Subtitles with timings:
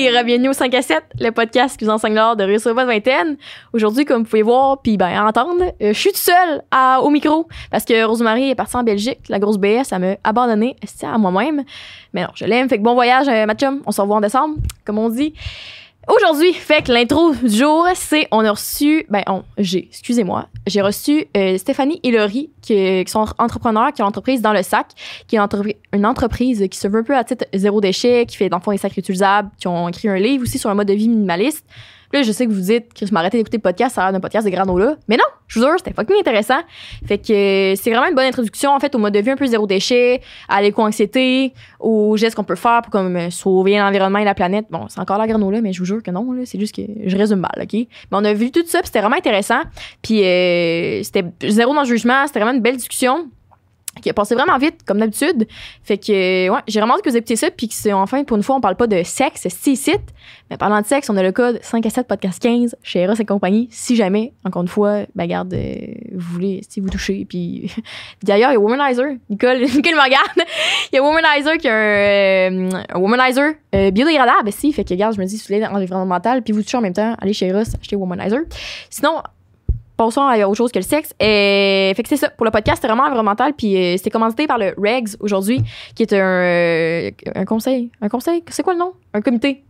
[0.00, 2.86] Hey, bienvenue au 5 à 7, le podcast qui vous enseigne l'art de réussir votre
[2.86, 3.36] vingtaine.
[3.72, 6.62] Aujourd'hui, comme vous pouvez voir puis ben entendre, euh, je suis toute seule
[7.02, 10.76] au micro parce que Rosemary est partie en Belgique, la grosse BS, elle m'a abandonné
[11.02, 11.64] à moi-même.
[12.12, 13.44] Mais non, je l'aime, fait que bon voyage, euh.
[13.86, 15.34] On se revoit en décembre, comme on dit.
[16.08, 20.80] Aujourd'hui, fait que l'intro du jour, c'est on a reçu, ben on, j'ai, excusez-moi, j'ai
[20.80, 24.86] reçu euh, Stéphanie et Laurie, qui, qui, sont entrepreneurs, qui ont l'entreprise dans le sac,
[25.26, 25.40] qui est
[25.92, 28.78] une entreprise qui se veut un peu à titre zéro déchet, qui fait fond des
[28.78, 31.66] sacs réutilisables, qui ont écrit un livre aussi sur un mode de vie minimaliste.
[32.12, 34.20] Là, je sais que vous dites je m'arrêtais d'écouter le podcast, ça a l'air d'un
[34.20, 34.96] podcast de granola.
[35.08, 36.60] Mais non, je vous jure, c'était fucking intéressant.
[37.06, 39.46] Fait que c'est vraiment une bonne introduction, en fait, au mode de vie un peu
[39.46, 44.34] zéro déchet, à l'éco-anxiété, aux gestes qu'on peut faire pour comme sauver l'environnement et la
[44.34, 44.66] planète.
[44.70, 46.42] Bon, c'est encore la granola, mais je vous jure que non, là.
[46.44, 47.72] C'est juste que je résume mal, OK?
[47.72, 49.62] Mais on a vu tout ça, puis c'était vraiment intéressant.
[50.02, 53.28] Puis euh, c'était zéro dans le jugement, c'était vraiment une belle discussion
[54.00, 55.46] qui a passé vraiment vite, comme d'habitude.
[55.82, 58.36] Fait que, ouais, j'ai vraiment hâte que vous écoutiez ça, puis que c'est enfin, pour
[58.36, 59.94] une fois, on parle pas de sexe, c'est ici.
[60.50, 63.14] Mais parlant de sexe, on a le code 5 à 7 podcast 15 chez Eros
[63.14, 63.68] et compagnie.
[63.70, 67.26] Si jamais, encore une fois, ben, garde, vous voulez, si vous touchez.
[67.28, 67.72] Puis,
[68.22, 69.16] d'ailleurs, il y a Womanizer.
[69.28, 70.48] Nicole, Nicole me regarde.
[70.92, 74.72] Il y a Womanizer qui a un, euh, un Womanizer euh, biodégradable, si.
[74.72, 76.94] Fait que, regarde, je me dis, si vous voulez environnemental, puis vous touchez en même
[76.94, 78.40] temps, allez chez Eros, achetez Womanizer.
[78.90, 79.22] Sinon,
[79.98, 81.12] passons à autre chose que le sexe.
[81.20, 82.30] Et, fait que c'est ça.
[82.30, 83.52] Pour le podcast, c'est vraiment environnemental.
[83.52, 85.60] Puis euh, c'est commandité par le REGS aujourd'hui,
[85.94, 87.90] qui est un, euh, un conseil.
[88.00, 88.42] Un conseil?
[88.48, 88.92] C'est quoi le nom?
[89.12, 89.64] Un comité.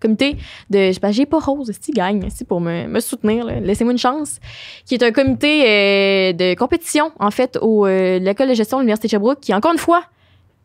[0.00, 0.36] Comité
[0.70, 0.90] de.
[1.10, 3.44] J'ai pas Rose, si gagne, si pour me, soutenir.
[3.46, 4.40] Laissez-moi une chance.
[4.86, 9.08] Qui est un comité euh, de compétition, en fait, au l'école de gestion de l'Université
[9.08, 10.04] de Sherbrooke, qui, encore une fois,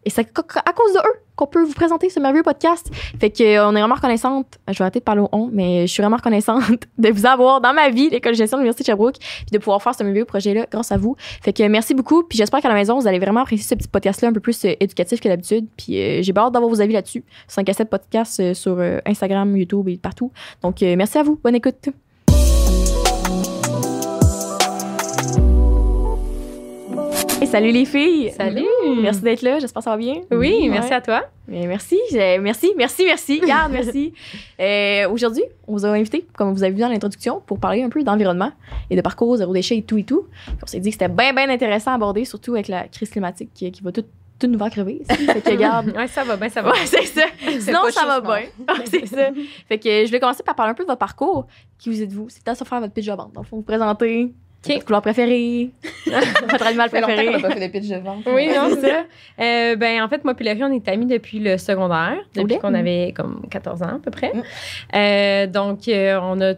[0.07, 2.89] et c'est à cause de eux qu'on peut vous présenter ce merveilleux podcast.
[3.19, 4.57] Fait que euh, est vraiment reconnaissante.
[4.69, 6.63] Je vais arrêter de parler au on, mais je suis vraiment reconnaissante
[6.97, 9.57] de vous avoir dans ma vie, l'école de gestion de l'Université de Sherbrooke, puis de
[9.57, 11.17] pouvoir faire ce merveilleux projet-là grâce à vous.
[11.43, 12.23] Fait que merci beaucoup.
[12.23, 14.63] Puis j'espère qu'à la maison, vous allez vraiment apprécier ce petit podcast-là un peu plus
[14.63, 15.67] euh, éducatif que d'habitude.
[15.75, 17.25] Puis euh, j'ai hâte d'avoir vos avis là-dessus.
[17.49, 20.31] 5 à 7 podcasts sur Instagram, YouTube et partout.
[20.61, 21.37] Donc merci à vous.
[21.43, 21.89] Bonne écoute.
[27.47, 28.31] Salut les filles.
[28.31, 28.65] Salut.
[29.01, 29.59] Merci d'être là.
[29.59, 30.21] J'espère que ça va bien.
[30.31, 31.23] Oui, merci à toi.
[31.47, 31.97] merci,
[32.41, 33.39] merci, merci, merci.
[33.39, 34.13] Garde, merci.
[34.59, 37.89] Euh, aujourd'hui, on vous a invité, comme vous avez vu dans l'introduction, pour parler un
[37.89, 38.51] peu d'environnement
[38.89, 40.27] et de parcours zéro déchet et tout et tout.
[40.61, 43.49] on s'est dit que c'était bien, bien intéressant à aborder, surtout avec la crise climatique
[43.53, 44.03] qui, va tout
[44.39, 45.01] tout nous faire crever.
[45.07, 45.87] Fait que garde.
[45.97, 46.69] ouais, ça va bien, ça va.
[46.69, 47.23] Ouais, c'est ça.
[47.59, 48.47] Sinon, ça va bien.
[48.85, 49.29] c'est ça.
[49.67, 51.47] Fait que je vais commencer par parler un peu de votre parcours.
[51.79, 52.27] Qui vous êtes-vous?
[52.29, 53.33] C'est temps de faire votre pitch de vente.
[53.33, 54.31] Donc, faut vous présenter,
[54.73, 55.69] votre couleur préférée?
[56.49, 57.35] votre animal préféré?
[57.35, 58.23] On pas fait de pitch de vente.
[58.27, 59.03] Oui, non, c'est ça.
[59.39, 62.73] Euh, ben, en fait, moi et Laurie, on est amis depuis le secondaire, depuis qu'on
[62.73, 64.31] avait comme 14 ans à peu près.
[64.33, 64.41] Mm.
[64.95, 66.53] Euh, donc, euh, on a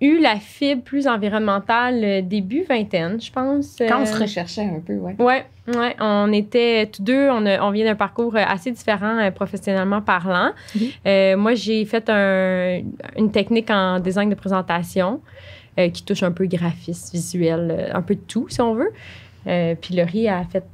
[0.00, 3.76] eu la fibre plus environnementale début vingtaine, je pense.
[3.78, 5.14] Quand on se recherchait un peu, ouais.
[5.20, 5.96] Ouais, ouais.
[6.00, 10.50] On était tous deux, on, on vient d'un parcours assez différent professionnellement parlant.
[10.76, 11.36] Mm-hmm.
[11.36, 12.80] moi, j'ai fait un,
[13.16, 15.20] une technique en design de présentation.
[15.78, 18.92] Euh, qui touche un peu graphisme, visuel, euh, un peu de tout, si on veut.
[19.46, 20.64] Euh, puis Laurie a fait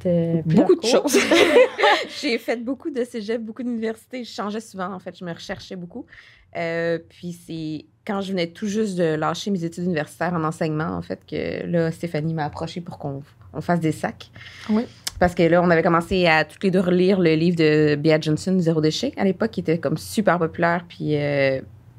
[0.47, 1.19] beaucoup de choses.
[2.21, 4.23] J'ai fait beaucoup de cégep, beaucoup d'universités.
[4.23, 5.19] Je changeais souvent, en fait.
[5.19, 6.07] Je me recherchais beaucoup.
[6.53, 11.03] puis c'est quand je venais tout juste de lâcher mes études universitaires en enseignement, en
[11.03, 14.31] fait, que là, Stéphanie m'a approché pour qu'on on fasse des sacs.
[14.71, 14.85] Oui.
[15.19, 18.21] Parce que là, on avait commencé à toutes les deux relire le livre de Bea
[18.21, 20.85] Johnson, Zéro déchet, à l'époque, qui était comme super populaire.
[20.89, 21.17] Puis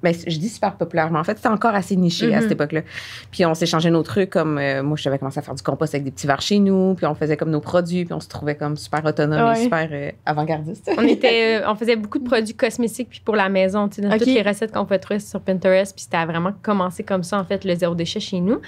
[0.04, 2.54] ben, je dis super populaire, mais en fait, c'était encore assez niché à cette mhm.
[2.54, 2.82] époque-là.
[3.32, 6.04] Puis on changé nos trucs, comme euh, moi, j'avais commencé à faire du compost avec
[6.04, 8.56] des petits verres chez nous, puis on faisait comme nos produits, puis on se trouvait
[8.56, 10.90] comme super autonome et super euh, avant-gardiste.
[10.98, 14.02] on était, euh, on faisait beaucoup de produits cosmétiques, puis pour la maison, tu sais,
[14.02, 17.40] dans toutes les recettes qu'on pouvait trouver sur Pinterest, puis c'était vraiment commencé comme ça,
[17.40, 18.60] en fait, le zéro déchet chez nous.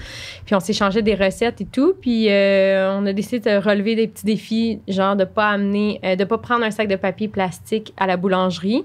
[0.46, 4.26] Puis on changé des recettes et tout, puis on a décidé de relever des petits
[4.26, 8.18] défis, genre de pas amener, de pas prendre un sac de papier plastique à la
[8.18, 8.84] boulangerie.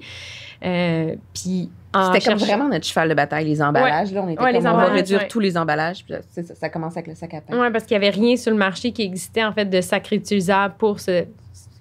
[0.61, 4.13] puis c'était comme vraiment notre cheval de bataille, les emballages.
[4.13, 6.05] Là, on était comme, on va réduire tous les emballages.
[6.05, 7.61] Puis ça, ça, commence avec le sac à pain.
[7.61, 10.07] Oui, parce qu'il n'y avait rien sur le marché qui existait, en fait, de sac
[10.07, 11.25] réutilisable pour ce,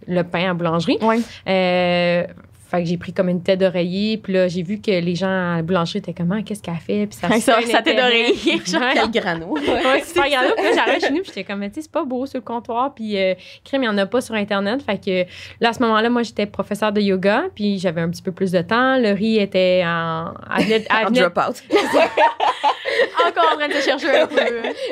[0.07, 0.97] le pain à boulangerie.
[1.01, 1.23] Oui.
[1.47, 2.23] Euh,
[2.69, 4.17] fait que j'ai pris comme une tête d'oreiller.
[4.17, 6.75] Puis là, j'ai vu que les gens à la boulangerie étaient comme, ah, qu'est-ce qu'elle
[6.75, 7.07] fait?
[7.07, 8.35] Puis ça, ça, ça tête d'oreiller.
[8.43, 9.53] Quel grano.
[9.57, 10.49] ouais, super grano.
[10.55, 12.43] Puis là, j'arrive chez nous, puis j'étais comme, tu sais, c'est pas beau sur le
[12.43, 12.93] comptoir.
[12.93, 13.33] Puis euh,
[13.63, 14.83] crème, il n'y en a pas sur Internet.
[14.83, 15.25] Fait que
[15.59, 17.45] là, à ce moment-là, moi, j'étais professeur de yoga.
[17.55, 18.97] Puis j'avais un petit peu plus de temps.
[18.97, 20.27] Le riz était en.
[20.27, 21.63] en drop-out.
[23.27, 24.35] Encore en train de chercher un peu.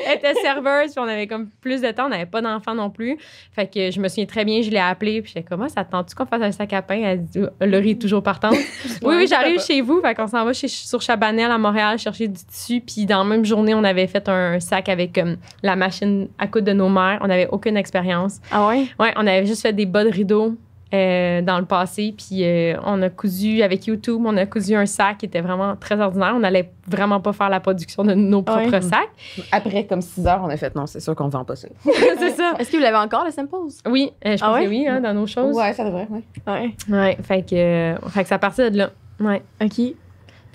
[0.05, 2.05] Elle était serveuse, puis on avait comme plus de temps.
[2.05, 3.17] On n'avait pas d'enfants non plus.
[3.51, 5.21] Fait que je me souviens très bien, je l'ai appelée.
[5.21, 7.01] Puis j'étais comme, ah, ça tente-tu qu'on fasse un sac à pain?
[7.03, 8.49] Elle dit, le riz est toujours partant.
[9.01, 10.01] oui, oui, j'arrive chez vous.
[10.01, 12.81] Fait qu'on s'en va chez, sur Chabanel à Montréal chercher du tissu.
[12.81, 16.47] Puis dans la même journée, on avait fait un sac avec euh, la machine à
[16.47, 17.19] coudre de nos mères.
[17.21, 18.39] On n'avait aucune expérience.
[18.51, 18.87] Ah ouais?
[18.99, 20.55] Ouais, on avait juste fait des bas de rideaux
[20.93, 22.13] euh, dans le passé.
[22.17, 25.75] Puis euh, on a cousu avec YouTube, on a cousu un sac qui était vraiment
[25.75, 26.33] très ordinaire.
[26.35, 28.81] On n'allait vraiment pas faire la production de nos propres Ouais.
[28.81, 29.09] sacs.
[29.51, 31.67] Après, comme 6 heures, on a fait non, c'est sûr qu'on ne vend pas ça.
[31.83, 32.53] c'est ça.
[32.59, 33.55] Est-ce que vous l'avez encore, le samples?
[33.89, 34.63] Oui, euh, je Ah pense ouais?
[34.65, 35.55] que oui, hein, dans nos choses.
[35.55, 36.23] Ouais, ça devrait, ouais.
[36.47, 36.75] Ouais.
[36.89, 38.89] Ouais, fait que, euh, fait que ça partait de là.
[39.19, 39.41] Ouais.
[39.61, 39.81] OK.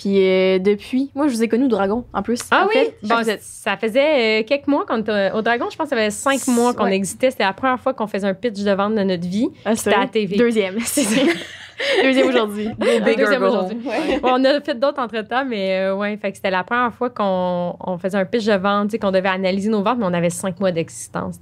[0.03, 2.41] Puis euh, depuis, moi, je vous ai connu au Dragon, en plus.
[2.51, 2.73] Ah En oui?
[2.75, 5.67] fait, Bon, êtes- ça faisait euh, quelques mois qu'on était au Dragon.
[5.71, 6.97] Je pense que ça faisait cinq mois qu'on Ouais.
[6.97, 7.31] existait.
[7.31, 9.49] C'était la première fois qu'on faisait un pitch de vente de notre vie.
[9.65, 10.37] Ah, C'était à la TV.
[10.37, 10.77] Deuxième.
[12.03, 12.69] Deuxième aujourd'hui.
[12.79, 13.79] Deuxième aujourd'hui.
[13.85, 14.21] Ouais.
[14.23, 17.77] On a fait d'autres entre-temps, mais euh, ouais, fait que c'était la première fois qu'on
[17.81, 20.15] on faisait un pitch de vente, tu sais, qu'on devait analyser nos ventes, mais on
[20.15, 21.39] avait cinq mois d'existence.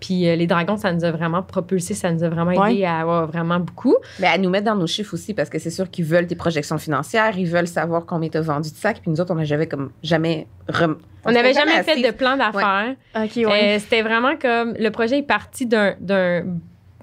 [0.00, 2.84] Puis euh, les dragons, ça nous a vraiment propulsé, ça nous a vraiment aidé Ouais.
[2.84, 3.96] à avoir vraiment beaucoup.
[4.20, 6.36] Mais à nous mettre dans nos chiffres aussi, parce que c'est sûr qu'ils veulent des
[6.36, 9.36] projections financières, ils veulent savoir combien tu as vendu de sacs, puis nous autres, on
[9.36, 10.46] n'a jamais, comme, jamais.
[10.68, 12.94] rem- On n'avait jamais fait de plan d'affaires.
[13.16, 13.76] OK, ouais.
[13.76, 15.94] Euh, c'était vraiment comme le projet est parti d'un-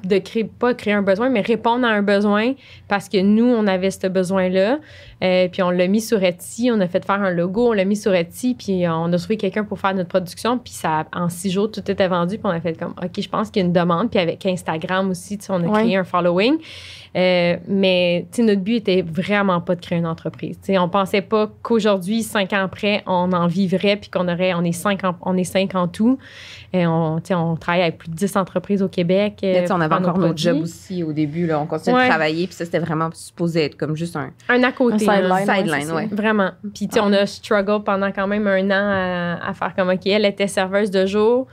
[0.04, 2.54] de créer pas créer un besoin mais répondre à un besoin
[2.88, 4.80] parce que nous on avait ce besoin là
[5.52, 7.96] puis on l'a mis sur Etsy on a fait faire un logo on l'a mis
[7.96, 11.52] sur Etsy puis on a trouvé quelqu'un pour faire notre production puis ça en six
[11.52, 13.68] jours tout était vendu puis on a fait comme ok je pense qu'il y a
[13.68, 15.84] une demande puis avec Instagram aussi tu sais, on a Ouais.
[15.84, 16.58] créé un following
[17.16, 20.58] Euh, mais tu sais, notre but était vraiment pas de créer une entreprise.
[20.60, 24.54] Tu sais, on pensait pas qu'aujourd'hui, cinq ans après, on en vivrait puis qu'on aurait,
[24.56, 26.18] on est cinq en, on est cinq en tout.
[26.76, 29.38] Et on, tu sais, on travaille avec plus de 10 entreprises au Québec.
[29.44, 31.46] Mais euh, tu sais, on avait encore notre job aussi au début.
[31.46, 31.60] Là.
[31.60, 32.06] On continuait Ouais.
[32.06, 34.32] de travailler, puis ça, c'était vraiment supposé être comme juste un.
[34.50, 34.96] Un à côté.
[34.96, 35.32] Un sideline.
[35.32, 35.96] ouais, sideline, ça.
[35.96, 36.08] ouais.
[36.12, 36.50] Vraiment.
[36.74, 39.90] Puis, tu sais, on a struggle pendant quand même un an à, à faire comme,
[39.90, 41.46] OK, elle était serveuse de jour.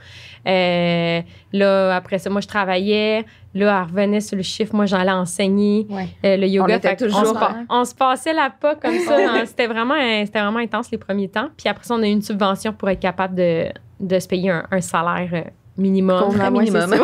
[0.47, 1.21] Euh,
[1.53, 3.25] là, après ça, moi, je travaillais.
[3.53, 4.73] Là, elle revenait sur le chiffre.
[4.75, 6.07] Moi, j'allais enseigner Ouais.
[6.25, 6.73] euh, le yoga.
[6.73, 7.37] On était toujours
[7.69, 9.17] on se passait la pas comme ça.
[9.17, 9.43] Hein.
[9.45, 9.95] C'était vraiment,
[10.25, 11.49] c'était vraiment intense les premiers temps.
[11.57, 13.65] Puis après ça, on a eu une subvention pour être capable de,
[13.99, 15.41] de se payer un, un salaire euh,
[15.77, 16.29] minimum.
[16.39, 16.93] Ouais, minimum.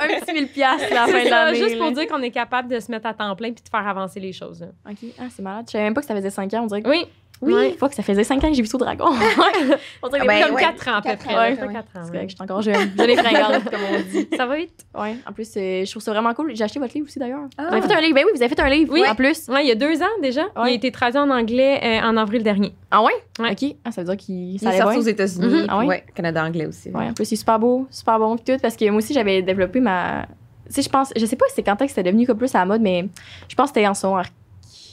[0.00, 1.58] un petit 1000 piastres la fin C'est de l'année.
[1.58, 1.92] juste pour là.
[1.92, 4.32] dire qu'on est capable de se mettre à temps plein puis de faire avancer les
[4.32, 4.60] choses.
[4.60, 4.68] là.
[4.90, 5.08] OK.
[5.18, 5.64] Ah, c'est malade.
[5.68, 6.62] Je savais même pas que ça faisait 5 ans.
[6.62, 6.88] On dirait que...
[6.88, 7.06] Oui,
[7.42, 7.76] Oui, Ouais.
[7.78, 9.04] faut que ça faisait 5 ans que j'ai vu au Dragon.
[10.02, 10.62] on dirait que Ah ben, comme comme ouais.
[10.62, 11.34] 4 ans à peu Quatre près.
[11.36, 11.56] ouais.
[11.56, 12.90] pas quatre ans, C'est correct, je suis encore jeune.
[12.98, 14.28] Je l'ai fringante, comme on dit.
[14.36, 14.86] Ça va vite?
[14.94, 15.16] Ouais.
[15.28, 16.52] En plus, euh, je trouve ça vraiment cool.
[16.54, 17.40] J'ai acheté votre livre aussi, d'ailleurs.
[17.58, 17.66] Ah.
[17.68, 18.14] Vous avez fait un livre.
[18.14, 18.92] Ben oui, vous avez fait un livre.
[18.92, 19.02] Oui.
[19.08, 19.48] En plus.
[19.48, 20.42] Ouais, il y a deux ans déjà.
[20.56, 22.74] Il a été traduit en anglais euh, en avril dernier.
[22.90, 23.12] Ah ouais?
[23.38, 23.52] Ouais.
[23.52, 23.76] OK.
[23.84, 25.86] Ah, ça veut dire qu'il Il ça est allait sorti aux États-Unis, puis Ah ouais?
[25.86, 26.90] ouais, Canada anglais aussi.
[26.90, 29.80] Ouais, en plus, c'est super beau, super bon, tout, parce que moi aussi, j'avais développé
[29.80, 30.26] ma.
[30.68, 32.52] Tu sais, je pense, je sais pas c'est quand est-ce que c'était devenu comme plus
[32.54, 33.06] à la mode, mais
[33.48, 34.26] je pense que c'était en secondaire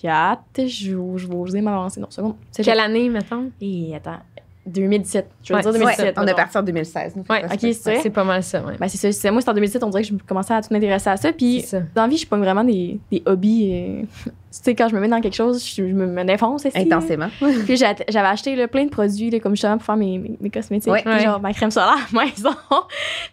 [0.03, 0.67] 4.
[0.67, 1.99] Je, je vais oser m'avancer.
[1.99, 2.35] Non, seconde.
[2.55, 3.51] Quelle année, mettons?
[3.61, 4.19] Et attends,
[4.65, 5.27] 2017.
[5.43, 6.05] Je veux Ouais, dire c'est 2017.
[6.05, 6.37] Ouais, on est mettons.
[6.37, 7.15] parti en 2016.
[7.15, 7.73] nous, fait Ouais, que ça ok, se peut.
[7.73, 7.99] c'est.
[8.01, 8.75] C'est pas mal ça, ouais.
[8.79, 9.11] Ben, c'est ça.
[9.11, 11.33] c'est- Moi, c'était en 2017, on dirait que je commençais à tout m'intéresser à ça.
[11.33, 11.83] Puis, C'est ça.
[11.95, 13.71] dans la vie, je pogne vraiment des, des hobbies.
[13.73, 16.65] euh, tu sais, quand je me mets dans quelque chose, je, je me, me défonce
[16.65, 16.77] aussi.
[16.77, 17.27] Intensément.
[17.65, 20.49] Puis j'avais acheté là, plein de produits, là, comme justement pour faire mes, mes, mes
[20.49, 20.91] cosmétiques.
[20.93, 21.01] Ouais.
[21.03, 22.51] Puis genre ma crème solaire maison,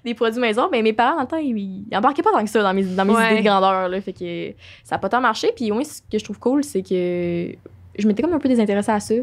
[0.04, 0.68] des produits maison.
[0.72, 2.82] Mais mes parents, dans le temps, ils, ils embarquaient pas tant que ça dans mes,
[2.82, 3.32] dans mes Ouais.
[3.34, 3.88] idées de grandeur.
[3.88, 4.52] Là, fait que
[4.82, 5.52] ça a pas tant marché.
[5.54, 7.54] Puis moi, ce que je trouve cool, c'est que
[8.00, 9.14] je m'étais comme un peu désintéressée à ça.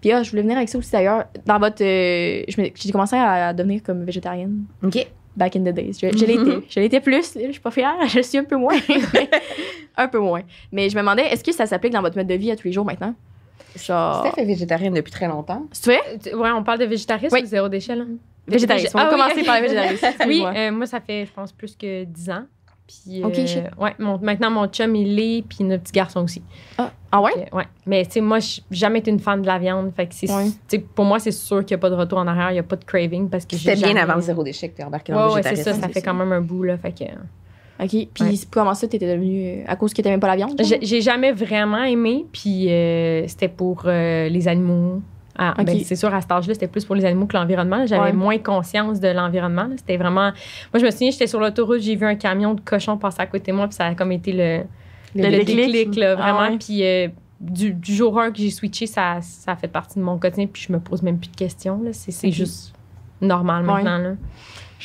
[0.00, 1.24] Puis ah, je voulais venir avec ça aussi d'ailleurs.
[1.46, 1.82] Dans votre.
[1.82, 4.64] euh, j'ai commencé à, devenir comme végétarienne.
[4.82, 5.06] OK.
[5.36, 5.94] Back in the days.
[6.02, 6.66] Je, je l'étais.
[6.68, 7.34] Je l'étais plus.
[7.34, 7.94] Je suis pas fière.
[8.08, 8.74] Je suis un peu moins.
[9.96, 10.42] un peu moins.
[10.72, 12.66] Mais je me demandais, est-ce que ça s'applique dans votre mode de vie à tous
[12.66, 13.14] les jours maintenant?
[13.76, 14.26] Genre.
[14.26, 15.64] Steph est végétarienne depuis très longtemps.
[15.72, 16.18] C'est vrai?
[16.32, 17.42] Euh, Ouais, on parle de végétarisme Oui.
[17.42, 18.04] ou zéro déchet, là?
[18.46, 18.90] Végétarisme.
[18.94, 20.08] On va Ah commencer par le végétarisme.
[20.26, 22.44] Oui, euh, moi, ça fait, je pense, plus que 10 ans.
[23.04, 23.62] Puis, Ok, euh, shit.
[23.78, 26.42] ouais, mon- maintenant, mon chum, il l'est, puis notre petit garçon aussi.
[26.78, 27.32] Ah, ah ouais?
[27.50, 27.64] Que, ouais.
[27.86, 29.90] Mais, tu sais, moi, j'ai jamais été une fan de la viande.
[29.96, 30.46] Fait que c'est, Ouais.
[30.68, 32.54] tu sais, pour moi, c'est sûr qu'il n'y a pas de retour en arrière, il
[32.54, 34.76] n'y a pas de craving parce que j'ai C'était bien avant le zéro déchet que
[34.76, 35.80] tu es embarqué dans Ouais, le ouais, c'est végétarisme.
[35.80, 36.06] ça, ça fait ça.
[36.06, 36.76] quand même un bout, là.
[36.78, 37.04] Fait que.
[37.82, 37.88] OK.
[37.88, 38.34] Puis Ouais.
[38.50, 40.60] comment ça, t'étais devenue à cause que t'aimais pas la viande?
[40.60, 45.00] j'ai jamais vraiment aimé, puis euh, c'était pour euh, les animaux.
[45.38, 47.86] Ah, ben, c'est sûr, à cet âge-là, c'était plus pour les animaux que l'environnement.
[47.86, 48.12] J'avais Ouais.
[48.12, 49.68] moins conscience de l'environnement.
[49.76, 50.30] C'était vraiment.
[50.72, 53.26] Moi, je me souviens, j'étais sur l'autoroute, j'ai vu un camion de cochons passer à
[53.26, 54.64] côté de moi, puis ça a comme été le,
[55.14, 55.98] Le le déclic.
[56.02, 56.40] Ah vraiment.
[56.50, 56.58] ouais.
[56.58, 57.08] Puis euh,
[57.40, 60.46] du, du jour 1 que j'ai switché, ça, ça a fait partie de mon quotidien,
[60.46, 61.80] puis je me pose même plus de questions.
[61.92, 62.74] C'est, juste
[63.20, 63.72] normal Ouais.
[63.82, 63.98] maintenant.
[63.98, 64.10] Là.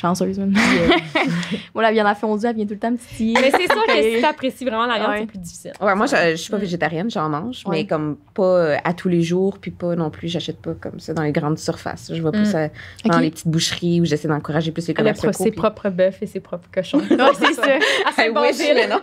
[0.00, 0.46] Chanceuse, euh,
[1.74, 3.34] Moi, la viande à fondue, elle vient tout le temps me titiller.
[3.40, 4.04] mais c'est sûr que Ok.
[4.14, 5.18] si tu apprécies vraiment la viande, Ouais.
[5.20, 5.72] c'est plus difficile.
[5.80, 6.60] Ouais, moi, je, je suis pas Mm.
[6.60, 7.78] végétarienne, j'en mange, Ouais.
[7.78, 11.00] mais comme pas euh, à tous les jours, puis pas non plus, j'achète pas comme
[11.00, 12.12] ça dans les grandes surfaces.
[12.14, 12.56] Je vais plus Mm.
[12.56, 12.68] à-
[13.08, 13.22] dans Ok.
[13.22, 16.12] les petites boucheries où j'essaie d'encourager plus les commerces pro- locaux, ses puis- propres bœufs
[16.22, 16.98] et ses propres cochons.
[17.10, 17.78] Ouais, c'est ça.
[18.06, 18.74] À Saint-Basile.
[18.74, 19.00] mais non.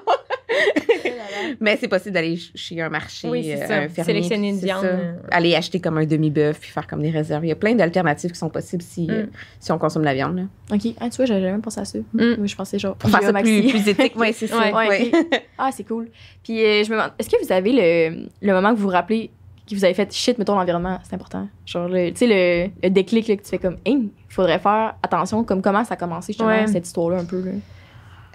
[1.59, 3.73] mais c'est possible d'aller ch- chez un marché, Oui, c'est euh, ça.
[3.77, 4.03] un fermier.
[4.03, 4.87] Sélectionner une viande, ça.
[4.87, 5.13] euh.
[5.31, 7.45] Aller acheter comme un demi-bœuf puis faire comme des réserves.
[7.45, 9.27] Il y a plein d'alternatives qui sont possibles si, Mm.
[9.59, 10.37] si on consomme la viande.
[10.37, 10.43] là.
[10.89, 10.95] OK.
[10.99, 11.99] Ah, tu vois, j'avais jamais pensé à ça.
[12.13, 12.35] Mm.
[12.37, 12.95] Moi, je pensais genre.
[12.95, 13.69] Pour faire ça plus, Maxi.
[13.69, 14.13] plus éthique.
[14.17, 14.57] Oui, c'est ça.
[14.59, 14.73] Ouais.
[14.73, 15.11] Ouais, ouais.
[15.13, 15.41] ok.
[15.57, 16.09] Ah, c'est cool.
[16.43, 18.89] Puis euh, je me demande, est-ce que vous avez le, le moment que vous vous
[18.89, 19.29] rappelez
[19.69, 21.47] que vous avez fait shit, mettons, l'environnement, c'est important?
[21.65, 24.93] Genre, le- tu sais, le, le déclic là, que tu fais comme, il faudrait faire
[25.01, 26.67] attention, comme comment ça a commencé justement Ouais.
[26.67, 27.41] cette histoire-là un peu.
[27.41, 27.51] Là?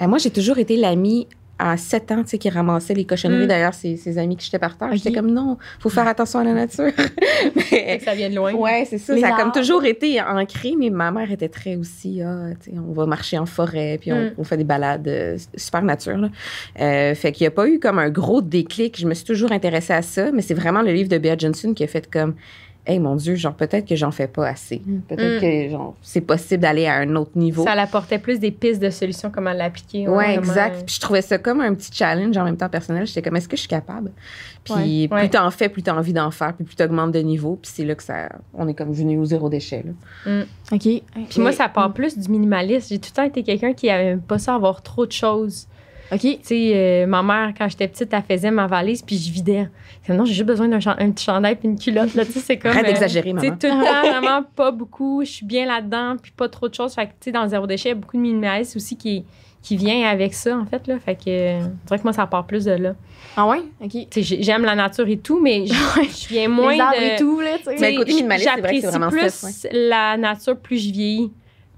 [0.03, 1.29] Euh, moi, j'ai toujours été l'amie
[1.61, 3.49] à 7 ans, tu sais, qui ramassait les cochonneries Mm.
[3.49, 4.91] derrière ses, ses amis qui jetaient par terre.
[4.95, 6.91] J'étais comme, non, faut faire attention à la nature.
[7.71, 8.53] Que ça vient de loin.
[8.55, 9.17] Ouais, c'est ça.
[9.19, 12.77] Ça a comme toujours été ancré, mais ma mère était très aussi, ah, tu sais,
[12.79, 14.31] on va marcher en forêt, puis on, Mm.
[14.39, 16.17] on fait des balades euh, super nature.
[16.19, 16.29] Là.
[16.81, 18.99] Euh, fait qu'il n'y a pas eu comme un gros déclic.
[18.99, 21.75] Je me suis toujours intéressée à ça, mais c'est vraiment le livre de Bea Johnson
[21.75, 22.35] qui a fait comme,
[22.91, 24.83] hey mon Dieu, genre peut-être que j'en fais pas assez.
[25.09, 25.41] Peut-être Mm.
[25.41, 27.65] que genre, c'est possible d'aller à un autre niveau.
[27.65, 30.09] Ça l'apportait plus des pistes de solutions, comment l'appliquer.
[30.09, 30.39] Ouais, vraiment.
[30.43, 30.83] exact.
[30.87, 33.07] Puis je trouvais ça comme un petit challenge en même temps personnel.
[33.07, 34.11] J'étais comme, est-ce que je suis capable?
[34.65, 35.09] Puis Ouais.
[35.09, 35.29] plus Ouais.
[35.31, 37.59] t'en fais, plus t'as envie d'en faire, puis plus t'augmentes de niveau.
[37.63, 39.85] Puis c'est là que ça, on est comme venu au zéro déchet.
[40.27, 40.43] Là.
[40.73, 40.81] OK.
[40.81, 41.03] Puis
[41.39, 42.89] moi, ça part plus du minimalisme.
[42.91, 45.67] J'ai tout le temps été quelqu'un qui avait pas ça avoir trop de choses.
[46.13, 46.21] OK.
[46.21, 49.69] Tu sais, euh, ma mère, quand j'étais petite, elle faisait ma valise, puis je vidais.
[50.09, 52.15] Non, j'ai juste besoin d'un un petit chandail puis une culotte.
[52.15, 52.73] Là, tu sais, c'est comme.
[52.73, 53.49] Arrête euh, d'exagérer, maman.
[53.51, 55.23] tout le temps, vraiment pas beaucoup.
[55.25, 56.95] Je suis bien là-dedans, puis pas trop de choses.
[56.95, 58.97] Fait que, tu sais, dans le zéro déchet, il y a beaucoup de minimalisme aussi
[58.97, 59.25] qui,
[59.63, 60.87] qui vient avec ça, en fait.
[60.89, 60.99] Là.
[60.99, 62.95] Fait que, euh, je dirais que moi, ça part plus de là.
[63.37, 63.59] Ah ouais?
[63.81, 63.91] OK.
[63.93, 66.99] Tu sais, j'ai- j'aime la nature et tout, mais je je viens moins les arbres
[66.99, 67.05] de.
[67.05, 67.77] et tout, là, tu sais.
[67.79, 70.93] Mais le côté minimaliste, c'est vrai que c'est vraiment plus ça, la nature plus je
[70.93, 71.31] vieillis.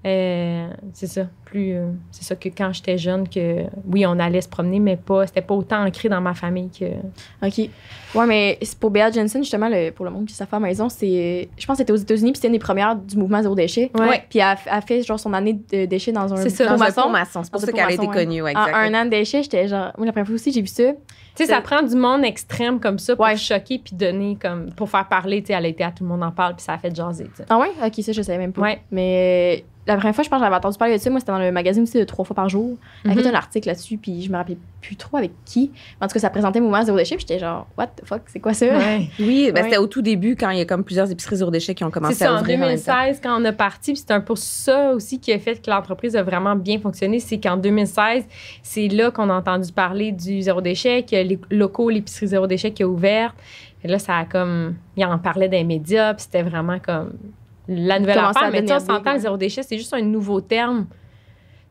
[0.07, 4.41] Euh, c'est ça, plus euh, c'est ça que quand j'étais jeune que oui on allait
[4.41, 6.87] se promener mais pas c'était pas autant ancré dans ma famille que
[7.47, 7.69] OK.
[8.15, 10.61] Ouais, mais c'est pour Bea Jensen, justement, le- pour le monde qui fait à la
[10.61, 11.49] maison, c'est.
[11.57, 13.91] Je pense que c'était aux États-Unis, puis c'était une des premières du mouvement zéro déchet.
[13.99, 14.23] Ouais.
[14.29, 16.65] Puis elle, a- elle fait, genre, son année de déchets dans un C'est ça.
[16.65, 17.43] pot Dans un maçon.
[17.43, 18.43] C'est pour ça qu'elle a été connue.
[18.43, 18.77] ouais, En exact.
[18.77, 19.93] un an de déchets, j'étais genre.
[19.97, 20.83] Moi, la première fois aussi, j'ai vu ça.
[20.93, 20.99] tu
[21.37, 23.37] sais ça prend du monde extrême comme ça pour Ouais.
[23.39, 26.11] choquer puis donner comme pour faire parler tu sais elle a été à tout le
[26.11, 27.71] monde en parle puis ça a fait jaser tu sais Ah ouais?
[27.83, 28.61] Ok, ça, je savais même pas.
[28.61, 28.83] Ouais.
[28.91, 31.11] Mais la première fois, je pense que j'avais entendu parler de ça.
[31.11, 32.77] Moi, c'était dans le magazine aussi de trois fois par jour.
[33.05, 33.27] Elle a fait Mhm.
[33.29, 35.73] un article là-dessus, puis je me rappelais plus trop avec qui.
[36.01, 38.23] En tout cas, ça présentait le mouvement zéro déchet, puis j'étais genre, what the fuck,
[38.27, 38.67] c'est quoi ça?
[38.67, 39.09] Ouais.
[39.19, 39.71] Oui, ben, Ouais.
[39.71, 41.89] c'était au tout début quand il y a comme plusieurs épiceries zéro déchet qui ont
[41.89, 42.59] C'est commencé ça, à en ouvrir.
[42.59, 42.93] en même temps.
[42.93, 45.71] 2016, quand on a parti, puis c'est un peu ça aussi qui a fait que
[45.71, 48.25] l'entreprise a vraiment bien fonctionné, c'est qu'en 2016,
[48.63, 52.71] c'est là qu'on a entendu parler du zéro déchet, que les locaux, l'épicerie zéro déchet
[52.73, 53.35] qui a ouvert.
[53.85, 54.77] Et là, ça a comme.
[54.97, 57.15] Il en parlait dans les médias, puis c'était vraiment comme
[57.69, 58.51] la nouvelle affaire.
[58.51, 60.87] Mais tu on s'entend, le zéro déchet, c'est juste un nouveau terme.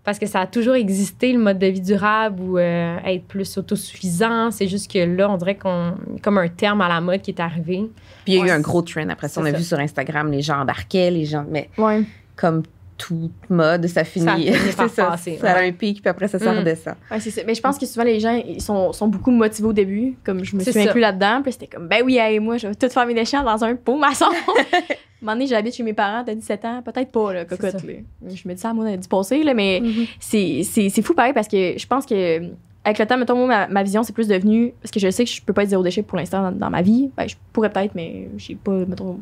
[0.03, 3.55] Parce que ça a toujours existé, le mode de vie durable ou euh, être plus
[3.59, 4.49] autosuffisant.
[4.49, 5.93] C'est juste que là, on dirait qu'on.
[6.23, 7.87] comme un terme à la mode qui est arrivé.
[8.25, 9.07] Puis il y a eu un gros trend.
[9.09, 9.57] Après ça, on a ça.
[9.57, 11.45] vu sur Instagram, les gens embarquaient, les gens.
[11.47, 12.01] Mais Ouais.
[12.35, 12.63] comme
[13.07, 14.51] toute mode, ça finit.
[14.53, 15.47] finit par c'est ça.
[15.47, 16.57] Ça a un pic, puis après ça, ça Mm.
[16.59, 16.95] redescend.
[17.09, 17.41] Ouais, c'est ça.
[17.45, 20.15] Mais je pense que souvent, les gens, ils sont, sont beaucoup motivés au début.
[20.23, 20.81] Comme je me suis ça.
[20.81, 21.41] inclus là-dedans.
[21.43, 23.97] Puis c'était comme, ben oui, moi, je vais tout faire mes déchets dans un pot
[23.97, 24.25] maçon.
[24.71, 26.81] un moment donné, j'habite chez mes parents, t'as 17 ans.
[26.83, 27.71] Peut-être pas, là, cocotte.
[27.71, 27.77] ça.
[27.87, 27.93] là.
[28.33, 29.91] Je me dis ça à moi du passé, là, mais Mm.
[30.19, 32.41] c'est c'est- c'est fou pareil parce que je pense que
[32.83, 34.73] avec le temps, mettons, moi, ma, ma vision, c'est plus devenu.
[34.81, 36.69] Parce que je sais que je peux pas être zéro déchet pour l'instant dans, dans
[36.71, 37.11] ma vie.
[37.15, 39.19] Ben, je pourrais peut-être, mais j'ai pas, mettons.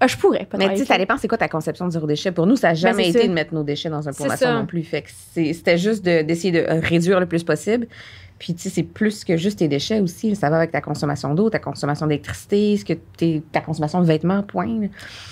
[0.00, 0.58] Ah, je pourrais peut-être.
[0.58, 2.30] Mais tu sais, ça dépend, c'est quoi ta conception de zéro déchet.
[2.32, 3.26] Pour nous, ça n'a jamais c'est été ça.
[3.28, 4.82] de mettre nos déchets dans un pot maçon non plus.
[4.84, 7.86] Fait que c'était juste de- d'essayer de, euh, réduire le plus possible.
[8.38, 10.36] Puis, tu sais, c'est plus que juste tes déchets aussi.
[10.36, 12.92] Ça va avec ta consommation d'eau, ta consommation d'électricité, ce que
[13.50, 14.68] ta consommation de vêtements, point.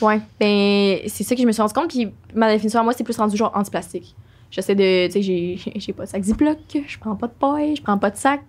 [0.03, 0.21] Ouais.
[0.41, 1.89] Ben, c'est ça que je me suis rendu compte.
[1.91, 4.17] Puis ma définition à moi, c'est plus rendu genre anti-plastique.
[4.51, 5.07] J'essaie de.
[5.07, 7.99] Tu sais, j'ai- j'ai pas de sac Ziploc, je prends pas de paille, je prends
[7.99, 8.41] pas de sac,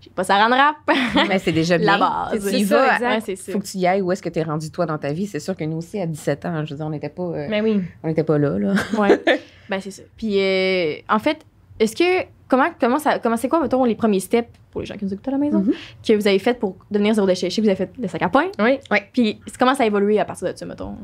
[0.00, 0.76] j'ai pas saran wrap.
[1.28, 1.92] Mais c'est déjà bien.
[1.92, 2.48] La base.
[2.48, 3.28] Tu y C'est ça, vas, exact.
[3.28, 3.52] Ouais, ça.
[3.52, 5.26] faut que tu y ailles où est-ce que tu es rendu toi dans ta vie?
[5.26, 7.46] C'est sûr que nous aussi, à 17 ans, je veux dire, on n'était pas, euh,
[7.50, 7.82] Mais oui.
[8.02, 8.58] on n'était pas là.
[8.58, 8.74] là.
[8.98, 9.20] Ouais.
[9.68, 10.02] ben, c'est ça.
[10.16, 11.38] Puis, euh, en fait,
[11.78, 12.26] est-ce que.
[12.48, 15.14] Comment, comment, ça, comment c'est quoi, mettons, les premiers steps pour les gens qui nous
[15.14, 15.72] écoutent à la maison Mhm.
[16.06, 17.48] que vous avez fait pour devenir zéro déchet?
[17.48, 18.48] Je sais que vous avez fait le sac à pain.
[18.58, 18.78] Oui.
[19.14, 20.96] Puis, comment ça a évolué à partir de ça, mettons?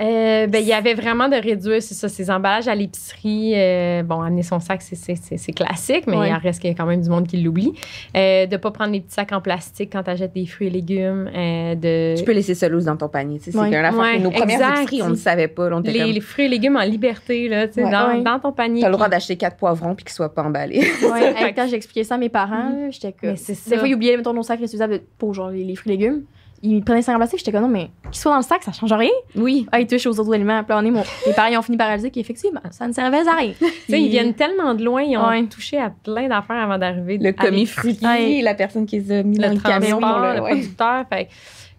[0.00, 3.52] Euh, ben, il y avait vraiment de réduire, c'est ça, ces emballages à l'épicerie.
[3.54, 6.28] euh, bon, amener son sac, c'est- c'est c'est- c'est classique, mais Ouais.
[6.30, 7.72] il en reste qu'il y a quand même du monde qui l'oublie.
[8.16, 10.68] Euh, de ne pas prendre les petits sacs en plastique quand tu achètes des fruits
[10.68, 11.28] et légumes.
[11.30, 12.16] de...
[12.16, 13.38] Tu peux laisser ça loose dans ton panier.
[13.38, 13.52] tu Ouais.
[13.70, 14.78] C'est Ouais, que nos premières exact.
[14.82, 15.66] épiceries, on ne savait pas.
[15.72, 17.90] on les, comme, les fruits et légumes en liberté, là, tu Ouais.
[17.90, 18.22] dans, Ouais.
[18.22, 18.80] dans ton panier.
[18.82, 20.80] T'as le droit puis- d'acheter quatre poivrons puis qu'ils soient pas emballés.
[20.80, 23.34] Ouais, hey, quand j'ai expliqué ça à mes parents, j'étais comme.
[23.34, 26.22] Des fois, ils oubliaient, mettons, nos sacs réutilisables pour genre les, les fruits et légumes.
[26.62, 28.72] Ils prenaient ça en plastique, j'étais comme non, mais qu'ils soient dans le sac, ça
[28.72, 29.08] change rien.
[29.34, 29.66] oui.
[29.72, 30.62] Ah, ils touchent aux autres aliments.
[30.62, 32.92] Puis là, on est, mon, les parents ils ont fini par réaliser qu'effectivement, ça ne
[32.92, 33.52] servait à rien.
[33.60, 35.42] Tu sais, ils viennent tellement de loin, ils ont Ouais.
[35.46, 37.16] touché à plein d'affaires avant d'arriver.
[37.18, 40.00] Le commis fruitier, la personne qui les a mis dans le le camion.
[40.00, 40.50] là, le ouais.
[40.50, 41.04] producteur.
[41.08, 41.28] Fait,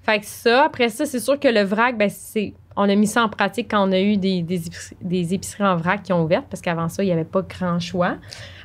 [0.04, 3.06] fait que ça, après ça, c'est sûr que le vrac, ben, c'est, on a mis
[3.06, 6.12] ça en pratique quand on a eu des, des, épiceries, des épiceries en vrac qui
[6.12, 8.16] ont ouvert, parce qu'avant ça, il n'y avait pas grand choix.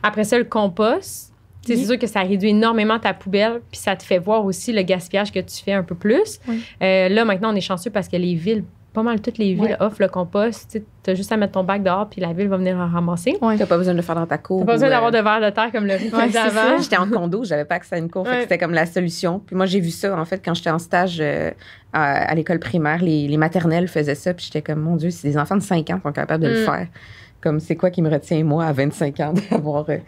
[0.02, 1.34] Après ça, le compost.
[1.66, 1.78] Tu Oui.
[1.78, 4.82] C'est sûr que ça réduit énormément ta poubelle, puis ça te fait voir aussi le
[4.82, 6.38] gaspillage que tu fais un peu plus.
[6.48, 6.62] Oui.
[6.82, 9.60] Euh, là, maintenant, on est chanceux parce que les villes, pas mal toutes les villes
[9.62, 9.76] Ouais.
[9.80, 10.80] offrent le compost.
[11.02, 13.36] Tu as juste à mettre ton bac dehors, puis la ville va venir le ramasser.
[13.58, 14.60] T'as pas besoin de le faire dans ta cour.
[14.60, 16.62] T'as pas besoin d'avoir euh, de verre de terre comme le Ouais, faisait c'est ça.
[16.62, 16.78] avant.
[16.82, 18.22] J'étais en condo, j'avais pas accès à une cour.
[18.26, 18.40] Ouais.
[18.42, 19.40] C'était comme la solution.
[19.46, 21.50] Puis moi, j'ai vu ça, en fait, quand j'étais en stage euh,
[21.92, 23.02] à, à l'école primaire.
[23.02, 24.32] Les, les maternelles faisaient ça.
[24.32, 26.62] Puis j'étais comme, mon Dieu, si des enfants de 5 ans sont capables de le
[26.62, 26.64] Mm.
[26.64, 26.86] faire.
[27.40, 29.98] Comme c'est quoi qui me retient, moi, à 25 ans, d'avoir euh,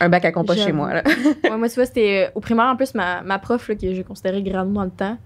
[0.00, 0.94] un bac à compost chez moi.
[0.94, 1.02] Là?
[1.44, 3.92] ouais, moi, tu vois, c'était euh, au primaire, en plus, ma, ma prof, là, que
[3.94, 5.18] je considérais grande dans le temps,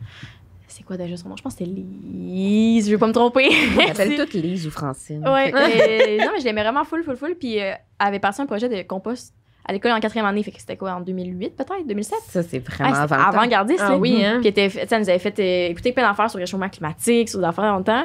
[0.66, 1.36] c'est quoi déjà son nom?
[1.36, 3.48] Je pense que c'était Lise, je vais pas me tromper.
[3.76, 5.26] On appelle toutes Lise ou Francine.
[5.28, 7.34] Ouais, mais, non, mais je l'aimais vraiment full, full, full.
[7.38, 9.34] Puis euh, elle avait passé un projet de compost
[9.66, 10.42] à l'école en quatrième année.
[10.42, 12.18] Fait que c'était quoi, en 2008 peut-être, 2007?
[12.28, 13.14] Ça, c'est vraiment Ah, temps.
[13.16, 13.80] avant-gardiste.
[13.82, 14.38] Ah oui, hein?
[14.40, 17.28] Puis elle, était- elle nous avait fait euh, écouter plein d'affaires sur le réchauffement climatique,
[17.28, 18.04] sur des affaires longtemps.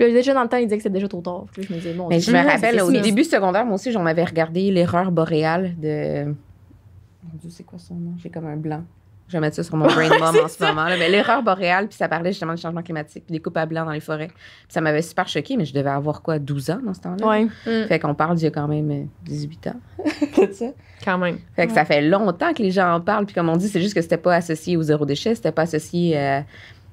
[0.00, 1.44] Puis là, déjà dans le temps, il disait que c'était déjà trop tard.
[1.52, 3.02] Puis là, je me disais, bon, Mais je me rappelle, au Smith.
[3.02, 6.24] début secondaire, moi aussi, j'en avais regardé l'erreur boréale de.
[6.24, 8.14] Mon Dieu, c'est quoi son nom?
[8.16, 8.82] J'ai comme un blanc.
[9.28, 10.86] Je vais mettre ça sur mon brain mom en ce moment.
[10.86, 10.96] Là.
[10.98, 13.84] Mais l'erreur boréale, puis ça parlait justement du changement climatique, puis des coupes à blanc
[13.84, 14.28] dans les forêts.
[14.28, 14.36] Puis
[14.70, 17.26] ça m'avait super choqué, mais je devais avoir quoi, 12 ans dans ce temps-là?
[17.28, 17.44] Ouais.
[17.44, 19.80] Mm, Fait qu'on parle d'il y a quand même euh, 18 ans.
[20.48, 20.66] de ça.
[21.04, 21.38] quand même.
[21.54, 23.26] Fait que ça fait longtemps que les gens en parlent.
[23.26, 25.62] Puis comme on dit, c'est juste que c'était pas associé au zéro déchet, c'était pas
[25.62, 26.44] associé à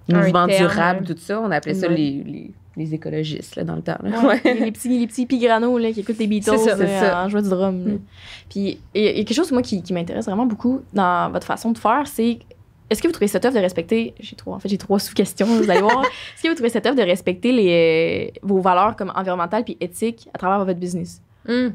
[0.10, 1.40] mouvement durable, tout ça.
[1.40, 1.96] On appelait ça Ouais.
[1.96, 3.98] les, les, les écologistes là, dans le temps.
[4.04, 4.26] là.
[4.26, 7.42] Ouais, les, petits, les petits pigranos là, qui écoutent les Beatles ça, euh, en jouant
[7.42, 7.76] du drum.
[7.76, 8.00] Mm.
[8.50, 11.72] Puis il y a quelque chose moi qui, qui m'intéresse vraiment beaucoup dans votre façon
[11.72, 12.40] de faire, c'est
[12.90, 15.46] est-ce que vous trouvez ça tough de respecter j'ai trois en fait j'ai trois sous-questions
[15.46, 16.04] vous allez voir
[16.36, 19.76] est-ce que vous trouvez ça tough de respecter les euh, vos valeurs comme environnementales puis
[19.82, 21.22] éthiques à travers votre business?
[21.48, 21.70] Mm.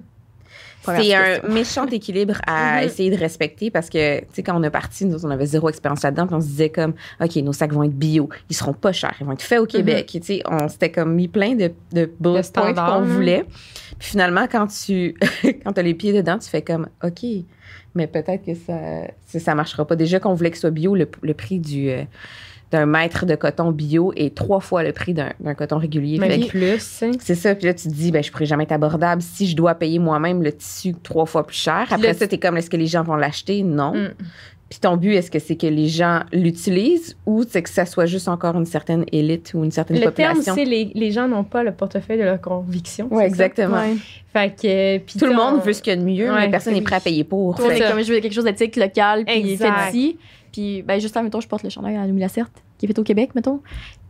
[0.84, 2.86] C'est un méchant équilibre à Mhm.
[2.86, 5.68] essayer de respecter parce que, tu sais, quand on est parti, nous, on avait zéro
[5.68, 8.72] expérience là-dedans, puis on se disait comme, OK, nos sacs vont être bio, ils seront
[8.72, 10.08] pas chers, ils vont être faits au Québec.
[10.12, 13.44] Tu sais, on s'était comme mis plein de, de bullet points qu'on voulait.
[13.98, 15.14] Puis finalement, quand tu
[15.64, 17.24] quand as les pieds dedans, tu fais comme, OK,
[17.94, 18.78] mais peut-être que ça,
[19.26, 19.96] ça, ça marchera pas.
[19.96, 21.90] Déjà qu'on voulait que ce soit bio, le, le prix du.
[21.90, 22.04] euh,
[22.72, 26.18] d'un mètre de coton bio est trois fois le prix d'un d'un coton régulier.
[26.18, 27.02] Que- plus.
[27.20, 27.54] c'est ça.
[27.54, 29.98] Puis là, tu te dis, ben, je pourrais jamais être abordable si je dois payer
[29.98, 31.86] moi-même le tissu trois fois plus cher.
[31.90, 33.62] Après le- ça, t'es comme, est-ce que les gens vont l'acheter?
[33.62, 33.94] Non.
[33.94, 34.08] Mm.
[34.70, 38.06] Puis ton but, est-ce que c'est que les gens l'utilisent ou c'est que ça soit
[38.06, 40.54] juste encore une certaine élite ou une certaine Le terme, population?
[40.54, 43.06] c'est les, les gens n'ont pas le portefeuille de leur conviction.
[43.10, 43.76] Oui, exactement.
[43.82, 43.96] Ouais.
[44.32, 46.46] Fait que, puis Tout le monde on- veut ce qu'il y a de mieux, Ouais,
[46.46, 46.78] mais personne oui.
[46.80, 47.54] n'est prêt à payer pour.
[47.56, 50.16] Tout le Fait est que- comme je veux quelque chose d'éthique local puis fait ici
[50.52, 52.98] puis ben juste là mettons je porte le chandail à Louis Lacerte qui est fait
[52.98, 53.60] au Québec mettons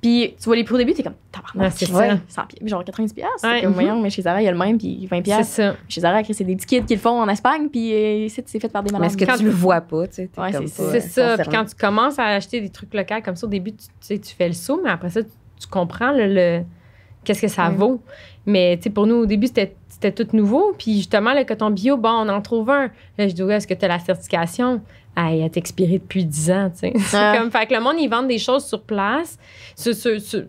[0.01, 2.19] puis tu vois les prix au début t'es comme tabarnak Ouais, c'est ça.
[2.29, 3.61] 100 pieds, genre 90 pièces Ouais.
[3.63, 3.75] comme Mhm.
[3.75, 5.75] voyons mais chez Zara il y a le même puis 20 C'est pièces ça.
[5.89, 8.61] chez Zara c'est des petits kids qui le font en Espagne puis euh, ici c'est
[8.61, 10.31] fait par des Mais malades est-ce que Quand tu le vois pas, tu sais?
[10.37, 11.37] Ouais, comme c'est pas, ça.
[11.37, 11.43] C'est.
[11.43, 14.19] Puis quand tu commences à acheter des trucs locaux comme ça, au début, tu, sais,
[14.19, 16.65] tu fais le saut, mais après ça, tu, tu comprends le, le-
[17.25, 17.75] qu'est-ce que ça Ouais.
[17.77, 18.03] vaut.
[18.47, 20.73] Mais tu sais, pour nous, au début, c'était c'était tout nouveau.
[20.77, 22.91] Puis justement, le coton bio, bon, on en trouve un.
[23.19, 24.81] Là, je dis, ouais, est-ce que tu as la certification?
[25.15, 26.93] Ah, elle est expirée depuis 10 ans, tu sais.
[26.99, 27.37] C'est Ah.
[27.39, 29.39] comme, fait que le monde, ils vendent des choses sur place.
[29.77, 30.45] Sur- sur- sur-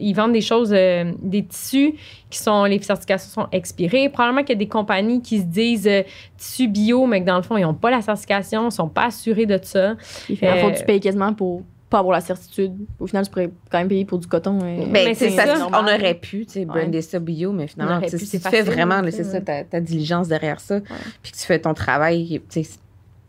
[0.00, 1.94] ils vendent des choses, euh, des tissus
[2.28, 4.08] qui sont, les certifications sont expirées.
[4.08, 6.02] Probablement qu'il y a des compagnies qui se disent euh,
[6.36, 9.04] tissus bio, mais que dans le fond, ils n'ont pas la certification, ne sont pas
[9.06, 9.94] assurés de ça.
[10.28, 13.30] il fait Euh, fois tu payes quasiment pour pas avoir la certitude au final tu
[13.30, 15.66] pourrais quand même payer pour du coton euh, Ben, Mais c'est ça, ça.
[15.68, 16.64] on aurait pu, tu sais, Ouais.
[16.66, 19.80] brander ça bio, mais finalement, pu, si c'est tu fais vraiment, c'est ça, ta, ta
[19.80, 20.80] diligence derrière ça,
[21.22, 22.70] puis que tu fais ton travail, tu sais,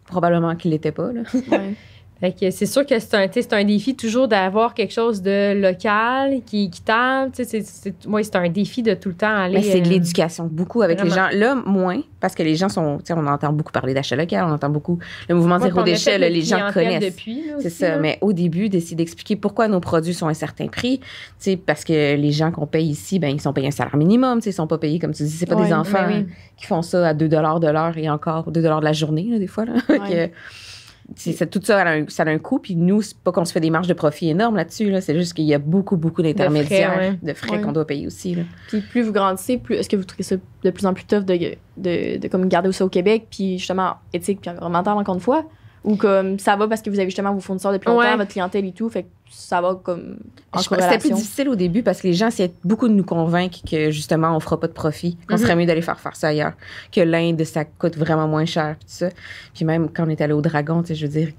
[0.10, 1.22] probablement qu'il l'était pas, là.
[2.21, 6.65] C'est sûr que c'est un, un défi toujours d'avoir quelque chose de local, qui est
[6.65, 7.32] équitable.
[7.34, 7.63] C'est,
[8.08, 9.55] ouais, un défi de tout le temps aller.
[9.55, 11.29] Mais c'est de euh, l'éducation, beaucoup avec les gens.
[11.32, 14.69] Là, moins, parce que les gens sont, on entend beaucoup parler d'achat local, on entend
[14.69, 17.15] beaucoup le mouvement moi, zéro déchet, là, les gens connaissent.
[17.60, 17.97] C'est ça, là.
[17.99, 20.99] mais au début, d'essayer d'expliquer pourquoi nos produits sont à un certain prix,
[21.65, 24.53] parce que les gens qu'on paye ici, ben, ils sont payés un salaire minimum, ils
[24.53, 26.34] sont pas payés, comme tu dis, c'est pas Ouais, des enfants ben oui.
[26.58, 29.47] qui font ça à 2 de l'heure et encore 2 de la journée, là, des
[29.47, 29.73] fois, là.
[31.15, 33.52] C'est- tout ça, a un, ça a un coût, puis nous, c'est pas qu'on se
[33.52, 36.22] fait des marges de profit énormes là-dessus, là, c'est juste qu'il y a beaucoup, beaucoup
[36.22, 37.62] d'intermédiaires, de frais, Ouais.
[37.62, 38.43] qu'on doit payer aussi, là.
[38.67, 41.24] Puis plus vous grandissez, plus est-ce que vous trouvez ça de plus en plus tough
[41.26, 45.22] de, de, de comme garder ça au Québec, puis justement éthique puis environnemental encore une
[45.22, 45.45] fois?
[45.85, 48.17] Ou comme ça va parce que vous avez justement vos fournisseurs depuis longtemps, Ouais.
[48.17, 50.17] votre clientèle et tout, fait que ça va comme
[50.51, 52.87] en Je pense que C'était plus difficile au début parce que les gens essayaient beaucoup
[52.89, 55.41] de nous convaincre que justement on fera pas de profit, qu'on Mhm.
[55.41, 56.53] serait mieux d'aller faire faire ça ailleurs,
[56.91, 59.09] que l'Inde ça coûte vraiment moins cher puis tout ça.
[59.53, 61.29] Puis même quand on est allé au Dragon, tu sais, je veux dire,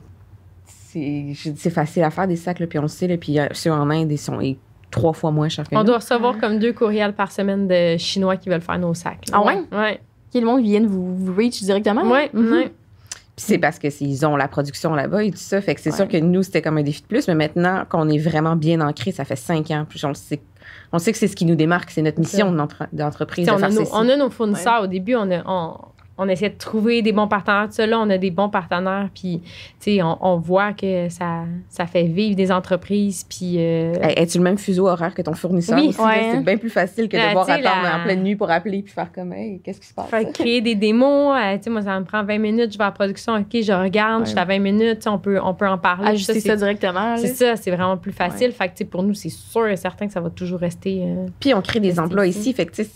[0.74, 3.70] c'est facile à faire des sacs là, puis on le sait là, puis euh, ceux
[3.72, 4.56] en Inde ils sont ils-
[4.90, 5.84] trois fois moins chers que On nous.
[5.84, 9.28] doit recevoir comme deux courriels par semaine de Chinois qui veulent faire nos sacs.
[9.30, 9.38] là.
[9.40, 9.62] Ah ouais?
[9.70, 10.00] Ouais.
[10.32, 12.10] Qui le monde vienne vous, vous reach directement?
[12.10, 12.52] Ouais, Mhm.
[12.52, 12.72] ouais.
[13.40, 15.90] Puis c'est parce que ils ont la production là-bas et tout ça, fait que c'est
[15.92, 15.96] Ouais.
[15.96, 18.82] sûr que nous c'était comme un défi de plus, mais maintenant qu'on est vraiment bien
[18.82, 20.42] ancré, ça fait cinq ans, puis on le sait.
[20.92, 23.88] On sait que c'est ce qui nous démarque, c'est notre mission d'entre- d'entreprise a nos,
[23.94, 24.82] on a nos fournisseurs.
[24.82, 25.74] Au début, on, a, on,
[26.22, 27.66] on essaie de trouver des bons partenaires.
[27.66, 29.08] Tout ça, là, on a des bons partenaires.
[29.14, 33.24] Puis, tu sais, on, on voit que ça, ça fait vivre des entreprises.
[33.28, 35.98] Puis, euh, Hey, Es-tu le même fuseau horaire que ton fournisseur Oui, aussi?
[35.98, 36.04] là?
[36.06, 36.28] ouais.
[36.34, 38.82] C'est bien plus facile que de Ben, devoir attendre la- en pleine nuit pour appeler
[38.82, 40.08] puis faire comme, hey, qu'est-ce qui se passe?
[40.10, 42.78] Fait que créer des démos, euh, tu sais, moi, ça me prend 20 minutes, je
[42.78, 44.26] vais à la production, OK, je regarde, Ouais.
[44.26, 46.08] je suis à 20 minutes, tu sais, on peut, on peut en parler.
[46.08, 47.16] Ajuster ça, c'est- directement.
[47.16, 48.52] C'est ça, c'est vraiment plus facile.
[48.52, 51.02] Fait que, tu sais, pour nous, c'est sûr et certain que ça va toujours rester.
[51.04, 52.40] euh, Puis on crée des emplois ici.
[52.40, 52.52] ici.
[52.52, 52.90] Fait que, tu sais,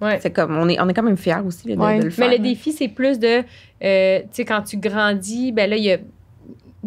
[0.00, 0.18] Ouais.
[0.20, 1.98] C'est comme, on est, on est quand même fiers aussi là, de, Ouais.
[2.00, 2.28] de le faire.
[2.28, 3.42] Mais le défi, c'est plus de,
[3.84, 5.98] euh, tu sais, quand tu grandis, ben là, il y a,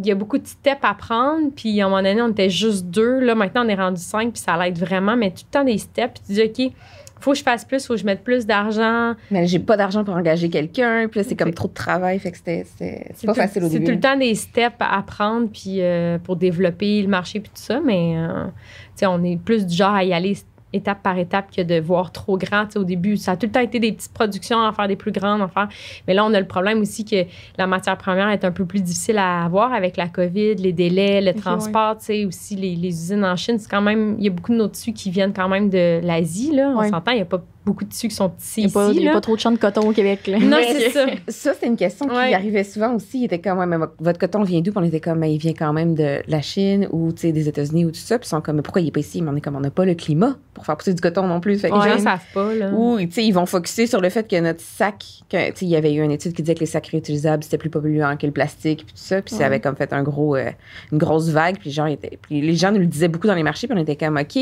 [0.03, 1.49] y a beaucoup de steps à prendre.
[1.55, 3.19] Puis à un moment donné, on était juste deux.
[3.19, 5.15] Là, maintenant, on est rendu cinq, puis ça l'aide vraiment.
[5.17, 6.19] Mais tout le temps des steps.
[6.19, 6.73] Puis tu dis, OK,
[7.21, 9.13] faut que je fasse plus, faut que je mette plus d'argent.
[9.29, 12.37] Mais j'ai pas d'argent pour engager quelqu'un, puis c'est comme trop de travail, fait que
[12.37, 13.85] c'était, c'est pas tout- facile au C'est début.
[13.87, 17.61] tout le temps des steps à prendre puis euh, pour développer le marché puis tout
[17.61, 17.81] ça.
[17.85, 18.51] Mais euh, tu
[18.99, 20.33] sais, on est plus du genre à y aller
[20.71, 22.65] étape par étape que de voir trop grand.
[22.65, 24.87] Tu sais, au début, ça a tout le temps été des petites productions, à faire
[24.87, 25.67] des plus grandes, à faire.
[26.07, 27.25] Mais là, on a le problème aussi que
[27.57, 31.21] la matière première est un peu plus difficile à avoir avec la COVID, les délais,
[31.21, 33.57] le Ok, transport, tu sais, aussi les, les usines en Chine.
[33.57, 35.99] C'est quand même, il y a beaucoup de nos tissus qui viennent quand même de
[36.03, 36.71] l'Asie, là.
[36.75, 36.89] On Ouais.
[36.89, 38.59] s'entend, il n'y a pas beaucoup de tissus qui sont Il ici.
[38.61, 39.13] n'y a, pas- il y a là.
[39.13, 40.25] pas trop de champs de coton au Québec.
[40.27, 40.39] Là.
[40.39, 41.05] Non, c'est ça.
[41.27, 42.33] Ça, c'est une question qui Ouais.
[42.33, 43.19] arrivait souvent aussi.
[43.19, 44.71] Il était comme, ouais, mais vo- votre coton vient d'où?
[44.71, 47.85] Puis on était comme, mais il vient quand même de la Chine ou des États-Unis
[47.85, 48.17] ou tout ça.
[48.17, 49.21] Puis ils sont comme, mais pourquoi il est pas ici?
[49.21, 51.39] Mais on est comme, on n'a pas le climat pour faire pousser du coton non
[51.39, 51.59] plus.
[51.59, 52.71] Fait que Les les gens savent pas, là.
[52.73, 55.75] Ou, ils vont focuser sur le fait que notre sac, que, tu sais, il y
[55.75, 58.31] avait eu une étude qui disait que les sacs réutilisables, c'était plus polluant que le
[58.31, 59.21] plastique, puis tout ça.
[59.21, 59.41] Puis Ouais.
[59.41, 60.49] ça avait comme fait un gros, euh,
[60.91, 61.57] une grosse vague.
[61.59, 63.77] Puis les, gens étaient, puis les gens nous le disaient beaucoup dans les marchés, puis
[63.77, 64.37] on était comme, OK,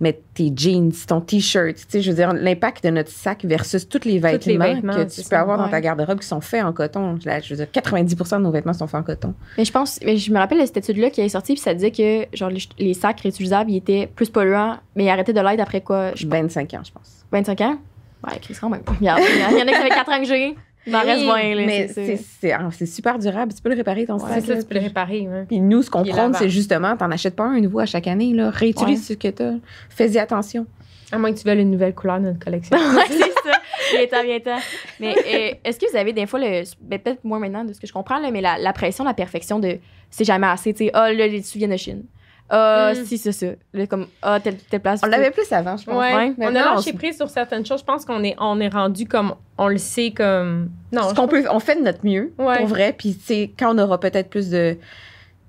[0.00, 3.86] mais tes jeans, ton T-shirt, tu sais, je veux dire, l'impact de notre sac versus
[3.88, 6.40] tous les vêtements, les vêtements, que tu peux ça, avoir dans ta garde-robe qui sont
[6.40, 7.18] faits en coton.
[7.24, 9.34] Là, je veux dire, 90 de nos vêtements sont faits en coton.
[9.58, 11.74] Mais je pense, mais je me rappelle de cette étude-là qui est sortie, puis ça
[11.74, 15.40] disait que genre les, les sacs réutilisables, ils étaient plus polluants, mais ils arrêtaient de
[15.40, 17.26] l'être après quoi, je sais pas, 25 ans, je pense.
[17.32, 17.78] 25 ans?
[18.26, 18.82] Ouais, Chris, quand même.
[19.00, 20.56] Il y en a qui avaient 4 ans que j'ai.
[20.90, 21.66] Il m'en Oui, reste 20, là.
[21.66, 23.52] mais c'est ah, c'est super durable.
[23.54, 24.42] Tu peux le réparer, ton Ouais, sac.
[24.44, 25.28] C'est ça, tu peux le réparer.
[25.28, 25.44] ouais.
[25.46, 28.32] Puis nous, ce qu'on prône, c'est justement, t'en achètes pas un nouveau à chaque année,
[28.34, 28.50] là.
[28.50, 29.52] Réutilise ce que t'as.
[29.88, 30.66] Fais-y attention.
[31.12, 32.76] À moins que tu veuilles une nouvelle couleur de notre collection.
[33.08, 33.60] c'est ça.
[33.92, 34.62] Bien temps, bien temps.
[35.00, 37.80] Mais euh, est-ce que vous avez des fois, le, ben, peut-être moins maintenant de ce
[37.80, 39.78] que je comprends, là, mais la, la pression, la perfection de
[40.10, 42.04] c'est jamais assez, tu sais, ah, là, les tissus viennent de Chine.
[42.52, 43.04] Ah, Mm.
[43.04, 43.46] si, c'est ça.
[43.72, 45.00] Là, comme, ah, telle, telle place.
[45.04, 45.94] On l'avait plus avant, je pense.
[45.94, 46.34] Ouais, Ouais.
[46.36, 47.80] on a Maintenant, lâché on- prise sur certaines choses.
[47.80, 50.70] Je pense qu'on est, on est rendu comme, on le sait comme.
[50.92, 52.58] Non, Ce qu'on peut, on fait de notre mieux, Ouais.
[52.58, 52.92] pour vrai.
[52.96, 54.76] Puis, tu sais, quand on aura peut-être plus de,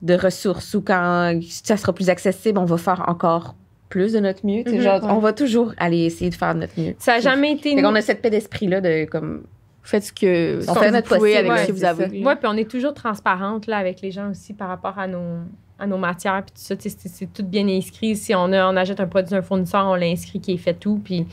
[0.04, 3.56] de ressources ou quand ça sera plus accessible, on va faire encore
[3.90, 4.64] plus de notre mieux.
[4.64, 5.10] tu sais, genre, ouais.
[5.12, 6.94] on va toujours aller essayer de faire de notre mieux.
[7.00, 7.76] ça n'a jamais été.
[7.76, 9.44] Fait qu'on a cette paix d'esprit-là de comme.
[9.84, 12.24] Faites ce que, On fait notre pouvez possible, avec ouais, ce que vous avez.
[12.24, 15.40] Ouais, puis on est toujours transparente là, avec les gens aussi par rapport à nos,
[15.82, 16.44] à nos matières.
[16.44, 18.16] Puis tout ça, c'est, c'est tout bien inscrit.
[18.16, 21.02] Si on, a, on achète un produit d'un fournisseur, on l'inscrit qui est fait tout.
[21.04, 21.26] Puis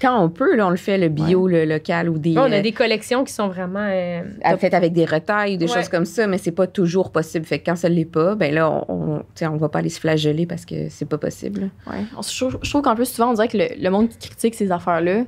[0.00, 2.38] Quand on peut, là, on le fait, le bio, le local ou des.
[2.38, 3.84] on a euh, des collections qui sont vraiment.
[3.90, 4.60] euh, top.
[4.60, 5.74] fait avec des retailles ou des Ouais.
[5.74, 7.44] choses comme ça, mais c'est pas toujours possible.
[7.44, 9.80] Fait que quand ça l'est pas, ben là, on, on, tu sais, on va pas
[9.80, 11.70] aller se flageller parce que c'est pas possible.
[11.88, 12.04] Ouais.
[12.22, 14.70] Trouve, je trouve qu'en plus, souvent, on dirait que le, le monde qui critique ces
[14.70, 15.24] affaires-là,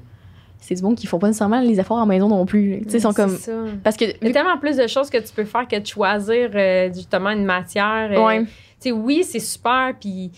[0.60, 2.80] c'est du monde qui font pas nécessairement les efforts en maison non plus.
[2.84, 3.36] Tu sais, ils sont C'est comme.
[3.36, 3.52] ça.
[3.82, 4.04] Parce que.
[4.20, 6.92] Il y a tellement plus de choses que tu peux faire que de choisir euh,
[6.92, 8.10] justement une matière.
[8.12, 8.44] euh, Ouais.
[8.44, 8.48] Tu
[8.80, 10.30] sais, oui, c'est super, puis.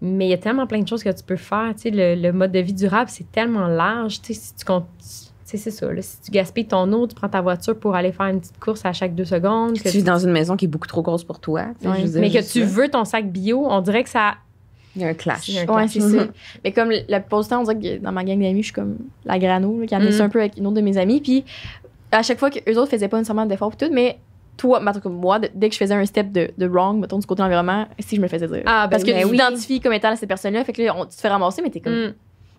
[0.00, 1.72] Mais il y a tellement plein de choses que tu peux faire.
[1.76, 4.20] Tu sais, le, le mode de vie durable, c'est tellement large.
[4.20, 4.86] Tu sais, si tu comptes.
[4.98, 5.04] Tu
[5.44, 5.90] sais, c'est ça.
[5.92, 8.58] là, si tu gaspilles ton eau, tu prends ta voiture pour aller faire une petite
[8.58, 9.74] course à chaque deux secondes.
[9.78, 11.66] que Tu vis dans une maison qui est beaucoup trop grosse pour toi.
[11.78, 12.00] tu sais, Ouais.
[12.00, 12.66] je veux dire, mais que tu ça.
[12.66, 14.34] veux ton sac bio, on dirait que ça.
[14.96, 15.48] Il y a un clash.
[15.48, 16.24] Il y a un Ouais, c'est ça.
[16.64, 18.72] Mais comme la plupart du temps, on dirait que dans ma gang d'amis, je suis
[18.72, 20.12] comme la grano, là, qui a Mhm.
[20.12, 21.20] ça un peu avec une autre de mes amies.
[21.20, 21.44] Puis
[22.12, 24.18] à chaque fois qu'eux autres faisaient pas nécessairement d'efforts et tout, mais
[24.56, 27.26] toi, tout cas, moi, dès que je faisais un step de, de wrong, mettons, du
[27.26, 28.62] côté de l'environnement, si je me le faisais dire.
[28.66, 29.32] Ah, ben Parce que tu Ben oui.
[29.32, 31.80] t'identifies comme étant cette personne-là, fait que là, on- tu te fais ramasser, mais t'es
[31.80, 32.14] comme Mm.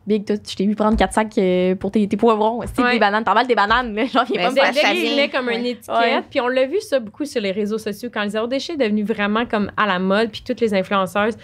[0.05, 2.59] big, toi, je t'ai vu prendre quatre sacs euh, pour tes, tes poivrons.
[2.75, 2.91] C'est Ouais.
[2.91, 5.57] des bananes, t'emballes des bananes, là, j'en viens Mais pas venait comme Ouais.
[5.57, 5.95] une étiquette.
[5.97, 6.21] Ouais.
[6.29, 8.77] Puis on l'a vu ça beaucoup sur les réseaux sociaux quand le zéro déchet est
[8.77, 11.37] devenu vraiment comme à la mode, puis toutes les influenceuses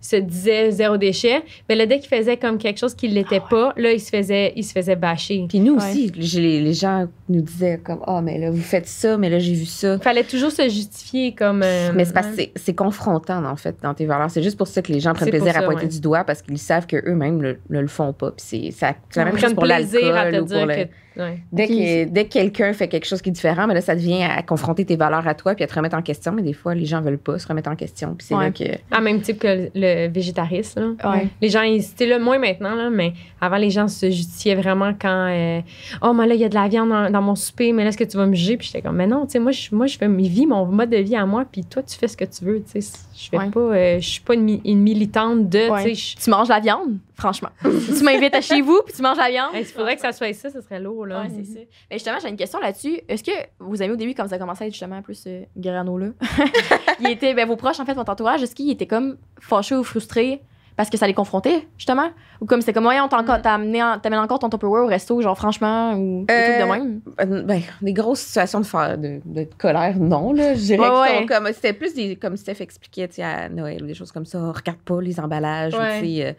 [0.00, 1.42] se disaient zéro déchet.
[1.68, 4.10] Mais là, dès qu'ils faisaient comme quelque chose qui ne l'était pas, là, ils se
[4.10, 5.44] faisaient, ils se faisaient bâcher.
[5.48, 5.82] Puis nous Ouais.
[5.90, 9.38] aussi, les, les gens nous disaient comme Ah, mais là, vous faites ça, mais là,
[9.38, 9.94] j'ai vu ça.
[9.94, 11.62] Il fallait toujours se justifier comme.
[11.64, 12.52] euh, Mais c'est parce que ouais.
[12.56, 14.30] c'est- confrontant, en fait, dans tes valeurs.
[14.30, 15.88] C'est juste pour ça que les gens prennent plaisir à pointer ouais.
[15.88, 18.30] du doigt parce qu'ils savent qu'eux-mêmes ne le, le font pas.
[18.32, 20.66] Puis c'est ça- c'est la même chose pour plaisir à te l'alcool ou pour dire
[20.66, 20.88] le.
[21.16, 21.38] Ouais.
[21.52, 24.22] Dès, que, dès que quelqu'un fait quelque chose qui est différent, mais là, ça devient
[24.24, 26.32] à confronter tes valeurs à toi puis à te remettre en question.
[26.32, 28.14] Mais des fois, les gens veulent pas se remettre en question.
[28.16, 28.44] Puis c'est Ouais.
[28.44, 28.64] là que.
[28.90, 30.96] Ah, même type que le, le végétarisme.
[31.02, 31.10] là.
[31.10, 31.28] Ouais.
[31.40, 35.28] Les gens, c'était le moins maintenant, là, mais avant, les gens se justifiaient vraiment quand.
[35.30, 35.60] euh,
[36.02, 37.88] oh, mais là, il y a de la viande dans, dans mon souper, mais là,
[37.90, 38.56] est-ce que tu vas me juger?
[38.56, 40.66] Puis j'étais comme, mais non, tu sais, moi, je, moi, je fais mes vies, mon
[40.66, 42.92] mode de vie à moi, puis toi, tu fais ce que tu veux, tu sais.
[43.18, 43.50] Je fais Ouais.
[43.50, 43.60] pas.
[43.60, 45.70] euh, je suis pas une, une militante de.
[45.70, 45.84] Ouais.
[45.84, 47.48] Tu sais, je- Tu manges la viande, franchement.
[47.62, 49.54] tu m'invites à chez vous, puis tu manges la viande.
[49.54, 51.22] Hey, Il faudrait que ça soit ça, ce serait lourd, là.
[51.22, 51.60] Ouais, c'est ça.
[51.90, 53.00] Mais justement, j'ai une question là-dessus.
[53.08, 55.42] Est-ce que vous aimez au début, quand ça a commencé à être justement plus euh,
[55.56, 56.08] grano-là,
[57.00, 59.82] il était, ben, vos proches, en fait, votre entourage, est-ce qu'ils étaient comme fâchés ou
[59.84, 60.42] frustrés
[60.76, 62.08] parce que ça les confrontait, justement?
[62.40, 65.20] Ou comme c'était comme, ouais, on t'a encore- amené en- encore ton Tupperware au resto,
[65.22, 67.00] genre, franchement, ou des Euh, trucs de même?
[67.20, 70.54] Euh, Ben, des grosses situations de, fa- de, de colère, non, là.
[70.54, 71.46] Je dirais Ouais, comme.
[71.54, 72.16] C'était plus des.
[72.16, 74.38] Comme Steph expliquait, tu sais, à Noël ou des choses comme ça.
[74.52, 75.74] Regarde pas les emballages.
[75.74, 76.00] ou, Ouais.
[76.00, 76.32] tu sais, euh,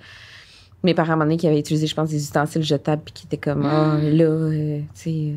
[0.84, 3.13] mes parents, à un moment donné, qui avaient utilisé, je pense, des ustensiles jetables, puis
[3.13, 5.36] qui étaient comme, ah, là, euh, tu sais, euh,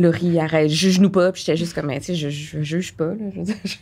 [0.00, 1.30] Laurie, arrête, juge-nous pas.
[1.30, 3.14] Puis j'étais juste comme, tu sais, je, je juge pas, là.
[3.36, 3.76] Je je-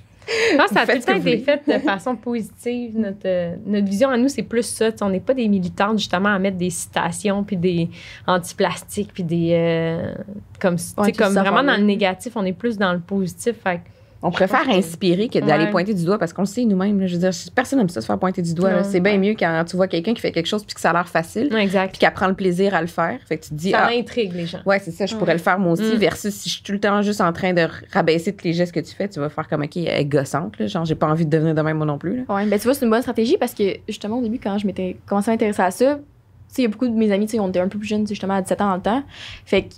[0.53, 2.99] Je pense que ça a tout le temps été fait de façon positive.
[2.99, 4.91] Notre, euh, notre vision à nous, c'est plus ça.
[5.01, 7.89] On n'est pas des militantes, justement, à mettre des citations, puis des
[8.27, 9.51] anti-plastiques, puis des.
[9.53, 10.15] euh,
[10.61, 13.57] comme Ouais, comme vraiment dans le le- négatif, on est plus dans le positif.
[13.63, 13.81] Fait que
[14.21, 15.71] On préfère inspirer que d'aller Ouais.
[15.71, 17.07] pointer du doigt parce qu'on le sait nous-mêmes.
[17.07, 18.83] Je veux dire, personne n'aime ça se faire pointer du doigt.
[18.83, 20.93] C'est bien mieux quand tu vois quelqu'un qui fait quelque chose puis que ça a
[20.93, 21.91] l'air facile exact.
[21.91, 23.19] puis qu'elle prend le plaisir à le faire.
[23.29, 24.59] Fait que tu te dis, Ça ah, intrigue les gens.
[24.67, 25.19] ouais, c'est ça, je Ouais.
[25.21, 25.83] pourrais le faire moi aussi.
[25.95, 25.99] Mm.
[25.99, 28.73] Versus si je suis tout le temps juste en train de rabaisser tous les gestes
[28.75, 30.59] que tu fais, tu vas faire comme, OK, elle est gossante.
[30.59, 30.67] Là.
[30.67, 32.17] Genre, j'ai pas envie de devenir de même moi non plus.
[32.27, 32.35] là.
[32.35, 34.67] Ouais, ben tu vois, c'est une bonne stratégie parce que justement, au début, quand je
[34.67, 36.01] m'étais commencé à m'intéresser à ça, tu
[36.49, 37.87] sais, il y a beaucoup de mes amis, tu sais, on était un peu plus
[37.87, 39.03] jeunes, justement, à 17 ans dans le temps.
[39.45, 39.69] Fait que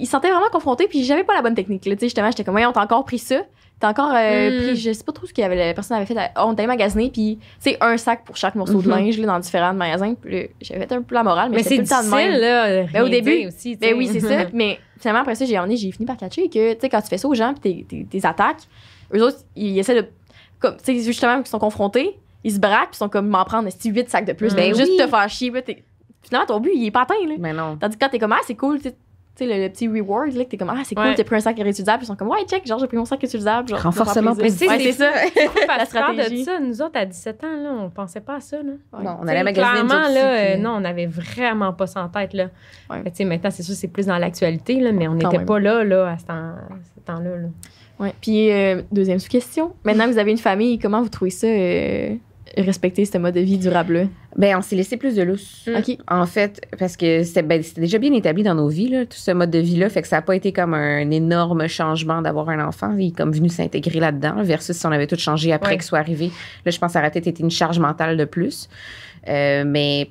[0.00, 1.84] ils se sentaient vraiment confrontés, puis j'avais pas la bonne technique.
[1.86, 1.94] là.
[1.94, 3.42] Tu sais, justement, j'étais comme, ouais, on t'a encore pris ça.
[3.80, 4.62] T'as encore euh, Mm.
[4.62, 6.16] pris, je sais pas trop ce que la personne avait fait.
[6.36, 8.94] On t'avait magasiné, puis, sais, un sac pour chaque morceau de Mhm.
[8.96, 10.14] linge, là, dans différents magasins.
[10.60, 12.28] J'avais fait un peu la morale, mais, c'est tout le temps de même.
[12.28, 12.82] difficile, là.
[12.92, 13.76] Ben, au début, aussi.
[13.76, 14.44] Ben oui, c'est ça.
[14.52, 17.18] Mais finalement, après ça, j'ai j'ai fini par catcher que, tu sais, quand tu fais
[17.18, 18.62] ça aux gens, puis t'es- attaques,
[19.14, 20.06] eux autres, ils essaient de.
[20.60, 23.44] Comme, tu sais, justement, qu'ils sont confrontés, ils se braquent, puis ils sont comme m'en
[23.44, 24.54] prendre 8 sacs de plus.
[24.54, 24.96] Ben Ben, juste oui.
[24.98, 25.50] te faire chier.
[25.50, 25.60] là,
[26.22, 27.34] Finalement, ton but, il est pas atteint, là.
[27.38, 27.76] Mais non.
[27.76, 28.78] Tandis que quand t'es comme, ah, c'est cool,
[29.36, 31.14] tu sais, le, le petit reward, là, que t'es comme, ah, c'est cool, Ouais.
[31.16, 33.04] t'as pris un sac réutilisable, puis ils sont comme, ouais, check, genre, j'ai pris mon
[33.04, 33.68] sac réutilisable.
[33.68, 34.68] Genre, Renforcement plaisir.
[34.68, 34.86] positif.
[34.86, 35.10] Ouais, c'est ça.
[35.60, 36.44] La parles de stratégie.
[36.44, 38.72] ça, nous autres, à 17 ans, là, on pensait pas à ça, là.
[38.92, 39.04] Ouais.
[39.04, 42.08] Non, on allait magasiner Clairement, là, euh, puis- non, on avait vraiment pas ça en
[42.08, 42.44] tête, là.
[42.90, 43.00] Ouais.
[43.02, 45.58] Mais tu sais, maintenant, c'est sûr, c'est plus dans l'actualité, là, mais on n'était pas
[45.58, 47.36] là, là, à ce temps-là.
[47.36, 47.48] là.
[47.98, 48.12] Ouais.
[48.20, 49.72] Puis, euh, deuxième sous-question.
[49.84, 52.14] Maintenant que vous avez une famille, comment vous trouvez ça, euh,
[52.56, 54.04] respecter ce mode de vie durable-là?
[54.36, 55.68] Ben, on s'est laissé plus de lousse.
[55.76, 55.96] OK.
[56.08, 59.16] En fait, parce que c'était ben, c'était déjà bien établi dans nos vies, là, tout
[59.16, 59.88] ce mode de vie-là.
[59.88, 62.94] Fait que ça n'a pas été comme un énorme changement d'avoir un enfant.
[62.98, 65.76] Il est comme venu s'intégrer là-dedans, là, versus si on avait tout changé après Ouais.
[65.76, 66.30] qu'il soit arrivé.
[66.64, 68.68] Là, je pense que ça aurait peut-être été une charge mentale de plus.
[69.28, 70.10] Euh, mais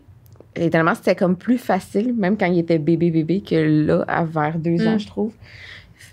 [0.55, 4.83] étonnamment, c'était comme plus facile, même quand il était bébé-bébé, que là, à vers deux
[4.83, 4.87] Mm.
[4.87, 5.33] ans, je trouve.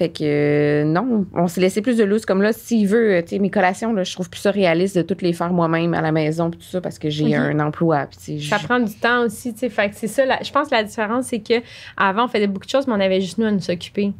[0.01, 2.25] Fait que euh, non, on s'est laissé plus de loose.
[2.25, 4.97] Comme là, s'il veut, euh, tu sais, mes collations, là, je trouve plus ça réaliste
[4.97, 7.35] de toutes les faire moi-même à la maison, puis tout ça, parce que j'ai Ok.
[7.35, 8.07] un emploi.
[8.49, 9.69] Ça prend du temps aussi, tu sais.
[9.69, 11.61] Fait que c'est ça, je pense que la différence, c'est que
[11.99, 14.15] avant on faisait beaucoup de choses, mais on avait juste nous à nous occuper.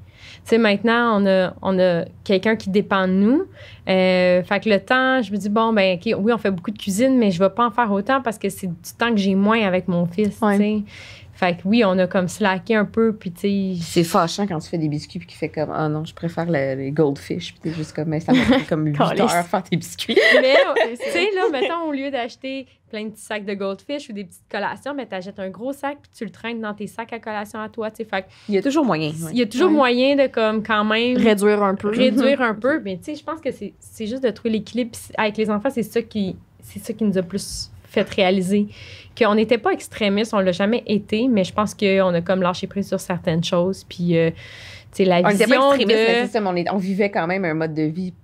[0.45, 3.45] Tu sais, maintenant, on a, on a quelqu'un qui dépend de nous.
[3.89, 6.71] Euh, fait que le temps, je me dis, bon, ben, OK, oui, on fait beaucoup
[6.71, 9.17] de cuisine, mais je vais pas en faire autant parce que c'est du temps que
[9.17, 10.57] j'ai moins avec mon fils, Ouais.
[10.59, 10.83] tu sais.
[11.41, 13.75] Fait que oui, on a comme slacké un peu, puis tu sais.
[13.81, 16.45] C'est fâchant quand tu fais des biscuits puis qu'il fait comme ah non, je préfère
[16.45, 19.21] le- les goldfish puis t'es juste comme mais ça m'a pris comme 8 Calisse.
[19.23, 20.19] heures faire tes biscuits.
[20.43, 20.55] Mais,
[21.03, 24.25] tu sais, là, mettons, au lieu d'acheter plein de petits sacs de goldfish ou des
[24.25, 27.19] petites collations, mais t'achètes un gros sac puis tu le traînes dans tes sacs à
[27.21, 28.05] collation à toi, tu sais.
[28.05, 29.11] Fait Il y a toujours moyen.
[29.33, 29.77] il y a toujours Ouais.
[29.77, 31.17] moyen de, comme, quand même.
[31.17, 31.89] Réduire un peu.
[31.89, 32.81] réduire un peu.
[32.85, 34.91] Mais tu sais, je pense que c'est juste de trouver l'équilibre.
[35.17, 38.69] Avec les enfants, c'est ça qui c'est ça qui nous a plus fait réaliser
[39.19, 42.67] qu'on n'était pas extrémistes, on l'a jamais été, mais je pense qu'on a comme lâché
[42.67, 43.85] prise sur certaines choses.
[43.89, 44.37] Puis, euh, tu
[44.93, 46.29] sais, la On n'était pas vision mais c'est de...
[46.31, 48.15] ça, mais on, est- on vivait quand même un mode de vie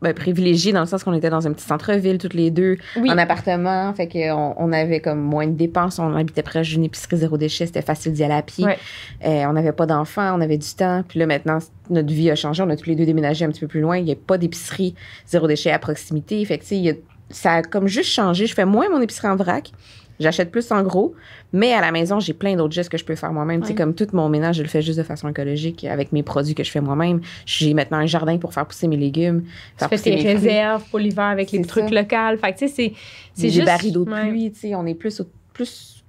[0.00, 3.10] ben, privilégié dans le sens qu'on était dans un petit centre-ville toutes les deux, Oui,
[3.10, 7.16] en appartement, fait qu'on on avait comme moins de dépenses, on habitait proche d'une épicerie
[7.16, 8.64] zéro déchet, c'était facile d'y aller à pied.
[8.64, 8.78] Ouais.
[9.26, 11.58] Euh, on n'avait pas d'enfants, on avait du temps, puis là maintenant
[11.90, 13.96] notre vie a changé, on a tous les deux déménagé un petit peu plus loin,
[13.98, 14.94] il n'y a pas d'épicerie
[15.26, 16.94] zéro déchet à proximité, fait que tu sais, il y a-
[17.30, 19.72] ça a comme juste changé, je fais moins mon épicerie en vrac.
[20.20, 21.14] J'achète plus en gros,
[21.52, 23.62] mais à la maison, j'ai plein d'autres gestes que je peux faire moi-même.
[23.62, 23.74] C'est Ouais.
[23.76, 26.64] comme tout mon ménage, je le fais juste de façon écologique avec mes produits que
[26.64, 27.20] je fais moi-même.
[27.46, 29.42] J'ai maintenant un jardin pour faire pousser mes légumes.
[29.42, 30.32] tu faire fais pousser tes fruits.
[30.34, 32.36] réserves pour l'hiver avec les trucs locaux.
[32.40, 32.92] Fait que tu sais, c'est
[33.32, 33.66] c'est Des juste...
[33.66, 34.28] barils d'eau de ouais.
[34.28, 35.22] pluie, tu sais, on est plus,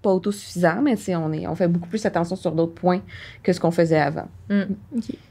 [0.02, 3.02] pas autosuffisant, mais tu sais, on, est, on fait beaucoup plus attention sur d'autres points
[3.44, 4.28] que ce qu'on faisait avant.
[4.50, 4.64] Et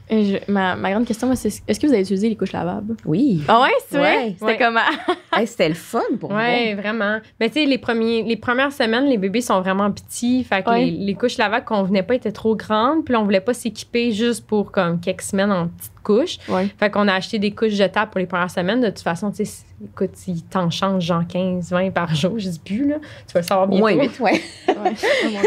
[0.09, 2.95] je- ma, ma grande question, moi, c'est est-ce que vous avez utilisé les couches lavables?
[3.05, 3.41] Oui.
[3.47, 4.17] Ah ouais, c'est vrai?
[4.17, 4.31] Ouais.
[4.33, 4.57] C'était Ouais.
[4.57, 4.79] comment?
[5.31, 7.19] Hey, C'était le fun pour Oui, vraiment.
[7.39, 10.43] Mais tu sais, les, premiers, les premières semaines, les bébés sont vraiment petits.
[10.43, 10.85] Fait que Ouais.
[10.85, 13.05] les, les couches lavables qu'on venait pas étaient trop grandes.
[13.05, 16.37] Puis là, on voulait pas s'équiper juste pour comme quelques semaines en petites couches.
[16.49, 16.67] Ouais.
[16.79, 18.81] Fait qu'on a acheté des couches jetables pour les premières semaines.
[18.81, 22.33] De toute façon, tu sais, écoute, ils t'en changent genre 15, 20 par jour.
[22.39, 22.95] Je dis plus, là.
[23.27, 23.81] Tu vas le savoir bientôt.
[23.85, 24.41] moins vite, ouais.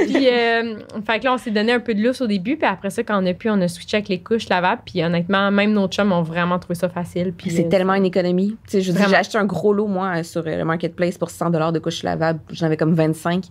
[0.06, 2.56] Puis, euh, fait que là, on s'est donné un peu de lousse au début.
[2.56, 4.48] Puis après ça, quand on a pu, on a switché avec les couches
[4.84, 7.32] Puis honnêtement, même nos chums ont vraiment trouvé ça facile.
[7.36, 8.56] Puis C'est euh, tellement une économie.
[8.66, 9.08] Tu sais, je veux dire, Vraiment.
[9.14, 12.40] j'ai acheté un gros lot, moi, sur euh, le marketplace pour 100 de couches lavables.
[12.50, 13.44] J'en avais comme 25.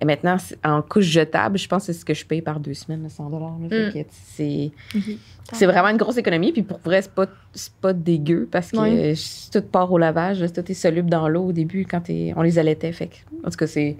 [0.00, 2.60] Et maintenant, c'est- en couches jetables, je pense que c'est ce que je paye par
[2.60, 3.38] deux semaines, le 100 là.
[3.58, 4.04] Mm.
[5.52, 6.52] C'est vraiment une grosse économie.
[6.52, 9.14] Puis pour vrai, c'est pas, c'est pas dégueu parce que euh,
[9.52, 10.44] tout part au lavage.
[10.54, 12.92] Tout est soluble dans l'eau au début quand t'es- on les allaitait.
[12.92, 13.96] Fait que, en tout cas, c'est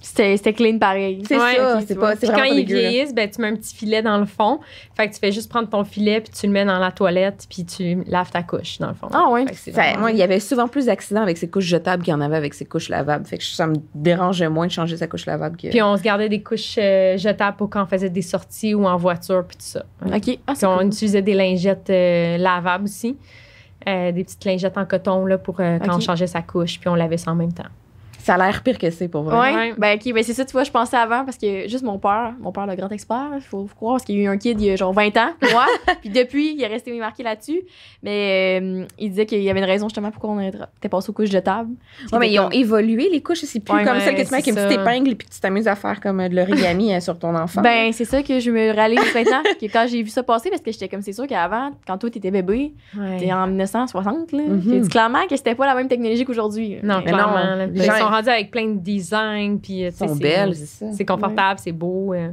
[0.00, 1.22] C'était c'était clean pareil.
[1.26, 3.74] C'est Ouais, ça, c'est pas, Puis quand pas ils vieillissent, ben, tu mets un petit
[3.74, 4.60] filet dans le fond.
[4.96, 7.46] Fait que tu fais juste prendre ton filet puis tu le mets dans la toilette
[7.50, 9.08] puis tu laves ta couche, dans le fond.
[9.12, 9.44] Ah ouais.
[9.72, 12.20] Vraiment- moi, il y avait souvent plus d'accidents avec ses couches jetables qu'il y en
[12.20, 13.26] avait avec ses couches lavables.
[13.26, 15.68] Fait que ça me dérangeait moins de changer sa couche lavable que.
[15.68, 18.86] Puis on se gardait des couches euh, jetables pour quand on faisait des sorties ou
[18.86, 19.84] en voiture puis tout ça.
[20.06, 20.38] OK.
[20.46, 20.86] Ah, Puis on cool.
[20.86, 23.16] utilisait des lingettes euh, lavables aussi.
[23.88, 26.88] Euh, des petites lingettes en coton là, pour euh, quand on changeait sa couche, puis
[26.88, 27.68] on lavait ça en même temps.
[28.28, 29.38] Ça a l'air pire que c'est pour vrai.
[29.38, 29.54] Ouais.
[29.56, 29.74] Ouais.
[29.78, 30.12] Ben, OK.
[30.12, 32.66] Ben, c'est ça, tu vois, je pensais avant parce que juste mon père, mon père,
[32.66, 34.66] le grand expert, il faut, faut croire, parce qu'il y a eu un kid il
[34.66, 35.64] y a genre 20 ans, moi.
[36.02, 37.62] puis depuis, il est resté marqué là-dessus.
[38.02, 41.14] Mais euh, il disait qu'il y avait une raison justement pourquoi on était passé aux
[41.14, 41.70] couches jetables.
[42.12, 43.38] Ouais, mais ils ont évolué, les couches.
[43.44, 45.26] C'est plus Ouais, comme ouais, celle que tu mets avec une petite épingle et puis
[45.32, 47.62] tu t'amuses à faire comme de l'origami euh, sur ton enfant.
[47.62, 50.60] Ben, c'est ça que je me réalise maintenant, que quand j'ai vu ça passer, parce
[50.60, 52.74] que j'étais comme, c'est sûr qu'avant, quand toi, t'étais bébé,
[53.18, 56.76] t'es en 1960, là, j'ai dit clairement que c'était pas la même technologie qu'aujourd'hui.
[56.82, 57.32] Non, Mais- clairement.
[57.38, 57.66] non, là.
[57.66, 61.60] les Ils gens- avec plein de designs, puis euh, Ils sont c'est- belles, c'est confortable,
[61.62, 62.12] c'est beau.
[62.14, 62.30] euh.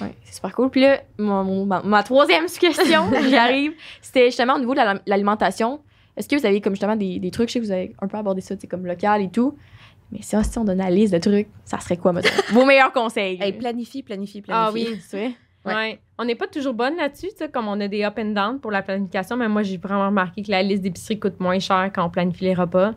[0.00, 0.68] Ouais, c'est super cool.
[0.70, 4.78] Puis là, mon- mon- ma, ma troisième question, j'y arrive, c'était justement au niveau de
[4.78, 5.80] la- l'alimentation.
[6.16, 8.06] Est-ce que vous avez comme justement des, des trucs, je sais que vous avez un
[8.08, 9.56] peu abordé ça, c'est comme local et tout.
[10.10, 12.28] Mais si, si on donne la liste de trucs, ça serait quoi, mettons?
[12.52, 13.38] Vos meilleurs conseils.
[13.40, 14.66] Hey, planifie, planifie, planifie.
[14.68, 15.00] Ah oui.
[15.08, 15.32] c'est vrai?
[15.64, 15.74] Ouais.
[15.74, 15.98] Ouais.
[16.18, 18.60] On n'est pas toujours bonne là-dessus, tu sais, comme on a des up and down
[18.60, 21.90] pour la planification, mais moi, j'ai vraiment remarqué que la liste d'épicerie coûte moins cher
[21.94, 22.94] quand on planifie les repas.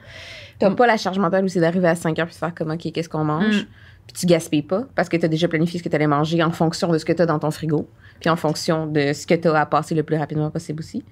[0.60, 2.92] T'as pas la charge mentale aussi d'arriver à 5 heures puis de faire comme, OK,
[2.92, 3.64] qu'est-ce qu'on mange?
[3.64, 3.68] Mm.
[4.08, 6.44] Puis tu gaspilles pas parce que tu as déjà planifié ce que tu allais manger
[6.44, 7.88] en fonction de ce que tu as dans ton frigo,
[8.20, 11.04] puis en fonction de ce que tu as à passer le plus rapidement possible aussi.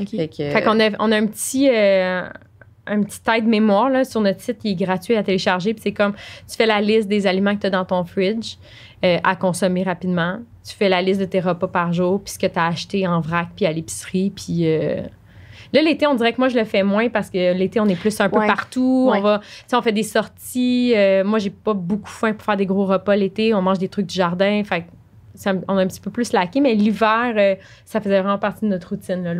[0.00, 0.08] OK.
[0.10, 1.68] Fait que, Fait qu'on a, on a un petit.
[1.70, 2.26] euh,
[2.88, 5.74] un petit aide-mémoire là, sur notre site qui est gratuit à télécharger.
[5.74, 6.12] Puis c'est comme,
[6.48, 8.56] tu fais la liste des aliments que tu as dans ton fridge
[9.04, 10.38] euh, à consommer rapidement.
[10.66, 13.06] Tu fais la liste de tes repas par jour, puis ce que tu as acheté
[13.06, 14.30] en vrac, puis à l'épicerie.
[14.34, 15.02] Puis euh,
[15.72, 17.98] là, l'été, on dirait que moi, je le fais moins parce que l'été, on est
[17.98, 18.46] plus un peu Ouais.
[18.46, 19.08] partout.
[19.10, 19.18] Ouais.
[19.18, 19.40] On va,
[19.72, 20.92] on fait des sorties.
[20.96, 23.54] Euh, moi, j'ai pas beaucoup faim pour faire des gros repas l'été.
[23.54, 24.62] On mange des trucs du jardin.
[24.64, 24.84] Fait
[25.34, 28.64] ça- on a un petit peu plus laqué, mais l'hiver, euh, ça faisait vraiment partie
[28.64, 29.32] de notre routine,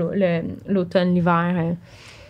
[0.66, 1.54] l'automne, l'hiver.
[1.58, 1.72] euh.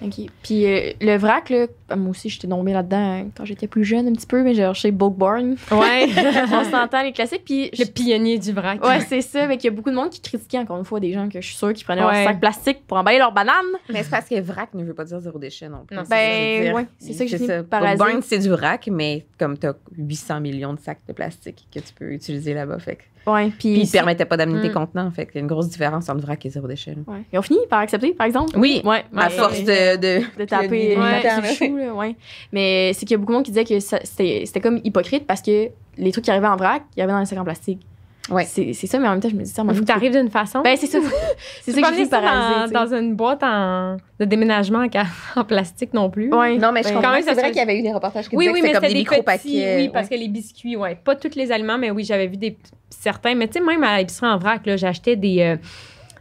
[0.03, 0.15] OK.
[0.43, 4.07] Puis euh, le vrac, là, moi aussi, j'étais tombée là-dedans hein, quand j'étais plus jeune
[4.09, 5.57] un petit peu, mais genre chez Bookborn.
[5.73, 6.09] Ouais.
[6.53, 7.43] on s'entend les classiques.
[7.45, 8.85] Puis le pionnier du vrac.
[8.85, 9.47] Ouais, c'est ça.
[9.47, 11.41] Mais qu'il y a beaucoup de monde qui critiquait, encore une fois, des gens que
[11.41, 12.15] je suis sûre qui prenaient Ouais.
[12.25, 13.55] leur sac plastique pour emballer leurs bananes.
[13.93, 15.97] Mais c'est parce que vrac ne veut pas dire zéro déchet non plus.
[15.97, 17.97] Non, Ben, ouais, c'est ça que je par.
[17.97, 21.81] Burn, c'est du vrac, mais comme tu as 800 millions de sacs de plastique que
[21.81, 22.79] tu peux utiliser là-bas.
[22.79, 23.51] Fait que- Ouais.
[23.59, 24.73] Puis, ils ne permettaient pas d'amener tes Mm.
[24.75, 25.11] contenants.
[25.11, 26.97] Fait qu'il y a une grosse différence entre vrac et zéro déchet.
[27.07, 27.23] Ouais.
[27.33, 28.59] Ils ont fini par accepter, par exemple?
[28.59, 28.81] Oui.
[28.85, 29.05] Ouais.
[29.17, 32.17] À force de, de, de taper le chou, là, ouais.
[32.53, 35.27] Mais c'est qu'il y a beaucoup de monde qui disait que c'était c'était comme hypocrite
[35.27, 37.81] parce que les trucs qui arrivaient en vrac, ils arrivaient dans les sacs en plastique.
[38.31, 38.45] Ouais.
[38.45, 39.63] C'est c'est ça, mais en même temps, je me dis ça.
[39.63, 40.61] moment Faut que t'arrives d'une façon.
[40.63, 40.99] Ben, c'est ça.
[41.63, 44.85] c'est ça que pas j'ai fini par réaliser, dans, dans une boîte en, de déménagement
[45.37, 46.33] en, plastique non plus.
[46.35, 46.57] Ouais.
[46.59, 47.15] Non, mais je Ben, comprends.
[47.23, 48.81] C'est vrai qu'il y avait eu des reportages qui Oui, disaient oui, que mais c'était
[48.81, 49.25] comme c'était des des micro petits.
[49.59, 49.77] paquets.
[49.79, 50.95] Oui, parce que les biscuits, ouais.
[51.03, 52.57] Pas tous les aliments, mais oui, j'avais vu des
[52.91, 53.35] certains.
[53.35, 55.57] Mais tu sais, même à l'épicerie en vrac, là, j'achetais des, euh,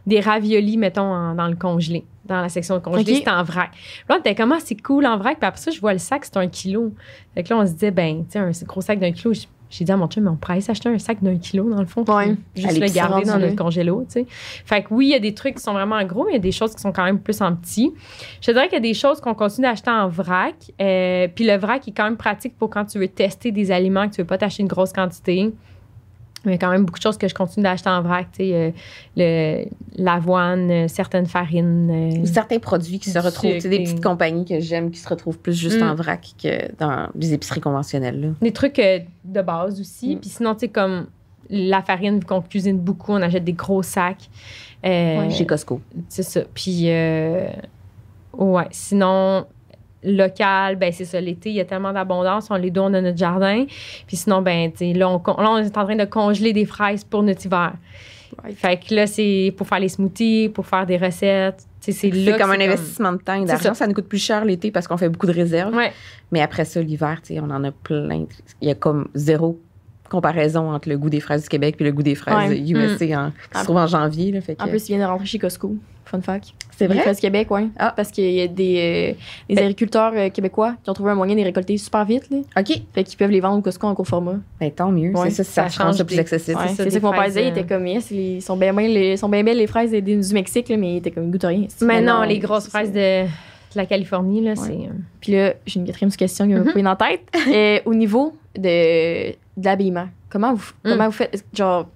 [0.06, 2.04] des raviolis, mettons, en- dans le congelé.
[2.24, 3.18] Dans la section de congelé, Ok.
[3.18, 3.70] c'était en vrac.
[4.08, 5.38] Là, on était comme, ah, c'est cool en vrac.
[5.38, 6.92] Puis après ça, je vois le sac, c'est un kilo.
[7.34, 9.32] Fait que là, on se disait, ben, tu sais, un gros sac d'un kilo.
[9.70, 11.80] J'ai dit à mon chum, mais on pourrait aller s'acheter un sac d'un kilo, dans
[11.80, 12.04] le fond.
[12.08, 12.36] Ouais.
[12.54, 14.26] Juste le garder dans notre congélo, tu sais.
[14.64, 16.38] Fait que oui, il y a des trucs qui sont vraiment gros, mais il y
[16.38, 17.92] a des choses qui sont quand même plus en petit.
[18.40, 20.54] Je te dirais qu'il y a des choses qu'on continue d'acheter en vrac.
[20.80, 24.08] euh, puis le vrac est quand même pratique pour quand tu veux tester des aliments,
[24.08, 25.52] que tu veux pas t'acheter une grosse quantité.
[26.48, 28.44] Il y a quand même beaucoup de choses que je continue d'acheter en vrac, tu
[28.44, 28.72] sais.
[29.18, 29.64] euh,
[29.96, 31.90] L'avoine, euh, certaines farines.
[31.90, 33.52] euh, Ou certains produits qui se retrouvent.
[33.54, 35.84] Tu sais, des petites compagnies que j'aime qui se retrouvent plus juste Mm.
[35.88, 38.20] en vrac que dans des épiceries conventionnelles.
[38.20, 38.28] là.
[38.40, 40.16] des trucs euh, de base aussi.
[40.16, 40.18] Mm.
[40.20, 41.06] Puis sinon, tu sais, comme
[41.50, 44.28] la farine, vu qu'on cuisine beaucoup, on achète des gros sacs.
[44.84, 45.80] Euh, Chez Costco.
[46.08, 46.42] C'est ça.
[46.54, 48.66] Puis, ouais.
[48.70, 49.46] Sinon,
[50.02, 51.20] local, ben c'est ça.
[51.20, 52.48] L'été, il y a tellement d'abondance.
[52.50, 53.64] On les donne dans notre jardin.
[54.06, 57.22] Puis sinon, ben, là, on, là, on est en train de congeler des fraises pour
[57.22, 57.72] notre hiver.
[58.44, 58.52] Ouais.
[58.52, 61.64] Fait que là, c'est pour faire les smoothies, pour faire des recettes.
[61.80, 63.70] C'est comme un investissement de temps et d'argent.
[63.70, 63.74] ça.
[63.74, 63.86] Ça.
[63.86, 65.74] nous coûte plus cher l'été parce qu'on fait beaucoup de réserves.
[65.74, 65.92] Ouais.
[66.30, 68.26] Mais après ça, l'hiver, on en a plein.
[68.60, 69.58] Il y a comme zéro
[70.08, 72.58] comparaison entre le goût des fraises du Québec et le goût des fraises Ouais.
[72.60, 74.32] USA en- qui se trouve en janvier.
[74.32, 75.74] Là, fait que- En plus, il vient de rentrer chez Costco.
[76.04, 76.54] Fun fact.
[76.74, 77.02] c'est Les vrai?
[77.02, 77.66] fraises Québec, ouais.
[77.78, 77.92] Ah.
[77.94, 78.76] Parce qu'il y a des,
[79.12, 79.14] euh,
[79.48, 82.30] des Ben- agriculteurs euh, québécois qui ont trouvé un moyen de les récolter super vite.
[82.30, 82.38] Là.
[82.58, 82.80] OK.
[82.94, 84.36] Fait qu'ils peuvent les vendre au Costco en court format.
[84.60, 85.10] Ben, tant mieux.
[85.10, 85.28] Ouais.
[85.28, 86.56] C'est ça, ça, ça change plus accessible.
[86.56, 87.12] Ouais, c'est ça que mon.
[87.12, 89.90] Il était comme, yes, les- ils sont bien, bien, les, sont bien belles les fraises
[89.90, 91.66] des- du Mexique, là, mais il était comme, ils goûtent rien.
[91.82, 93.24] Mais non, les grosses fraises de,
[93.74, 94.70] la Californie, là, c'est.
[94.72, 97.20] euh, Puis là, j'ai une quatrième question qui m'a coupé dans la tête.
[97.54, 100.88] Euh, au niveau de, de l'habillement, comment vous, Mm.
[100.90, 101.44] comment vous faites?
[101.52, 101.88] Genre,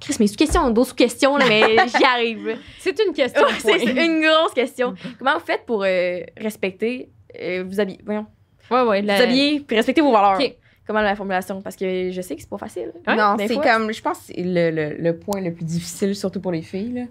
[0.00, 2.56] Chris, mais sous-question, d'autres sous-questions, là, mais j'y arrive.
[2.78, 3.42] C'est une question.
[3.42, 4.94] Ouais, c'est une grosse question.
[5.18, 7.08] Comment vous faites pour euh, respecter,
[7.40, 8.26] euh, vous habiller, voyons,
[8.70, 9.02] Ouais, ouais.
[9.02, 10.38] la- vous habiller puis respecter vos valeurs?
[10.38, 10.54] Ok.
[10.86, 11.62] comment la formulation?
[11.62, 12.92] Parce que je sais que c'est pas facile.
[13.08, 16.40] non, c'est comme, je pense, que c'est le, le, le point le plus difficile, surtout
[16.40, 16.92] pour les filles.
[16.92, 17.02] là.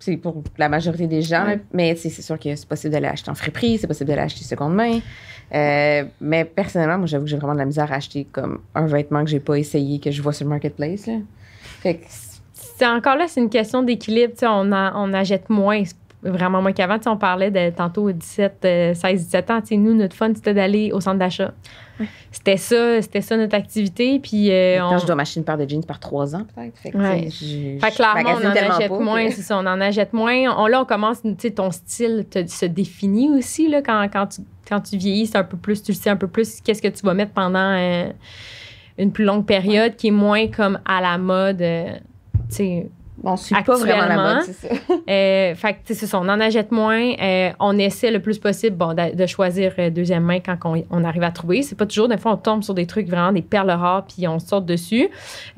[0.00, 1.46] C'est pour la majorité des gens.
[1.46, 1.60] Ouais.
[1.72, 4.74] Mais c'est sûr que c'est possible d'aller acheter en friperie, c'est possible d'aller acheter seconde
[4.74, 4.98] main.
[5.54, 8.86] Euh, mais personnellement, moi, j'avoue que j'ai vraiment de la misère à acheter comme un
[8.86, 11.06] vêtement que j'ai pas essayé, que je vois sur le marketplace.
[11.06, 11.14] Là.
[11.80, 12.04] Fait que
[12.52, 14.32] C'est encore là, c'est une question d'équilibre.
[14.42, 15.82] On, a- on achète moins,
[16.22, 16.98] vraiment moins qu'avant.
[17.06, 19.60] On parlait de tantôt 17, euh, 16, 17 ans.
[19.72, 21.52] Nous, notre fun, c'était d'aller au centre d'achat.
[22.32, 24.18] C'était ça, c'était ça notre activité.
[24.18, 26.76] Puis, euh, Quand on- je dois m'acheter une paire de jeans par trois ans, peut-être.
[26.78, 27.28] Fait que, Ouais.
[27.30, 30.56] je- clairement, on en achète pas moins, c'est ça, on en achète moins.
[30.58, 34.26] On, là, on commence, tu sais, ton style te- se définit aussi, là, quand, quand,
[34.28, 36.82] tu, quand tu vieillis, c'est un peu plus, tu le sais un peu plus, qu'est-ce
[36.82, 38.10] que tu vas mettre pendant euh,
[38.98, 41.94] une plus longue période qui est moins comme à la mode, euh,
[42.48, 42.90] tu sais.
[43.24, 44.74] On suit pas vraiment la mode, c'est ça.
[45.08, 47.12] Euh, fait que, c'est ça, on en achète moins.
[47.20, 51.04] Euh, on essaie le plus possible bon, de, de choisir deuxième main quand on, on
[51.04, 51.62] arrive à trouver.
[51.62, 52.08] C'est pas toujours.
[52.08, 55.08] Des fois, on tombe sur des trucs vraiment des perles rares puis on saute dessus.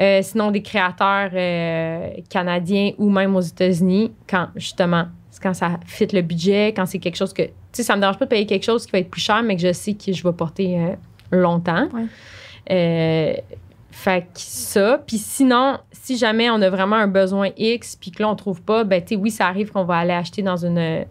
[0.00, 1.30] Euh, sinon, des créateurs
[2.28, 5.06] canadiens ou même aux États-Unis, quand justement,
[5.40, 7.42] quand ça fit le budget, quand c'est quelque chose que.
[7.42, 9.42] Tu sais, ça me dérange pas de payer quelque chose qui va être plus cher,
[9.42, 10.94] mais que je sais que je vais porter euh,
[11.30, 11.88] longtemps.
[11.92, 12.06] Ouais.
[12.70, 13.34] Euh,
[13.90, 15.02] fait que ça.
[15.06, 18.62] Puis sinon, si jamais on a vraiment un besoin X, puis que là, on trouve
[18.62, 21.04] pas, ben, tu sais, oui, ça arrive qu'on va aller acheter dans une,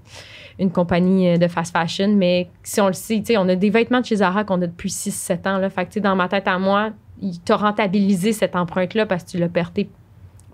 [0.59, 3.55] une compagnie euh, de fast fashion, mais si on le sait, tu sais, on a
[3.55, 5.69] des vêtements de chez Zara qu'on a depuis 6-7 ans, là.
[5.69, 9.23] Fait que, tu sais, dans ma tête à moi, il t'a rentabilisé cette empreinte-là parce
[9.23, 9.89] que tu l'as perté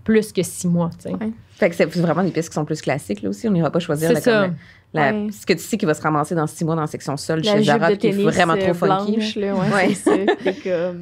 [0.09, 1.13] plus que 6 mois, tu sais.
[1.15, 1.31] Ouais.
[1.51, 3.47] Fait que c'est vraiment des pièces qui sont plus classiques, là aussi.
[3.47, 4.31] On n'ira pas choisir la, ça.
[4.47, 4.55] comme
[4.93, 5.27] la- Ouais.
[5.31, 7.41] ce que tu sais qui va se ramasser dans six mois dans la section sol
[7.43, 9.17] La chez Zara, qui est vraiment euh, trop funky.
[9.17, 9.47] blanche, là.
[9.47, 10.35] là, ouais, c'est ça.
[10.39, 10.93] Fait que,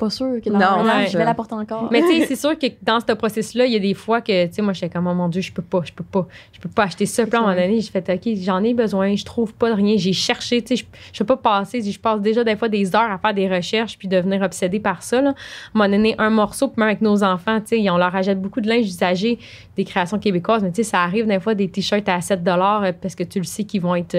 [0.00, 1.06] pas sûr que dans Non, ouais.
[1.06, 1.88] je vais la porter encore.
[1.92, 4.46] Mais tu sais, c'est sûr que dans ce processus-là, il y a des fois que,
[4.46, 6.58] tu sais, moi, j'étais comme, oh mon Dieu, je peux pas, je peux pas, je
[6.58, 7.26] peux pas acheter ça.
[7.26, 9.74] Puis à un moment donné, j'ai fait, OK, j'en ai besoin, je trouve pas de
[9.74, 9.96] rien.
[9.98, 12.96] J'ai cherché, tu sais, je, je peux pas passer, je passe déjà des fois des
[12.96, 15.30] heures à faire des recherches puis devenir obsédée par ça, là.
[15.30, 15.34] À un
[15.74, 18.60] moment donné, un morceau, puis même avec nos enfants, tu sais, on leur achète beaucoup
[18.60, 19.38] de linge usagé,
[19.76, 22.92] des créations québécoises, mais tu sais, ça arrive des fois des t-shirts à 7 euh,
[23.00, 24.16] parce que tu le sais qu'ils vont être.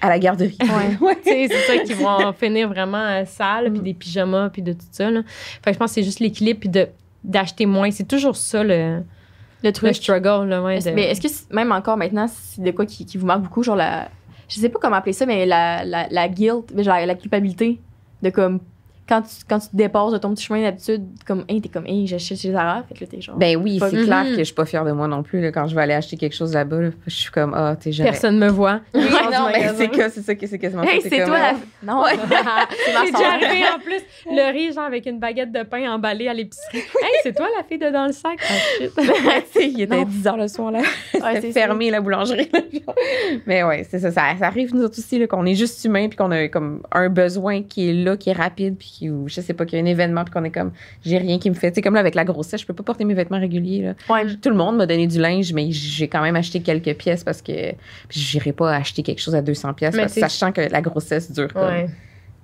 [0.00, 0.56] À la garderie.
[0.60, 1.18] Ouais.
[1.24, 3.72] c'est ça qui vont finir vraiment euh, sales, Mm.
[3.74, 5.10] puis des pyjamas, puis de tout ça.
[5.10, 5.22] Là.
[5.26, 6.70] Fait que je pense que c'est juste l'équilibre, puis
[7.24, 7.90] d'acheter moins.
[7.90, 9.02] C'est toujours ça le, Le
[9.64, 9.94] le truc.
[9.94, 10.48] struggle.
[10.48, 13.18] Là, ouais, Est-ce- de- Mais est-ce que même encore maintenant, c'est de quoi qui, qui
[13.18, 14.08] vous marque beaucoup, genre la.
[14.48, 17.78] Je sais pas comment appeler ça, mais la, la, la guilt, genre la culpabilité
[18.22, 18.60] de comme.
[19.10, 21.84] Quand tu, quand tu te dépasses de ton petit chemin d'habitude, comme, hey, t'es comme,
[21.84, 22.84] hey, j'achète chez Zara.
[22.88, 23.36] Fait que là, t'es genre.
[23.36, 24.30] Ben oui, c'est clair Mhm.
[24.32, 26.16] que je suis pas fière de moi non plus là, quand je vais aller acheter
[26.16, 26.80] quelque chose là-bas.
[26.80, 26.90] là.
[27.06, 28.10] je suis comme, ah, t'es jamais.
[28.10, 28.80] Personne me voit.
[28.94, 29.02] Oui,
[29.32, 31.52] non, mais c'est que c'est ça que c'est quasiment hey, c'est comme, toi la.
[31.82, 32.12] Non, Ouais.
[32.86, 34.00] c'est déjà arrivé en plus,
[34.30, 36.78] le riz, genre avec une baguette de pain emballée à l'épicerie.
[36.78, 38.38] Hey, c'est toi la fille de dans le sac?
[38.40, 40.04] Ah, il était Non.
[40.04, 40.78] 10 h le soir, là.
[40.80, 40.84] Ouais,
[41.14, 42.48] C'était c'est fermé, la boulangerie.
[42.52, 42.94] là, genre.
[43.46, 44.22] Mais ouais, c'est ça, ça.
[44.38, 47.08] Ça arrive, nous autres aussi, là, qu'on est juste humain, puis qu'on a comme un
[47.08, 49.80] besoin qui est là, qui est rapide, puis qui, ou je sais pas, qu'il y
[49.80, 50.72] a un événement, puis qu'on est comme,
[51.04, 51.70] j'ai rien qui me fait.
[51.70, 53.94] Tu sais, comme là, avec la grossesse, je peux pas porter mes vêtements réguliers, là.
[54.14, 54.26] Ouais.
[54.36, 57.40] Tout le monde m'a donné du linge, mais j'ai quand même acheté quelques pièces parce
[57.42, 57.72] que
[58.10, 61.62] j'irai pas acheter quelque chose à 200 pièces, parce sachant que la grossesse dure comme
[61.62, 61.88] Ouais.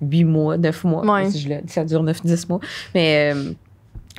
[0.01, 1.05] 8 mois, 9 mois.
[1.05, 1.29] Ouais.
[1.29, 2.59] Si je ça dure 9, 10 mois.
[2.93, 3.51] Mais, euh,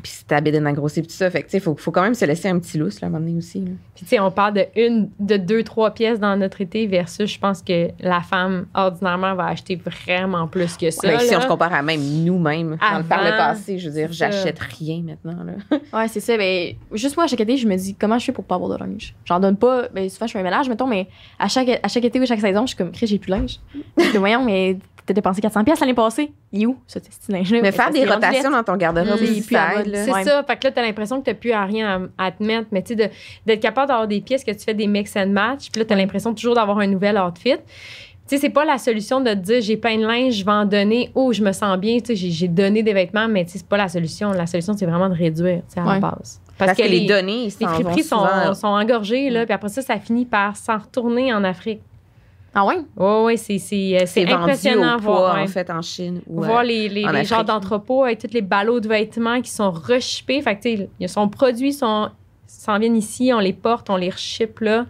[0.03, 1.31] puis c'était à Bédène à grossir, puis tout ça.
[1.31, 3.09] Fait que, tu sais, faut, faut quand même se laisser un petit lousse, là, à
[3.09, 3.61] un moment donné aussi.
[3.61, 3.71] là.
[3.95, 7.31] Puis, tu sais, on parle de une, de deux, trois pièces dans notre été versus,
[7.33, 11.09] je pense que la femme, ordinairement, va acheter vraiment plus que ça.
[11.09, 13.95] Ben, si on se compare à même nous-mêmes, dans le- par le passé, je veux
[13.95, 15.79] dire, j'achète rien maintenant, là.
[15.93, 16.37] Ouais, c'est ça.
[16.37, 18.71] Ben, juste moi, à chaque été, je me dis, comment je fais pour pas avoir
[18.79, 19.15] de linge?
[19.25, 19.89] J'en donne pas.
[19.95, 22.41] Ben, souvent, je fais un ménage, mettons, mais à chaque, à chaque été ou chaque
[22.41, 23.59] saison, je suis comme, j'ai plus de linge.
[24.13, 24.79] Que, voyons, mais
[25.09, 26.33] t'as dépensé 400$ pièces l'année passée?
[26.53, 27.59] Il est où, ce petit linge-là?
[27.63, 29.43] Mais faire des c'est rotations dans ton garde-robe, Mm.
[29.95, 30.25] C'est Ouais.
[30.25, 30.43] ça.
[30.45, 32.69] Fait que là, t'as l'impression que t'as plus à rien à, à te mettre.
[32.73, 33.11] Mais tu sais,
[33.47, 35.71] d'être capable d'avoir des pièces que tu fais des mix and match.
[35.71, 37.57] Puis là, t'as l'impression toujours d'avoir un nouvel outfit.
[37.57, 40.51] Tu sais, c'est pas la solution de te dire j'ai plein de linge, je vais
[40.53, 41.11] en donner.
[41.15, 41.99] Oh, je me sens bien.
[41.99, 44.33] Tu sais, j'ai- donné des vêtements, mais tu sais, c'est pas la solution.
[44.33, 46.41] La solution, c'est vraiment de réduire, tu sais, à la base.
[46.59, 49.45] Parce, que, les données, ils les friperies sont, sont engorgées, là.
[49.47, 51.81] Puis après ça, ça finit par s'en retourner en Afrique.
[52.55, 52.79] Ah ouais?
[52.97, 55.17] Oui, oui, c'est c'est- euh, C'est vendu impressionnant au voir.
[55.19, 55.43] poids, ouais.
[55.43, 56.23] en fait, en Chine.
[56.27, 59.51] ou, voir euh, les, les, les genres d'entrepôts avec tous les ballots de vêtements qui
[59.51, 60.41] sont rechippés.
[60.43, 62.09] Fait que, tu sais, ils sont produits, sont,
[62.47, 64.87] s'en viennent ici, on les porte, on les reship là.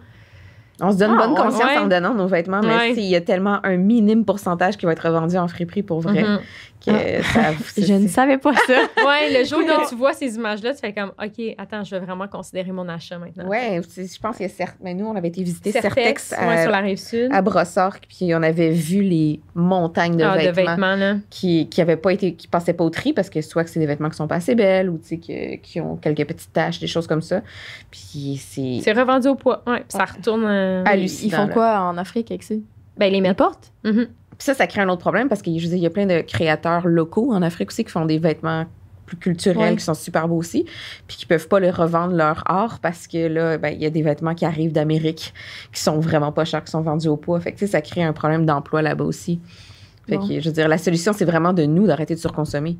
[0.81, 1.77] On se donne Ah, bonne conscience ouais.
[1.77, 2.93] en donnant nos vêtements, mais Ouais.
[2.95, 6.23] il y a tellement un minime pourcentage qui va être revendu en friperie pour vrai
[6.23, 6.39] Mhm.
[6.85, 7.51] Que ça.
[7.65, 8.73] c'est- Je ne savais pas ça.
[9.05, 11.99] Ouais, le jour que tu vois ces images-là, tu fais comme, OK, attends, je vais
[12.05, 13.47] vraiment considérer mon achat maintenant.
[13.47, 14.77] Ouais, c'est- je pense qu'il y a certes.
[14.81, 17.29] Mais nous, on avait été visiter Certex, Certex, ouais, à, sur la rive sud.
[17.31, 20.95] à Brossard, puis on avait vu les montagnes de Ah, de vêtements.
[20.95, 21.15] là.
[21.29, 23.79] qui qui avaient pas été qui passaient pas au tri parce que soit que c'est
[23.79, 26.53] des vêtements qui sont pas assez belles ou tu sais que- qui ont quelques petites
[26.53, 27.41] taches des choses comme ça
[27.91, 29.63] puis c'est C'est revendu au poids.
[29.67, 30.43] Ouais, puis ça retourne.
[30.45, 31.53] euh, Ah, Ils- font là.
[31.53, 32.55] quoi en Afrique avec ça?
[32.97, 33.37] ben, les Ils mettent.
[33.37, 33.71] portent?
[33.83, 34.07] Mhm.
[34.39, 37.31] Puis ça, ça crée un autre problème parce qu'il y a plein de créateurs locaux
[37.33, 38.65] en Afrique aussi qui font des vêtements
[39.05, 39.75] plus culturels Ouais.
[39.75, 40.65] qui sont super beaux aussi,
[41.07, 43.89] puis qui peuvent pas les revendre leur art parce que là, ben, il y a
[43.89, 45.33] des vêtements qui arrivent d'Amérique
[45.73, 47.39] qui sont vraiment pas chers, qui sont vendus au poids.
[47.39, 49.39] Fait que ça crée un problème d'emploi là-bas aussi.
[50.07, 50.27] Fait Bon.
[50.27, 52.77] que je veux dire, la solution, c'est vraiment de nous d'arrêter de surconsommer.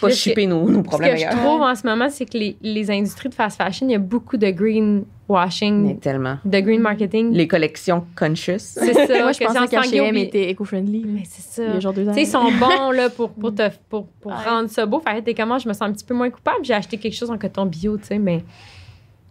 [0.00, 2.26] Pas là, ce shipper nos, nos Ce problèmes que je trouve en ce moment, c'est
[2.26, 4.50] que les, les industries de fast fashion, il y a beaucoup de
[5.28, 6.38] Mais greenwashing, tellement.
[6.44, 7.32] de green marketing.
[7.32, 8.58] Les collections conscious.
[8.58, 9.06] C'est ça.
[9.22, 11.04] Moi, je que pensais c'est en qu'H&M était éco-friendly.
[11.06, 11.80] Mais c'est Il y a ça.
[11.80, 12.12] genre deux ans.
[12.12, 14.38] Tu sais, ils sont bons là, pour, pour, te, pour, pour Ouais.
[14.44, 15.00] rendre ça beau.
[15.00, 16.58] Fait que comment, je me sens un petit peu moins coupable.
[16.64, 18.44] J'ai acheté quelque chose en coton bio, tu sais, mais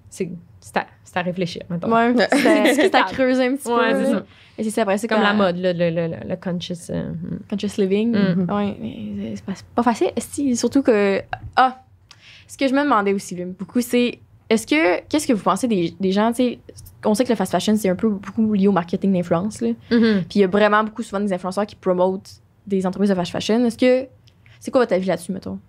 [0.10, 0.30] c'est
[0.60, 1.92] c'est à, c'est à réfléchir, mettons.
[1.94, 2.14] Ouais,
[2.74, 4.06] c'était à creuser un petit Ouais, peu.
[4.06, 4.24] c'est ça.
[4.58, 6.90] Et c'est ça, après, c'est C'est comme la mode, là, le, le, le, le conscious.
[6.92, 7.40] euh, mm.
[7.50, 8.12] Conscious living.
[8.16, 8.50] Mhm.
[8.52, 10.12] Ouais, mais c'est pas, c'est pas facile.
[10.16, 11.22] Esti, Surtout que.
[11.56, 11.80] Ah!
[12.48, 14.20] Ce que je me demandais aussi, là, beaucoup, c'est.
[14.50, 15.02] Est-ce que.
[15.10, 16.60] Qu'est-ce que vous pensez des, des gens, tu sais.
[17.06, 19.70] On sait que le fast fashion, c'est un peu beaucoup lié au marketing d'influence, là.
[19.92, 20.24] Mhm.
[20.30, 22.30] Puis il y a vraiment beaucoup souvent des influenceurs qui promotent
[22.68, 23.66] des entreprises de fast fashion.
[23.66, 24.08] Est-ce que.
[24.60, 25.60] C'est quoi votre avis là-dessus, mettons?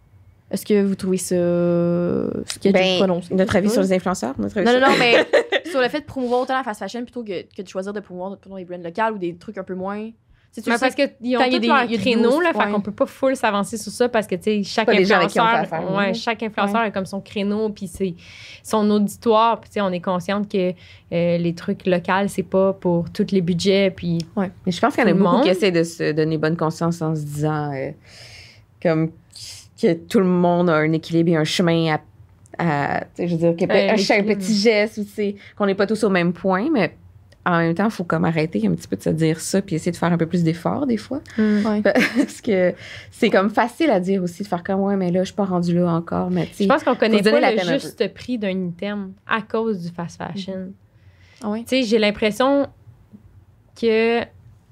[0.51, 1.35] Est-ce que vous trouvez ça.
[1.35, 3.35] Ce qui a Ben, prononcé?
[3.35, 4.35] notre avis sur les influenceurs?
[4.39, 5.27] Notre avis Non, non, sur- non, mais
[5.71, 8.01] sur le fait de promouvoir autant la fast fashion plutôt que, que de choisir de
[8.01, 10.11] promouvoir plutôt des brands locales ou des trucs un peu moins.
[10.55, 11.99] Tu Mais parce qu'ils ont quand il y a tous des- leur il y a
[11.99, 14.89] créneau, là, fait qu'on peut pas full s'avancer sur ça parce que, tu sais, chaque
[14.89, 18.15] influenceur, affaire, ouais, chaque influenceur a comme son créneau, puis c'est
[18.63, 20.73] son auditoire, puis tu sais, on est consciente que
[21.13, 25.03] euh, les trucs locaux, c'est pas pour tous les budgets, puis Mais je pense qu'il
[25.03, 27.91] y en a beaucoup qui essaient de se donner bonne conscience en se disant euh,
[28.81, 29.11] comme
[29.81, 32.01] que tout le monde a un équilibre et un chemin à.
[32.59, 35.01] à- je veux dire, a Euh, un, chaque petit geste,
[35.57, 36.95] qu'on n'est pas tous au même point, mais
[37.47, 39.77] en même temps, il faut comme arrêter un petit peu de se dire ça puis
[39.77, 41.21] essayer de faire un peu plus d'efforts des fois.
[41.39, 41.83] Ouais.
[41.83, 42.75] Parce que
[43.11, 45.45] c'est comme facile à dire aussi de faire comme ouais, mais là, je suis pas
[45.45, 46.31] rendue là encore.
[46.31, 50.19] Mais je pense qu'on connaît pas le juste prix d'un item à cause du fast
[50.19, 50.73] fashion.
[51.43, 51.61] Ah ouais?
[51.61, 52.67] Tu sais, j'ai l'impression
[53.81, 54.23] que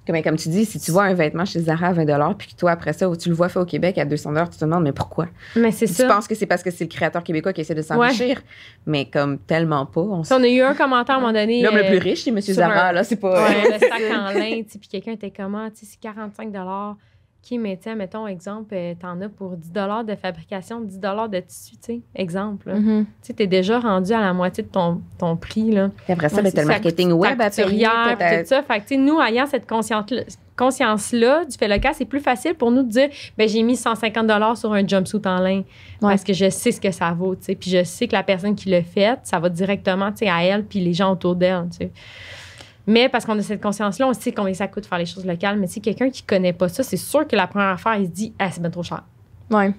[0.07, 2.57] comme, comme tu dis, si tu vois un vêtement chez Zara à 20 puis que
[2.57, 4.93] toi, après ça, tu le vois fait au Québec à 200 tu te demandes, mais
[4.93, 5.29] pourquoi?
[5.57, 6.09] mais c'est Tu ça.
[6.09, 8.43] penses que c'est parce que c'est le créateur québécois qui essaie de s'enrichir,
[8.87, 10.01] mais comme tellement pas.
[10.01, 11.63] On Tu a eu un commentaire à un moment donné.
[11.63, 12.41] L'homme le euh, plus riche, c'est M.
[12.41, 13.45] Zara, un- là, c'est pas.
[13.49, 16.51] Ouais, le sac en lin, tu puis quelqu'un était comment, tu sais, c'est 45
[17.45, 21.72] OK, mais tiens, mettons, exemple, euh, t'en as pour 10 de fabrication, 10 de tissu,
[21.72, 22.72] tu sais, exemple.
[22.72, 23.05] Mhm.
[23.05, 25.90] Tu sais, t'es déjà rendu à la moitié de ton, ton prix, là.
[26.09, 28.43] Après ça, Ouais, t'as le marketing web ta à payer.
[28.43, 28.62] tout ça.
[28.62, 32.70] Fait que, tu sais, nous, ayant cette conscience-là, du fait local, c'est plus facile pour
[32.70, 35.62] nous de dire, ben j'ai mis 150 sur un jumpsuit en lin
[36.01, 37.55] parce que je sais ce que ça vaut, tu sais.
[37.57, 40.45] Puis je sais que la personne qui l'a fait, ça va directement, tu sais, à
[40.45, 41.90] elle puis les gens autour d'elle, tu sais.
[42.87, 45.59] Mais parce qu'on a cette conscience-là, on sait combien ça coûte faire les choses locales.
[45.59, 48.11] Mais si quelqu'un qui connaît pas ça, c'est sûr que la première affaire, il se
[48.11, 49.03] dit, ah, c'est bien trop cher.
[49.51, 49.72] Ouais.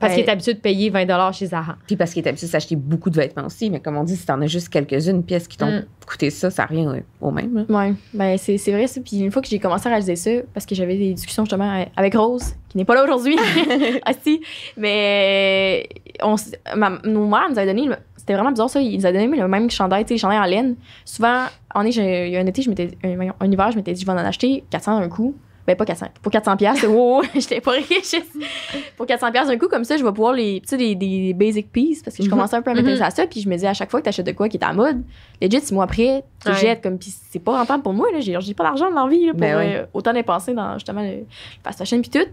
[0.00, 1.76] Parce Ben, qu'il est habitué de payer 20 chez Zara.
[1.86, 3.70] Puis parce qu'il est habitué de s'acheter beaucoup de vêtements aussi.
[3.70, 5.84] Mais comme on dit, si t'en as juste quelques-unes pièces qui t'ont Mm.
[6.06, 6.88] coûté ça, ça revient
[7.20, 7.54] au- au même.
[7.54, 7.64] là.
[7.68, 9.00] Ouais, ben c'est c'est vrai ça.
[9.02, 11.84] Puis une fois que j'ai commencé à réaliser ça, parce que j'avais des discussions justement
[11.96, 13.36] avec Rose, qui n'est pas là aujourd'hui,
[14.04, 14.40] ah si,
[14.76, 15.88] mais
[16.22, 16.34] on,
[16.76, 17.88] ma, nos mères nous avaient donné,
[18.20, 20.38] c'était vraiment bizarre ça, ils nous avaient donné le même chandail, tu sais, les chandails
[20.38, 20.76] en laine.
[21.04, 21.44] Souvent,
[21.90, 24.06] j'ai- il y a un été, je m'étais, un, un hiver, je m'étais dit, je
[24.06, 25.34] vais en acheter 400 d'un coup.
[25.66, 28.16] Ben pas 400, pour 400 pièces, wow, j'étais pas riche.
[28.96, 31.34] pour 400 pièces d'un coup comme ça, je vais pouvoir les, tu sais, des, des
[31.34, 32.34] basic pieces parce que je Mhm.
[32.34, 34.06] commençais un peu à m'intéresser à ça, puis je me disais à chaque fois que
[34.06, 35.02] t'achètes de quoi qui est à la mode,
[35.40, 36.56] legit six mois après, tu Ouais.
[36.56, 39.10] jettes comme puis c'est pas rentable pour moi là, j'ai j'ai pas d'argent dans la
[39.10, 41.24] vie là, pour Ben euh, autant dépenser dans justement le, le
[41.62, 42.26] fast fashion puis tout.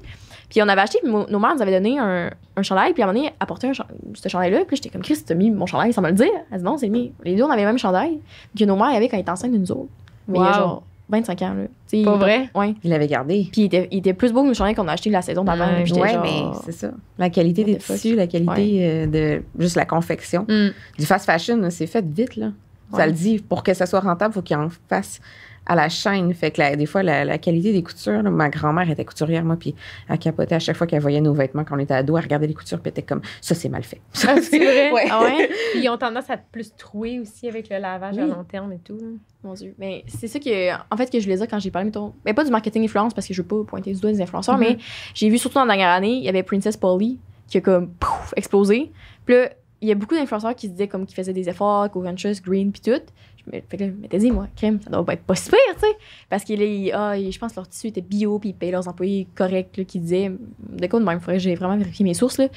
[0.50, 3.12] Puis on avait acheté, nos mères nous avaient donné un, un chandail, puis à un
[3.12, 6.02] moment donné, apporté un ce chandail-là, puis j'étais comme Chris, t'as mis mon chandail sans
[6.02, 6.30] me le dire?
[6.52, 7.12] Elle dit non, c'est mis.
[7.24, 8.20] Les deux, on avait le même chandail
[8.58, 9.89] que nos mères avaient quand ils étaient enceintes de nous autres.
[10.28, 11.64] Mais il y a genre 25 ans, là.
[11.64, 12.50] Pas il- vrai?
[12.56, 12.76] Ouais.
[12.84, 13.48] Il l'avait gardé.
[13.52, 15.43] Puis il était, il était plus beau que le chandail qu'on a acheté la saison
[15.43, 15.68] d'avant.
[15.86, 16.91] J'étais Ouais, genre- mais c'est ça.
[17.18, 20.45] La qualité des tissus, la qualité euh, de juste la confection.
[20.50, 20.70] Mm.
[20.98, 22.52] Du fast fashion, c'est fait vite, là.
[22.93, 23.39] Ça le dit.
[23.39, 25.20] Pour que ça soit rentable, il faut qu'il en fasse
[25.68, 26.34] à la chaîne.
[26.34, 29.43] Fait que la- des fois, la, la qualité des coutures, là, ma grand-mère était couturière,
[29.43, 29.76] moi, puis
[30.09, 32.47] elle capotait à chaque fois qu'elle voyait nos vêtements quand on était ado, elle regardait
[32.47, 34.01] les coutures, puis elle était comme, ça, c'est mal fait.
[34.13, 34.91] Ça, Ah, c'est vrai?
[34.91, 35.05] Ouais.
[35.11, 35.49] Ah ouais?
[35.74, 38.30] Puis ils ont tendance à plus trouer aussi avec le lavage à Oui.
[38.30, 38.97] long terme et tout.
[39.43, 39.76] Mon Dieu.
[39.78, 42.34] Mais c'est ça que, en fait, que je voulais dire quand j'ai parlé, mettons, mais
[42.34, 44.61] pas du marketing influence parce que je veux pas pointer du doigt des influenceurs, Mhm.
[44.68, 44.78] mais
[45.13, 47.89] j'ai vu surtout dans la dernière année, il y avait Princess Polly qui a comme
[47.89, 48.91] pouf, explosé.
[49.26, 49.49] Puis là,
[49.82, 52.71] il y a beaucoup d'influenceurs qui se disaient comme qui faisaient des efforts, co-conscious, green,
[52.71, 52.99] puis tout.
[53.45, 55.36] Je me, fait que là, je m'étais dit, moi, crème, ça doit pas être pas
[55.36, 55.93] si pire, tu sais.
[56.30, 58.53] Parce que là, ils- ah, ils- je pense que leur tissu était bio, puis ils
[58.53, 61.78] payaient leurs employés correct, là, qui disaient, de quoi de même, faudrait que j'ai vraiment
[61.78, 62.47] vérifié mes sources, là.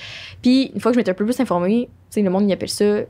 [0.42, 2.52] Puis une fois que je m'étais un peu plus informée, tu sais, le monde, il
[2.52, 3.00] appelle ça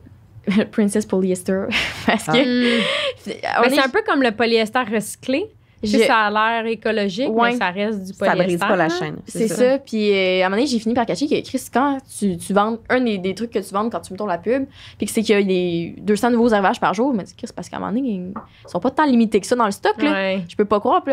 [0.72, 1.64] Princess Polyester.
[2.06, 2.78] parce que.
[3.26, 5.46] Est- c'est un peu comme le polyester recyclé.
[5.82, 7.52] Je- Ça a l'air écologique, Ouais.
[7.52, 8.44] mais ça reste du ça polyester.
[8.44, 9.16] brise pas la chaîne.
[9.26, 9.78] C'est ça.
[9.78, 12.52] Puis euh, à un moment donné, j'ai fini par cacher que Chris, quand tu, tu
[12.52, 14.66] vends un des, des trucs que tu vends quand tu me tournes la pub,
[14.98, 17.68] puis que c'est qu'il y a des 200 nouveaux arrivages par jour, dis Chris, parce
[17.68, 18.32] qu'à un moment donné, ils
[18.70, 20.00] sont pas tant limités que ça dans le stock.
[20.02, 20.12] Là.
[20.12, 20.40] Ouais.
[20.48, 21.02] Je peux pas croire.
[21.04, 21.12] Puis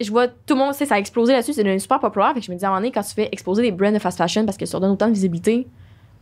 [0.00, 2.32] je vois tout le monde, ça a explosé là-dessus, c'est devenu super populaire.
[2.34, 3.92] Fait que je me dis, à un moment donné, quand tu fais exploser des brands
[3.92, 5.66] de fast fashion parce que ça leur donne autant de visibilité,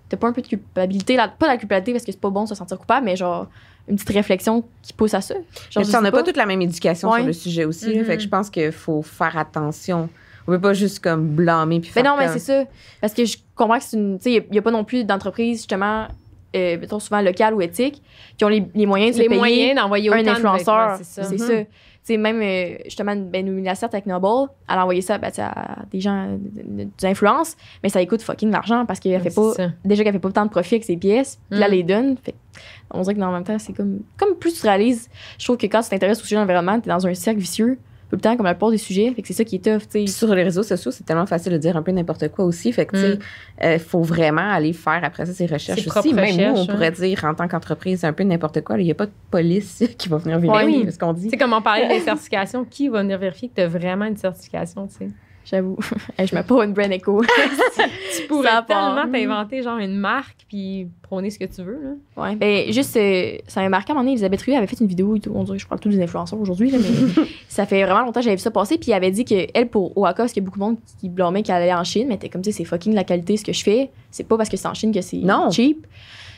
[0.09, 2.28] t'as pas un peu de culpabilité, là, pas de la culpabilité parce que c'est pas
[2.28, 3.47] bon de se sentir coupable, mais genre
[3.88, 5.34] une petite réflexion qui pousse à ça.
[5.70, 7.18] Genre, Mais on n'a pas toute la même éducation Ouais.
[7.18, 8.04] sur le sujet aussi.
[8.04, 10.08] Fait que je pense qu'il faut faire attention.
[10.46, 12.64] On peut pas juste comme blâmer puis Mais faire non, mais c'est ça.
[13.00, 14.18] Parce que je comprends que c'est une.
[14.18, 16.08] Tu sais, il n'y a, pas non plus d'entreprise, justement,
[16.56, 18.02] euh, mettons souvent locale ou éthique,
[18.36, 20.98] qui ont les, les moyens de se Les payer moyens d'envoyer un influenceur.
[21.02, 21.30] c'est ça.
[21.30, 21.66] Mhm.
[22.05, 25.76] Sais, même, euh, justement, ben, nous, la avec Noble, elle a envoyé ça ben, à
[25.90, 29.53] des gens de- d'influence, mais ça lui coûte fucking l'argent parce qu'elle fait pas.
[29.55, 29.68] ça.
[29.84, 31.70] Déjà qu'elle fait pas tant de profit avec ses pièces, puis là, Mm.
[31.70, 32.16] elle les donne.
[32.18, 32.34] Fait,
[32.90, 34.00] on dirait que dans le même temps, c'est comme.
[34.16, 36.90] Comme plus tu réalises, je trouve que quand tu t'intéresses au sujet de l'environnement, t'es
[36.90, 37.78] dans un cercle vicieux,
[38.12, 39.10] tout le temps, comme la plupart des sujets.
[39.16, 40.18] Fait que c'est ça qui est tough, tu Puis sais.
[40.26, 42.70] sur les réseaux sociaux, c'est tellement facile de dire un peu n'importe quoi aussi.
[42.70, 43.72] Fait que, tu sais, Mm.
[43.74, 46.12] il faut vraiment aller faire après ça ses recherches Ses aussi.
[46.12, 46.66] Même nous, on hein.
[46.68, 48.78] pourrait dire en tant qu'entreprise un peu n'importe quoi.
[48.78, 50.92] Il n'y a pas de police qui va venir vérifier oui.
[50.92, 51.30] ce qu'on dit.
[51.30, 54.18] Sais, comme on parlait des certifications, qui va venir vérifier que tu as vraiment une
[54.18, 55.08] certification, tu sais?
[55.45, 55.76] J'avoue.
[56.18, 57.22] Hey, je mets pas une brand écho.
[58.16, 62.22] Tu pourrais Ça tellement t'inventer genre une marque puis prôner ce que tu veux, là.
[62.22, 62.36] Ouais.
[62.36, 64.86] Ben, juste, euh, ça m'a marqué à un moment donné, Elisabeth Ruy avait fait une
[64.86, 65.32] vidéo et tout.
[65.34, 68.20] On dirait que je parle tous des influenceurs aujourd'hui, là, mais ça fait vraiment longtemps
[68.20, 68.76] que j'avais vu ça passer.
[68.78, 71.09] Puis elle avait dit qu'elle, pour Oaka, parce qu'il y a beaucoup de monde qui
[71.09, 73.45] blâmait qu'elle allait en Chine, mais t'es comme, tu sais, c'est fucking la qualité ce
[73.45, 73.90] que je fais.
[74.11, 75.51] C'est pas parce que c'est en Chine que c'est Non.
[75.51, 75.86] cheap.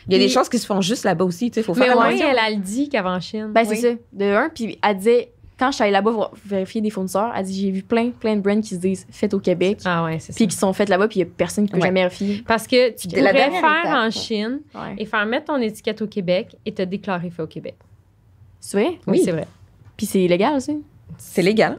[0.06, 1.46] Il y a des choses qui se font juste là-bas aussi.
[1.54, 2.26] Il faut Mais faire moins, attention.
[2.30, 3.50] elle, elle le dit qu'elle va en Chine.
[3.54, 3.76] Ben, Oui.
[3.76, 3.96] c'est ça.
[4.12, 7.44] De un, puis elle disait, quand je suis allée là-bas voir- vérifier des fournisseurs, elle
[7.44, 10.18] dit, j'ai vu plein, plein de brands qui se disent faites au Québec, Ah ouais,
[10.18, 10.36] c'est ça.
[10.36, 11.86] puis qui sont faites là-bas, puis il y a personne qui peut Ouais.
[11.86, 12.42] jamais vérifier.
[12.46, 14.10] Parce que tu pourrais faire étape, en ouais.
[14.10, 14.94] Chine Ouais.
[14.98, 17.76] et faire mettre ton étiquette au Québec et te déclarer fait au Québec.
[18.60, 18.90] C'est vrai?
[19.06, 19.22] Oui, Oui.
[19.24, 19.46] c'est vrai.
[19.96, 20.78] Puis c'est illégal aussi.
[21.18, 21.76] C'est légal.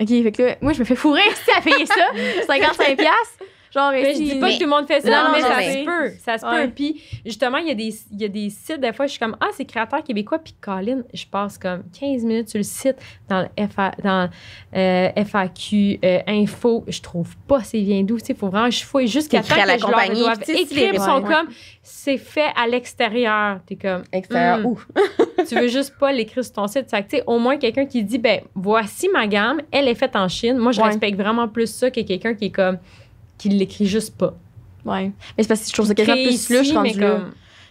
[0.00, 1.94] OK, fait que là, moi, je me fais fourrer si à payer ça.
[2.46, 3.42] 55 piastres.
[3.74, 5.40] Genre, Mais je si- dis pas mais- que tout le monde fait ça, Non, mais
[5.42, 6.16] non, ça mais- se peut.
[6.18, 6.66] Ça se Ouais.
[6.66, 6.72] peut.
[6.74, 9.20] Puis justement, il y, a des, il y a des sites, des fois, je suis
[9.20, 10.38] comme Ah, c'est créateur québécois.
[10.38, 12.96] Puis Colin, je passe comme 15 minutes sur le site,
[13.28, 14.28] dans le FA, dans,
[14.74, 16.84] euh, FAQ, euh, info.
[16.88, 18.18] Je trouve pas c'est vient d'où.
[18.28, 20.90] Il faut vraiment, je fouille jusqu'à temps à la que je leur compagnie, doive écrire.
[20.94, 21.34] Ils sont ouais.
[21.34, 21.48] comme
[21.82, 23.60] C'est fait à l'extérieur.
[23.66, 24.66] T'es comme Extérieur Mm.
[24.66, 24.80] où?
[25.48, 26.86] tu veux juste pas l'écrire sur ton site.
[26.90, 30.28] Que, sais, au moins quelqu'un qui dit, ben, voici ma gamme, elle est faite en
[30.28, 30.56] Chine.
[30.58, 30.88] Moi, je Ouais.
[30.88, 32.78] respecte vraiment plus ça que quelqu'un qui est comme,
[33.38, 34.34] qui l'écrit juste pas.
[34.84, 35.10] Ouais.
[35.36, 37.20] Mais c'est parce que je trouve ça quasiment plus louche ici, rendu là.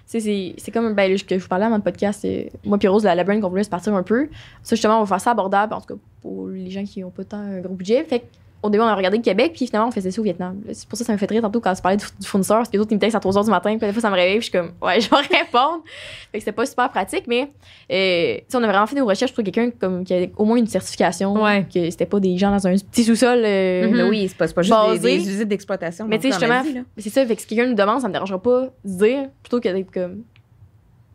[0.06, 0.20] c'est
[0.58, 2.20] c'est comme ben, que je vous parlais avant le podcast.
[2.22, 4.28] c'est- Moi, puis Rose, la, la brand qu'on voulait se partir un peu.
[4.64, 7.10] Ça, justement, on va faire ça abordable, en tout cas pour les gens qui n'ont
[7.10, 8.04] pas tant un gros budget.
[8.04, 8.24] Fait
[8.64, 10.60] au début, on a regardé le Québec, puis finalement, on faisait ça au Vietnam.
[10.72, 12.58] C'est pour ça que ça me fait rire tantôt quand tu parlais du, du fournisseur,
[12.58, 14.02] parce que les autres, ils me textent à 3 h du matin, puis des fois,
[14.02, 15.84] ça me réveille, puis je suis comme, ouais, je vais répondre.
[16.32, 17.50] Fait que c'était pas super pratique, mais
[17.92, 20.46] euh, tu sais, on a vraiment fait des recherches pour quelqu'un comme, qui a au
[20.46, 21.66] moins une certification, Ouais.
[21.72, 23.42] que c'était pas des gens dans un petit sous-sol.
[23.46, 23.96] euh, Mhm.
[23.96, 25.18] Mais oui, c'est pas, pas juste des, Basé.
[25.18, 26.08] des usines d'exploitation.
[26.08, 26.64] Mais tu sais, justement,
[26.98, 29.60] c'est ça, fait que si quelqu'un nous demande, ça me dérangera pas de dire, plutôt
[29.62, 30.24] que d'être comme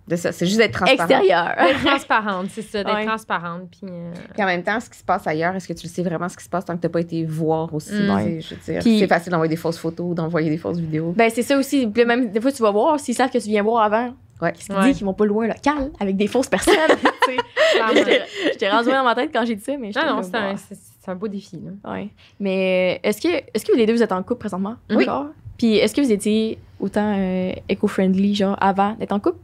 [0.09, 1.09] De ça, c'est juste d'être transparent.
[1.09, 1.55] extérieur.
[1.65, 3.07] D'être transparente, c'est ça, d'être Ouais.
[3.07, 3.69] transparente.
[3.71, 5.93] Puis, euh, Puis en même temps, ce qui se passe ailleurs, est-ce que tu le
[5.93, 7.93] sais vraiment ce qui se passe tant que tu n'as pas été voir aussi?
[7.95, 8.41] Mm.
[8.41, 11.13] Je veux dire, Puis- c'est facile d'envoyer des fausses photos ou d'envoyer des fausses vidéos.
[11.17, 11.87] Ben, c'est ça aussi.
[11.87, 14.51] Même des fois, tu vas voir, s'ils savent que tu viens voir avant, Ouais.
[14.53, 14.87] qu'est-ce qu'ils Ouais.
[14.89, 16.75] disent qu'ils vont pas loin local avec des fausses personnes.
[18.53, 20.57] J'étais rendue dans ma tête quand j'ai dit ça, mais non, non, c'est un, ouais.
[20.57, 21.61] c'est- c'est un beau défi.
[21.65, 21.93] Là.
[21.93, 22.09] Ouais.
[22.41, 24.75] Mais euh, est-ce que, est-ce que les deux, vous êtes en couple présentement?
[24.91, 25.05] Oui.
[25.09, 25.27] Encore?
[25.59, 29.39] Puis est-ce que vous étiez autant euh, éco-friendly, genre, avant d'être en couple?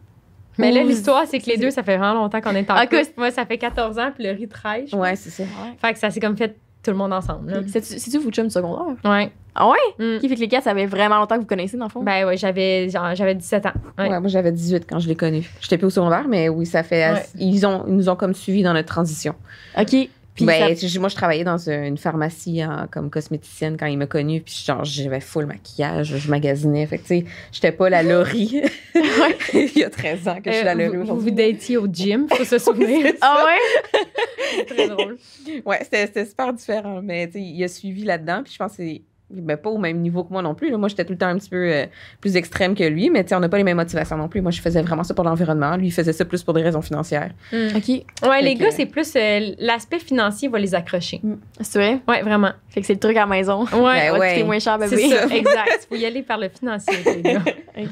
[0.59, 2.87] Mais là, l'histoire, c'est que les deux, ça fait vraiment longtemps qu'on est en Ah,
[2.87, 3.03] couple.
[3.17, 4.91] Moi, ça fait 14 ans, puis le riz 13.
[4.91, 5.43] je Ouais, c'est ça.
[5.45, 5.75] Ouais.
[5.81, 7.65] Fait que ça s'est comme fait tout le monde ensemble.
[7.69, 8.95] C'est-tu votre chum du secondaire?
[9.05, 9.31] Ouais.
[9.55, 9.77] Ah ouais?
[9.99, 10.21] Mm.
[10.21, 12.03] Qui fait que les quatre, ça fait vraiment longtemps que vous connaissez, dans le fond?
[12.03, 13.73] Ben ouais, j'avais genre, j'avais 17 ans.
[13.99, 14.09] Ouais.
[14.09, 15.51] Ouais, moi, j'avais 18 quand je l'ai connu.
[15.61, 17.13] J'étais plus au secondaire, mais oui, ça fait.
[17.13, 17.23] Ouais.
[17.39, 19.35] Ils, ont, ils nous ont comme suivis dans notre transition.
[19.77, 20.09] OK.
[20.47, 24.41] Ben, ça- moi, je travaillais dans une pharmacie en- comme cosméticienne quand il m'a connue,
[24.41, 26.86] puis genre, j'avais full maquillage, je magasinais.
[26.86, 28.62] Fait que, tu sais, j'étais pas la Laurie
[29.55, 31.30] il y a 13 ans que je suis la Euh, Laurie aujourd'hui.
[31.30, 33.12] vous datiez au gym, faut se souvenir.
[33.20, 34.01] Ah ouais?
[34.57, 35.18] c'est très drôle.
[35.64, 38.72] Ouais, c'était c'était super différent, mais tu sais, il a suivi là-dedans, puis je pense
[38.72, 40.70] que c'est ben, pas au même niveau que moi non plus.
[40.70, 40.79] là.
[40.79, 41.87] Moi, j'étais tout le temps un petit peu euh,
[42.20, 44.41] plus extrême que lui, mais tu sais, on n'a pas les mêmes motivations non plus.
[44.41, 45.76] Moi, je faisais vraiment ça pour l'environnement.
[45.76, 47.33] Lui, il faisait ça plus pour des raisons financières.
[47.53, 47.89] OK.
[48.29, 51.20] Ouais, les que- gars, c'est plus euh, l'aspect financier va les accrocher.
[51.61, 52.01] C'est vrai?
[52.09, 52.53] Ouais, vraiment.
[52.70, 53.64] Fait que c'est le truc à la maison.
[53.64, 53.68] Ouais,
[54.12, 54.97] Ben Ouais, moins cher, bébé.
[54.97, 55.87] c'est ça, exact.
[55.89, 57.43] Faut y aller par le financier, les gars.
[57.79, 57.87] OK.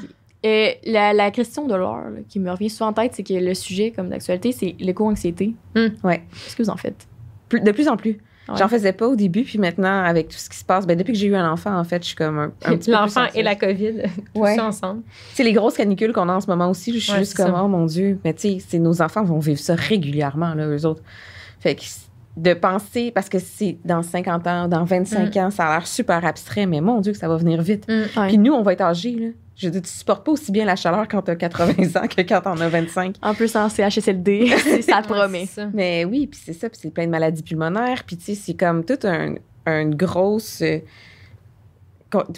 [0.45, 3.33] Euh, la, la question de l'heure là, qui me revient souvent en tête, c'est que
[3.33, 5.55] le sujet comme d'actualité, c'est l'éco-anxiété.
[5.75, 5.87] Hmm.
[6.03, 6.23] Ouais.
[6.31, 7.07] Qu'est-ce que vous en faites?
[7.51, 8.17] De plus en plus.
[8.49, 8.55] Ouais.
[8.57, 11.13] J'en faisais pas au début, puis maintenant, avec tout ce qui se passe, ben, depuis
[11.13, 13.43] que j'ai eu un enfant, en fait, je suis comme un, un petit L'enfant et
[13.43, 13.93] la COVID,
[14.33, 14.55] tout Ouais.
[14.55, 15.01] ça ensemble.
[15.33, 16.93] C'est les grosses canicules qu'on a en ce moment aussi.
[16.93, 17.63] Je suis Ouais, juste comme, ça.
[17.63, 18.19] oh mon Dieu.
[18.23, 21.01] Mais tu sais, nos enfants vont vivre ça régulièrement, là, eux autres.
[21.59, 21.81] Fait que
[22.37, 25.39] de penser, parce que c'est dans 50 ans, dans 25 Mm.
[25.39, 27.85] ans, ça a l'air super abstrait, mais mon Dieu, que ça va venir vite.
[27.89, 28.27] Ouais.
[28.27, 29.27] Puis nous, on va être âgés, là.
[29.57, 32.21] Je dis, tu supportes pas aussi bien la chaleur quand tu as 80 ans que
[32.21, 33.15] quand t'en as 25.
[33.23, 34.51] En plus, en CHSLD,
[34.87, 35.47] ça promet.
[35.47, 35.67] Ça.
[35.73, 38.53] Mais oui, puis c'est ça, puis c'est plein de maladies pulmonaires, puis tu sais, c'est
[38.53, 39.33] comme toute un,
[39.65, 40.61] une grosse.
[40.61, 40.77] Euh,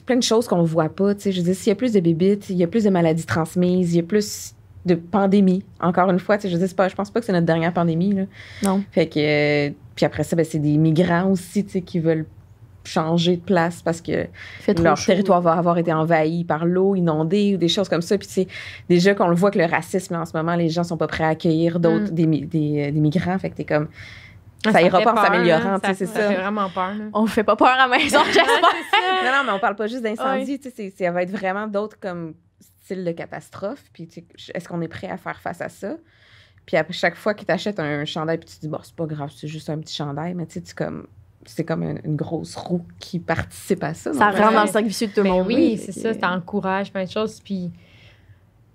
[0.06, 1.32] plein de choses qu'on voit pas, tu sais.
[1.34, 3.94] Je dire, s'il y a plus de bébites, il y a plus de maladies transmises,
[3.94, 4.56] il y a plus
[4.86, 5.64] de pandémies.
[5.82, 7.74] Encore une fois, tu sais, je dire, pas, je pense pas que c'est notre dernière
[7.74, 8.24] pandémie, là.
[8.64, 8.82] Non.
[8.92, 9.20] Fait que.
[9.20, 12.26] Euh, puis après ça, ben, c'est des migrants aussi, tu sais, qui veulent
[12.90, 14.28] changer de place parce que
[14.82, 18.18] leur territoire va avoir été envahi par l'eau, inondé ou des choses comme ça.
[18.18, 18.48] Puis c'est
[18.90, 21.24] déjà qu'on le voit que le racisme, en ce moment, les gens sont pas prêts
[21.24, 22.16] à accueillir d'autres, mm.
[22.16, 23.38] des, des, des, migrants.
[23.38, 23.88] Fait que t'es comme...
[24.64, 26.14] Ça, ça ira pas en s'améliorant, c'est ça.
[26.14, 26.94] Ça fait vraiment peur.
[26.94, 27.06] Là.
[27.14, 28.46] On fait pas peur à la maison, j'espère.
[29.24, 30.60] non, non, mais on parle pas juste d'incendie.
[30.62, 33.86] sais Ça va être vraiment d'autres comme style de catastrophe.
[33.94, 34.10] Puis
[34.54, 35.96] est-ce qu'on est prêt à faire face à ça?
[36.66, 38.96] Puis à chaque fois que tu achètes un chandail, puis tu te dis, bon, c'est
[38.96, 41.08] pas grave, c'est juste un petit chandail, mais tu sais, tu comme
[41.50, 44.14] c'est comme une, grosse roue qui participe à ça.
[44.14, 45.48] Ça rend dans le cercle de tout le ben monde.
[45.48, 47.42] Oui, c'est ça, ça encourage plein de choses.
[47.44, 47.72] Puis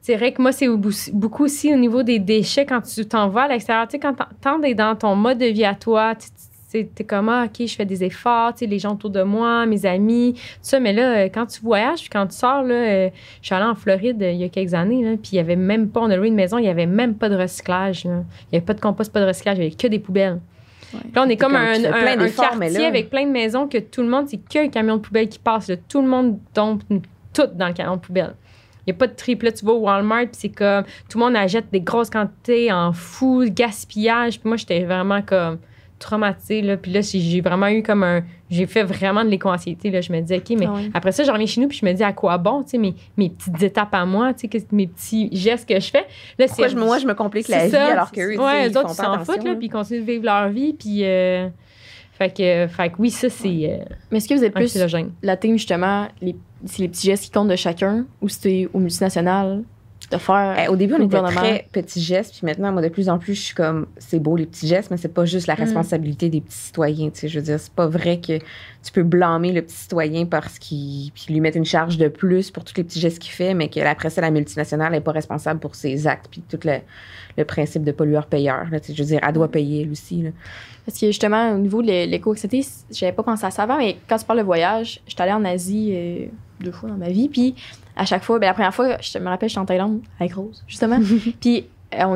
[0.00, 0.68] c'est vrai que moi, c'est
[1.12, 3.86] beaucoup aussi au niveau des déchets quand tu t'en vas à l'extérieur.
[3.86, 7.44] Tu sais, quand t'es dans ton mode de vie à toi, tu es comme, ah,
[7.46, 10.40] OK, je fais des efforts, tu sais, les gens autour de moi, mes amis, tout
[10.62, 10.80] ça.
[10.80, 13.10] Mais là, euh, quand tu voyages, puis quand tu sors, là, euh,
[13.40, 15.40] je suis allée en Floride euh, il y a quelques années, là, puis il n'y
[15.40, 18.04] avait même pas, on a loué une maison, il n'y avait même pas de recyclage.
[18.04, 20.40] Il n'y avait pas de compost, pas de recyclage, il n'y avait que des poubelles.
[21.14, 21.80] Là, on est comme, un,
[22.30, 25.38] quartier avec plein de maisons que tout le monde, c'est qu'un camion de poubelle qui
[25.38, 25.70] passe.
[25.88, 26.82] Tout le monde tombe
[27.32, 28.34] tout dans le camion de poubelle.
[28.86, 29.46] Il n'y a pas de triple.
[29.46, 32.70] Là, tu vas au Walmart, puis c'est comme tout le monde achète des grosses quantités
[32.70, 34.40] en fou, gaspillage.
[34.40, 35.58] Puis moi, j'étais vraiment comme
[36.04, 36.62] traumatisée.
[36.62, 36.76] Là.
[36.76, 38.22] Puis là, j'ai vraiment eu comme un.
[38.50, 39.90] J'ai fait vraiment de l'éco-anxiété.
[39.90, 40.00] Là.
[40.00, 41.92] Je me dis, OK, mais ah après ça, je reviens chez nous, puis je me
[41.92, 44.86] dis, à quoi bon, tu sais, mes, mes petites étapes à moi, tu sais, mes
[44.86, 46.06] petits gestes que je fais.
[46.38, 49.18] Là, Pourquoi je, moi, je me complique la vie alors qu'eux, ouais, ils, autres, s'en
[49.24, 50.74] foutent, là, puis ils continuent de vivre leur vie.
[50.74, 51.04] Puis.
[51.04, 51.48] Euh,
[52.16, 53.48] fait que, fait que oui, ça, c'est.
[53.48, 54.76] Euh, mais est-ce que vous êtes plus
[55.22, 58.78] la team, justement, les, c'est les petits gestes qui comptent de chacun ou c'était au
[58.78, 59.64] multinational?
[60.14, 60.56] De faire.
[60.58, 63.34] Eh, au début, on était très petits gestes, puis maintenant, moi, de plus en plus,
[63.34, 65.60] je suis comme, c'est beau les petits gestes, mais c'est pas juste la mm.
[65.60, 67.10] responsabilité des petits citoyens.
[67.10, 70.26] Tu sais, je veux dire, c'est pas vrai que tu peux blâmer le petit citoyen
[70.26, 73.32] parce qu'il puis lui mettre une charge de plus pour tous les petits gestes qu'il
[73.32, 76.60] fait, mais que après ça, la multinationale n'est pas responsable pour ses actes, puis tout
[76.64, 76.78] le,
[77.36, 78.66] le principe de pollueur-payeur.
[78.70, 80.22] Tu sais, je veux dire, elle doit payer elle aussi.
[80.22, 80.30] Là.
[80.84, 84.18] Parce que justement, au niveau de l'éco-anxiété, j'avais pas pensé à ça avant, mais quand
[84.18, 86.26] tu parles de voyage, je suis allée en Asie euh,
[86.60, 87.54] deux fois dans ma vie, puis
[87.96, 90.64] à chaque fois, ben, la première fois, je me rappelle, j'étais en Thaïlande avec Rose,
[90.66, 90.98] justement.
[91.40, 91.66] puis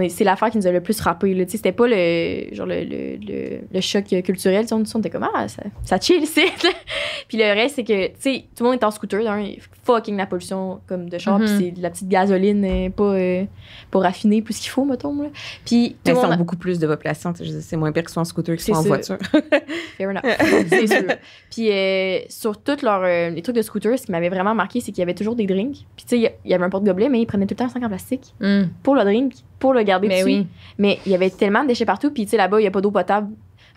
[0.09, 1.47] c'est l'affaire qui nous a le plus frappé.
[1.49, 4.67] C'était pas le, genre le, le, le, choc culturel.
[4.71, 6.43] On, on était comme, ah, ça, ça chill ici.
[7.29, 9.27] puis le reste, c'est que, tout le monde est en scooter.
[9.27, 9.53] Hein,
[9.85, 11.39] fucking la pollution comme de char.
[11.39, 11.59] Puis mm-hmm.
[11.59, 13.45] c'est de la petite gasoline euh, pas, euh,
[13.91, 15.23] pas raffinée plus qu'il faut, mettons.
[15.23, 15.29] Là.
[15.65, 17.33] Puis tout le beaucoup plus de population.
[17.35, 19.19] C'est moins pire qu'ils soient en scooter qu'ils soient en voiture.
[19.97, 20.23] Fair enough.
[20.69, 21.03] c'est sûr.
[21.51, 21.71] Puis
[22.29, 25.15] sur tous les trucs de scooter, ce qui m'avait vraiment marqué, c'est qu'il y avait
[25.15, 25.87] toujours des drinks.
[25.97, 27.69] Puis tu sais, il y avait un porte-gobelet, mais ils prenaient tout le temps un
[27.69, 28.65] sac en plastique mm.
[28.83, 30.47] pour le drink pour le garder mais dessus.
[30.79, 32.11] Mais il y avait tellement de déchets partout.
[32.11, 33.29] Puis, tu sais, là-bas, il n'y a pas d'eau potable.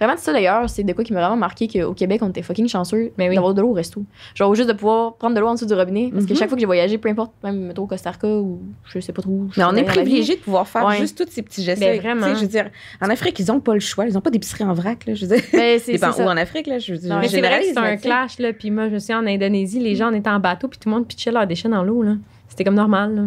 [0.01, 2.41] Vraiment, c'est ça d'ailleurs, c'est de quoi qui m'a vraiment marqué qu'au Québec, on était
[2.41, 4.03] fucking chanceux d'avoir de l'eau au resto.
[4.33, 6.09] Genre, juste de pouvoir prendre de l'eau en dessous du robinet.
[6.11, 6.39] Parce que mhm.
[6.39, 9.21] chaque fois que j'ai voyagé, peu importe, même au Costa Rica ou je sais pas
[9.21, 9.45] trop.
[9.55, 11.79] Mais on est privilégié de pouvoir faire juste tous ces petits gestes.
[11.79, 12.33] Ben, vraiment.
[12.33, 14.07] Je veux dire, en Afrique, ils n'ont pas le choix.
[14.07, 15.05] Ils n'ont pas d'épicerie en vrac.
[15.05, 15.45] Là, je veux dire.
[15.53, 17.19] Ben, en Afrique, là, je veux dire.
[17.19, 18.39] mais c'est vrai que c'est un clash.
[18.39, 20.89] Là, puis moi, je me suis en Indonésie, les gens étaient en bateau, puis tout
[20.89, 22.03] le monde pitchait leurs déchets dans l'eau.
[22.47, 23.15] C'était comme normal.
[23.15, 23.21] Là.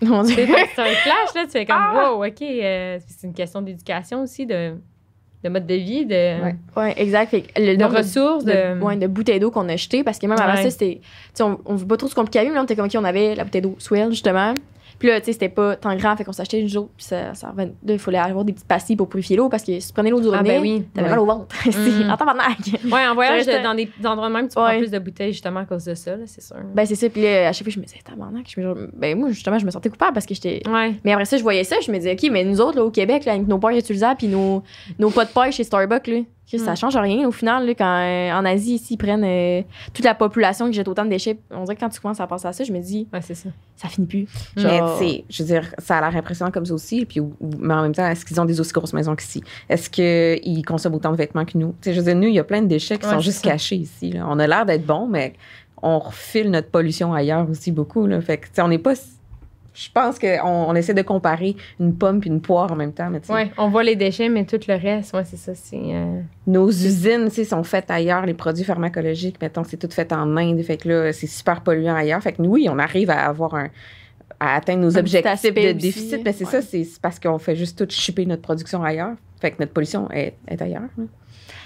[0.00, 1.44] C'est un flash, là.
[1.44, 2.12] Tu fais comme, ah!
[2.12, 2.42] wow, OK.
[2.42, 4.74] Euh, c'est une question d'éducation aussi, de,
[5.44, 6.42] de mode de vie, de.
[6.42, 7.34] Ouais, ouais exact.
[7.56, 10.40] le de ressources, de, de, ouais, de bouteilles d'eau qu'on a achetées, parce que même
[10.40, 11.00] avant ça, c'était.
[11.40, 13.44] On, on veut pas trop se compliquer mais on était comme, OK, on avait la
[13.44, 14.54] bouteille d'eau Swell, justement.
[15.00, 17.32] Puis là, tu sais, c'était pas tant grand, fait qu'on s'achetait une jour, puis ça,
[17.34, 17.72] ça revenait.
[17.86, 20.10] Là, il fallait avoir des petites pastilles pour purifier l'eau, parce que si tu prenais
[20.10, 20.84] l'eau du robinet, ah ben oui.
[20.92, 21.56] t'avais mal au ventre.
[21.66, 22.10] mm.
[22.10, 22.58] en tabarnak.
[22.84, 25.84] Ouais, en voyage, dans des endroits même, tu prends plus de bouteilles, justement, à cause
[25.84, 26.56] de ça, c'est sûr.
[26.74, 27.08] Ben, c'est ça.
[27.08, 28.46] Puis là, à chaque fois, je me disais, tabarnak.
[28.54, 28.90] Je me...
[28.92, 30.60] Ben, moi, justement, je me sentais coupable parce que j'étais.
[30.68, 30.92] Ouais.
[31.02, 32.90] Mais après ça, je voyais ça, je me disais, OK, mais nous autres, là, au
[32.90, 34.62] Québec, là, avec nos pailles utilisables, puis nos,
[34.98, 36.18] nos pots de paille chez Starbucks, là,
[36.58, 36.76] ça mm.
[36.76, 40.14] change rien au final là, quand euh, en Asie ici ils prennent euh, toute la
[40.14, 42.52] population qui jette autant de déchets on dirait que quand tu commences à penser à
[42.52, 43.50] ça je me dis ouais, c'est ça.
[43.76, 44.26] ça finit plus.
[44.56, 47.20] Mais tu sais je veux dire ça a l'air impressionnant comme ça aussi puis
[47.58, 49.42] mais en même temps est-ce qu'ils ont des aussi grosses maisons qu'ici?
[49.68, 51.74] Est-ce qu'ils consomment autant de vêtements que nous?
[51.80, 53.44] Tu sais je veux dire nous il y a plein de déchets qui sont juste
[53.44, 54.26] cachés ici là.
[54.28, 55.34] on a l'air d'être bons mais
[55.82, 58.20] on refile notre pollution ailleurs aussi beaucoup là.
[58.20, 58.94] Fait que on n'est pas
[59.72, 63.10] je pense qu'on on essaie de comparer une pomme puis une poire en même temps.
[63.28, 65.52] Oui, on voit les déchets, mais tout le reste, ouais, c'est ça.
[65.74, 70.62] Euh, Nos usines sont faites ailleurs, les produits pharmacologiques, mettons, c'est tout fait en Inde.
[70.62, 72.20] Fait que là, c'est super polluant ailleurs.
[72.22, 73.68] Fait que oui, on arrive à avoir un,
[74.40, 76.24] à atteindre nos Un objectifs de aussi, déficit.
[76.24, 76.50] Ben, c'est ouais.
[76.50, 79.14] ça, c'est c'est parce qu'on fait juste tout chipper notre production ailleurs.
[79.40, 80.82] Fait que notre pollution est, est ailleurs.
[80.98, 81.06] hein.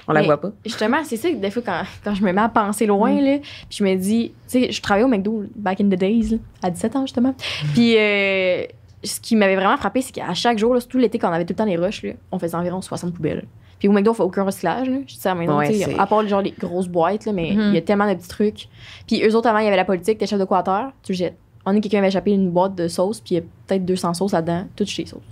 [0.06, 0.52] On la Mais- voit pas.
[0.64, 3.24] Justement, c'est ça que des fois, quand, quand je me mets à penser loin, Mm.
[3.24, 6.30] là, puis je me dis, tu sais, je travaillais au McDo back in the days,
[6.32, 7.34] là, à 17 ans, justement.
[7.72, 8.64] Puis euh,
[9.02, 11.44] ce qui m'avait vraiment frappé, c'est qu'à chaque jour, là, surtout l'été, quand on avait
[11.44, 13.44] tout le temps les rushs, là, on faisait environ 60 poubelles.
[13.78, 14.98] Puis au McDo, on fait aucun recyclage, là.
[15.06, 17.24] Je dis à la maison, Ouais, tu sais, c'est- à part genre les grosses boîtes,
[17.26, 18.68] là, mais il y a tellement de petits trucs.
[19.06, 21.16] Puis eux autres, avant, il y avait la politique, t'es chef de coiffeur, tu le
[21.16, 21.36] jettes.
[21.66, 24.12] On est quelqu'un avait échappé une boîte de sauce, puis il y a peut-être 200
[24.14, 25.22] sauces là-dedans, toutes chez les sauces.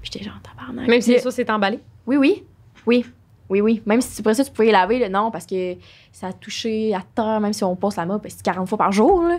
[0.00, 0.88] Puis j'étais genre, tabarnak.
[0.88, 1.78] Même si les sauces est emballé.
[2.06, 2.44] oui, oui.
[2.86, 3.04] Oui.
[3.52, 3.82] Oui, oui.
[3.86, 5.74] Même si après ça, tu pouvais les laver, là, non, parce que
[6.10, 9.22] ça a touché à terre, même si on passe la c'est 40 fois par jour.
[9.24, 9.38] Là.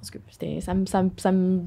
[0.00, 0.18] Parce que
[0.60, 1.60] ça, me, ça, me, ça me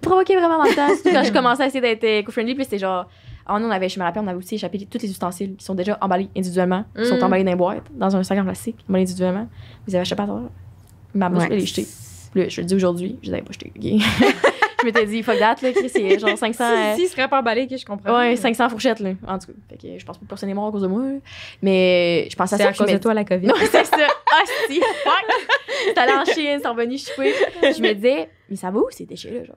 [0.00, 0.88] provoquait vraiment dans le temps.
[0.94, 3.06] Surtout quand je commençais à essayer d'être éco-friendly, puis c'était genre.
[3.50, 5.64] Ah, nous, on avait, je me rappelle, on avait aussi échappé tous les ustensiles qui
[5.64, 6.84] sont déjà emballés individuellement.
[6.98, 7.22] Ils sont Mm.
[7.24, 9.48] emballés dans une boîte, dans un sac en plastique, emballés individuellement.
[9.86, 10.34] Vous avez échappé à terre.
[11.14, 11.56] Ma mère, je Ouais.
[11.56, 11.86] les jeter.
[12.34, 13.72] Là, je le dis aujourd'hui, je les avais pas jetés.
[13.74, 14.02] ok?
[14.80, 16.64] Je m'étais dit, fuck that, là, Chris, c'est genre 500.
[16.64, 18.16] euh, Si, si, il serait pas emballé, que je comprends.
[18.18, 19.10] Ouais, 500 fourchettes, là.
[19.26, 20.86] En tout cas, fait que je pense pas que personne est mort à cause de
[20.88, 21.02] moi.
[21.02, 21.18] là.
[21.62, 22.68] Mais je pense à C'est ça.
[22.68, 23.46] à puis je cause de toi, la COVID.
[23.46, 23.96] Non, c'est ça.
[24.30, 24.80] Ah, si.
[24.80, 25.94] Fuck.
[25.94, 27.32] T'es allé en Chine, c'est revenu chipper.
[27.62, 29.56] Je me disais, mais ça va où ces déchets-là, genre?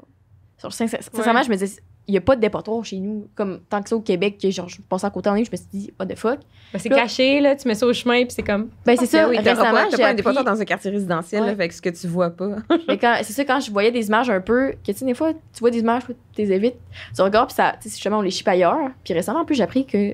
[0.58, 1.46] Sur sin- Sincèrement, Ouais.
[1.46, 3.28] je me disais, il y a pas de dépotoir chez nous.
[3.36, 5.52] Comme tant que ça au Québec, que genre, je passais à côté en ligne, je
[5.52, 6.40] me suis dit, what the fuck?
[6.74, 8.70] Ben, c'est caché, là, tu mets ça au chemin, puis c'est comme.
[8.86, 9.24] Ben, c'est ça.
[9.24, 11.48] Ben oui, récemment, pas, pas un appris- dépotoir dans un quartier résidentiel, Ouais.
[11.50, 12.58] là, fait que ce que tu vois pas.
[12.88, 15.14] Mais quand, c'est ça, quand je voyais des images un peu, que tu sais, des
[15.14, 16.76] fois, tu vois des images, tu les évites,
[17.16, 18.90] tu regardes, puis ça, tu sais, justement, on les chip ailleurs.
[19.04, 20.12] Puis récemment, en plus, j'ai appris que,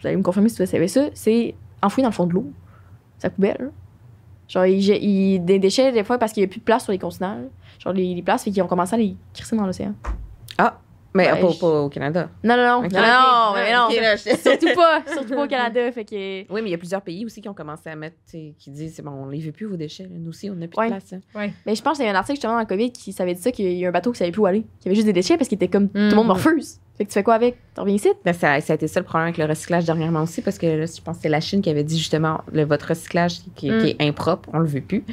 [0.00, 2.46] vous allez me confirmer si vous savez ça, c'est enfoui dans le fond de l'eau.
[3.18, 3.56] Sa poubelle.
[3.58, 3.66] là.
[4.48, 6.92] Genre, ils, ils- des déchets, des fois, parce qu'il n'y a plus de place sur
[6.92, 7.36] les continents.
[7.80, 9.92] Genre, les, les places, fait qu'ils ont commencé à les crisser dans l'océan.
[11.18, 12.28] Mais Ouais, pas, je- pas au Canada.
[12.44, 12.86] Non, non, non.
[12.86, 12.92] Ok.
[12.92, 13.86] Non, non, mais non.
[13.90, 15.02] Ok, là, je- Surtout pas.
[15.12, 15.92] Surtout pas au Canada.
[15.92, 16.40] Fait que.
[16.52, 18.94] Oui, mais il y a plusieurs pays aussi qui ont commencé à mettre, qui disent,
[18.94, 20.04] c'est bon, on les veut plus, vos déchets.
[20.04, 20.10] là.
[20.12, 20.86] Nous aussi, on n'a plus Ouais.
[20.86, 21.12] de place.
[21.12, 21.48] hein.
[21.66, 23.50] Mais je pense qu'il y a un article justement dans le COVID qui savait ça,
[23.50, 24.60] qu'il y a un bateau qui savait plus où aller.
[24.80, 26.32] Qu'il y avait juste des déchets parce qu'il était comme tout le monde Mhm.
[26.32, 26.78] refuse.
[26.96, 27.56] Fait que tu fais quoi avec?
[27.74, 28.08] Tu reviens ici?
[28.24, 30.66] Ben, ça, ça a été ça le problème avec le recyclage dernièrement aussi, parce que
[30.66, 33.70] là, je pense que c'est la Chine qui avait dit justement le, votre recyclage qui,
[33.70, 33.78] Mm.
[33.78, 35.04] qui est impropre, on le veut plus.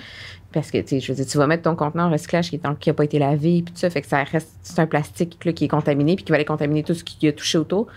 [0.56, 2.58] Parce que, tu sais, je veux dire, tu vas mettre ton contenant en recyclage qui
[2.64, 5.52] n'a pas été lavé, puis tout ça, fait que ça reste, c'est un plastique là,
[5.52, 7.88] qui est contaminé, puis qui va aller contaminer tout ce qui a touché autour.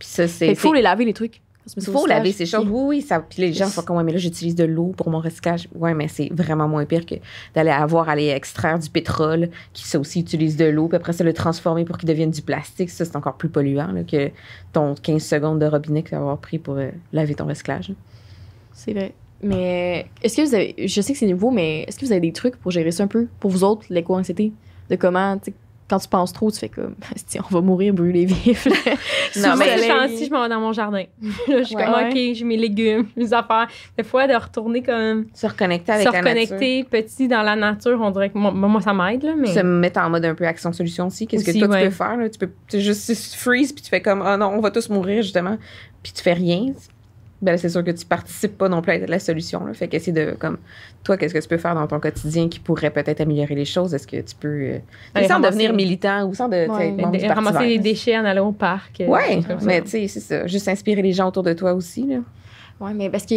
[0.00, 0.48] Puis ça, c'est.
[0.48, 1.40] Qu'il faut les laver, les trucs.
[1.76, 2.66] il faut laver ces choses.
[2.68, 3.02] Oui, oui.
[3.02, 5.68] Ça, puis les gens font comme, ouais, mais là, j'utilise de l'eau pour mon recyclage.
[5.76, 7.14] Ouais, mais c'est vraiment moins pire que
[7.54, 11.12] d'aller avoir à aller extraire du pétrole, qui ça aussi utilise de l'eau, puis après
[11.12, 12.90] ça, le transformer pour qu'il devienne du plastique.
[12.90, 14.32] Ça, c'est encore plus polluant là, que
[14.72, 17.92] ton 15 secondes de robinet que tu vas avoir pris pour euh, laver ton recyclage.
[18.72, 19.14] C'est vrai.
[19.42, 20.74] Mais est-ce que vous avez.
[20.78, 23.04] Je sais que c'est nouveau, mais est-ce que vous avez des trucs pour gérer ça
[23.04, 24.52] un peu, pour vous autres, l'éco-anxiété?
[24.88, 25.56] De comment, tu sais,
[25.88, 26.94] quand tu penses trop, tu fais comme,
[27.50, 28.02] on va mourir là.
[29.32, 31.04] Sous Non, mais je si je m'en vais dans mon jardin.
[31.48, 31.84] là, je suis Ouais.
[31.84, 32.08] comme.
[32.08, 33.68] OK, j'ai mes légumes, mes affaires.
[33.96, 35.26] Des fois, de retourner comme.
[35.32, 36.30] Se reconnecter avec se la nature.
[36.40, 39.52] reconnecter petit dans la nature, on dirait que moi, moi, ça m'aide, là, mais.
[39.52, 41.26] Se mettre en mode un peu action-solution aussi.
[41.26, 41.82] Qu'est-ce que toi, ouais.
[41.82, 42.16] tu peux faire?
[42.16, 42.28] Là?
[42.28, 44.88] Tu peux tu juste tu freeze, puis tu fais comme, ah non, on va tous
[44.88, 45.56] mourir, justement.
[46.02, 46.72] Puis tu fais rien.
[47.42, 49.66] Ben c'est sûr que tu participes pas non plus à la solution.
[49.66, 49.74] Là.
[49.74, 50.56] Fait qu'essayer de, comme,
[51.04, 53.92] toi, qu'est-ce que tu peux faire dans ton quotidien qui pourrait peut-être améliorer les choses?
[53.92, 54.78] Est-ce que tu peux, euh,
[55.14, 56.92] sans ramasser- devenir militant ou sans de, Ouais.
[56.92, 59.02] membre de- ramasser les déchets en allant au parc.
[59.02, 59.54] euh, ça.
[59.66, 60.46] mais tu sais, c'est ça.
[60.46, 62.06] Juste inspirer les gens autour de toi aussi.
[62.06, 62.16] Là.
[62.80, 63.34] Ouais, mais parce qu'on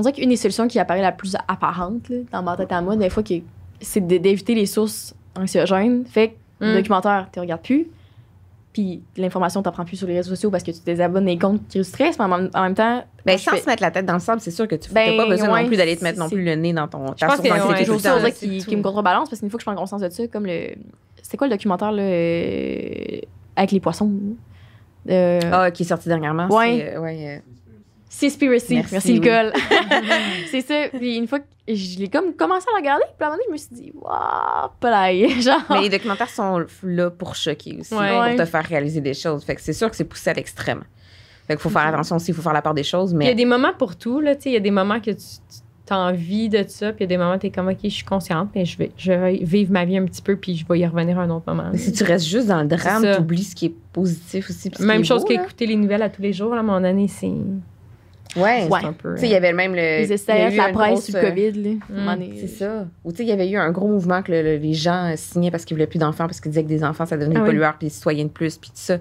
[0.00, 2.94] dirait qu'une des solutions qui apparaît la plus apparente là, dans ma tête à moi,
[2.96, 3.22] des fois,
[3.80, 6.04] c'est de- d'éviter les sources anxiogènes.
[6.06, 6.76] Fait que le Mm.
[6.76, 7.88] documentaire, tu regardes plus.
[8.74, 11.78] Puis l'information, tu plus sur les réseaux sociaux parce que tu désabonnes des comptes qui
[11.78, 13.04] te stressent, mais en, même- en même temps.
[13.24, 14.90] Ben, je sans fais- se mettre la tête dans le sable, c'est sûr que tu
[14.92, 16.72] Ben, n'as pas besoin ouais, non plus d'aller te mettre non c'est- plus le nez
[16.72, 17.42] dans ton ta pense que,
[17.84, 20.08] tout toujours ça qui, qui me contrebalance parce qu'une fois que je prends conscience de
[20.10, 20.70] ça, comme le.
[21.22, 23.20] C'était quoi le documentaire là, euh,
[23.56, 24.10] avec les poissons?
[25.08, 26.48] Euh, Ah, qui est sorti dernièrement.
[26.48, 26.78] Ouais.
[26.90, 27.53] c'est, euh, ouais, euh,
[28.18, 28.74] Seaspiracy.
[28.76, 29.20] Merci, Merci, oui.
[29.20, 29.52] Nicole.
[30.50, 30.74] c'est ça.
[30.98, 33.44] Puis une fois que je l'ai comme commencé à regarder, puis à un moment donné,
[33.48, 35.28] je me suis dit, waouh, pas là.
[35.40, 35.60] Genre.
[35.70, 38.08] Mais les documentaires sont là pour choquer aussi, Ouais.
[38.10, 38.36] pour Ouais.
[38.36, 39.44] te faire réaliser des choses.
[39.44, 40.84] Fait que c'est sûr que c'est poussé à l'extrême.
[41.46, 43.24] Fait qu'il faut faire attention aussi, il faut faire la part des choses, Puis Il
[43.24, 44.98] y a mais des moments pour tout, là, tu sais, il y a des moments
[45.00, 47.50] que tu as envie de ça, puis il y a des moments où tu es
[47.50, 50.22] comme, OK, je suis consciente, mais je vais, je vais vivre ma vie un petit
[50.22, 51.68] peu, puis je vais y revenir à un autre moment.
[51.72, 53.16] mais si tu restes juste dans le drame, C'est ça.
[53.16, 54.70] tu oublies ce qui est positif aussi.
[54.70, 57.30] puis Même chose qu'écouter les nouvelles à tous les jours, là, à mon année, c'est
[58.36, 58.66] Ouais.
[58.68, 58.78] Ouais.
[58.80, 59.14] c'est un peu.
[59.14, 60.02] Tu sais, il y avait même le.
[60.02, 61.52] Ils essayaient eu la presse grosse, sur le euh, COVID.
[61.52, 61.70] Là.
[61.88, 62.34] Mm, donné.
[62.40, 62.86] C'est ça.
[63.04, 65.12] Ou tu sais, il y avait eu un gros mouvement que le- le- les gens
[65.12, 67.36] euh, signaient parce qu'ils voulaient plus d'enfants, parce qu'ils disaient que des enfants, ça devenait
[67.38, 68.98] Ah pollueurs, puis des citoyens de plus, puis tout ça.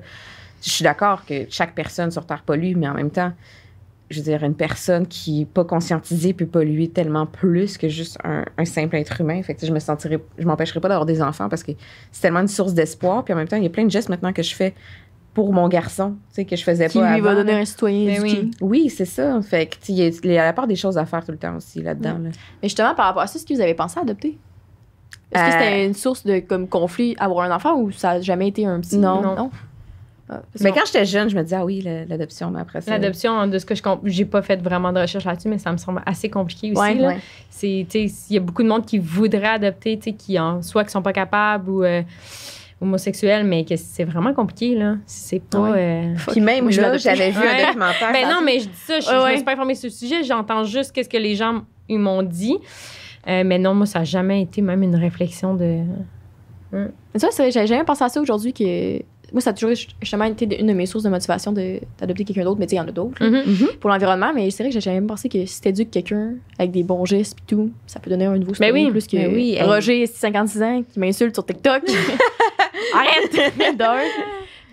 [0.62, 3.34] Je suis d'accord que chaque personne sur Terre pollue, mais en même temps,
[4.10, 8.18] je veux dire, une personne qui n'est pas conscientisée peut polluer tellement plus que juste
[8.24, 9.42] un, un simple être humain.
[9.42, 11.72] Fait que je me sentirais, je m'empêcherais pas d'avoir des enfants parce que
[12.12, 13.26] c'est tellement une source d'espoir.
[13.26, 14.76] Puis en même temps, il y a plein de gestes maintenant que je fais
[15.34, 17.58] pour mon garçon, tu sais, que je faisais Qui pas lui va avant, donner là.
[17.60, 18.42] un citoyen Ben éduqué.
[18.42, 18.52] oui.
[18.84, 19.42] Oui, c'est ça.
[19.42, 21.32] Fait que, il y a- il y a la part des choses à faire tout
[21.32, 22.20] le temps aussi là-dedans.
[22.20, 22.30] là.
[22.62, 24.38] Mais justement, par rapport à ça, est-ce que vous avez pensé à adopter?
[25.32, 28.22] Est-ce que Euh, c'était une source de comme conflit avoir un enfant ou ça a
[28.22, 28.98] jamais été un petit.
[29.00, 29.22] Non.
[29.22, 29.50] non.
[30.30, 32.92] Ah, parce Mais quand j'étais jeune, je me disais, ah oui, l'adoption, mais après ça.
[32.92, 35.78] L'adoption, de ce que je j'ai pas fait vraiment de recherche là-dessus, mais ça me
[35.78, 36.80] semble assez compliqué aussi.
[36.80, 37.18] Ouais, ouais.
[37.50, 40.40] C'est, tu sais, il y a beaucoup de monde qui voudrait adopter, tu sais, qui
[40.40, 42.04] en, soit qui sont pas capables ou euh,
[42.84, 44.98] homosexuels, mais que c'est vraiment compliqué, là.
[45.06, 45.60] C'est pas.
[45.72, 46.14] Ouais.
[46.16, 47.64] euh, Puis même là, j'avais vu Ouais.
[47.64, 48.12] un documentaire.
[48.14, 49.36] Ben non, mais je dis ça, je, Ouais, je me ouais.
[49.38, 52.58] suis pas informée sur le sujet, j'entends juste qu'est-ce que les gens ils m'ont dit.
[53.28, 55.80] Euh, mais non, moi, ça n'a jamais été même une réflexion de.
[56.72, 59.02] Mais ça, c'est vrai, j'avais jamais pensé à ça aujourd'hui que.
[59.34, 62.44] Moi, ça a toujours justement été une de mes sources de motivation de- d'adopter quelqu'un
[62.44, 63.44] d'autre, mais tu sais, il y en a d'autres là, Mhm.
[63.48, 63.68] Mhm.
[63.80, 64.32] pour l'environnement.
[64.34, 67.38] Mais c'est vrai que j'ai jamais pensé que si t'éduques quelqu'un avec des bons gestes
[67.40, 69.58] et tout, ça peut donner un nouveau Ben story oui, plus que ben oui.
[69.62, 71.82] Roger, 56 ans, qui m'insulte sur TikTok.
[72.94, 73.54] Arrête!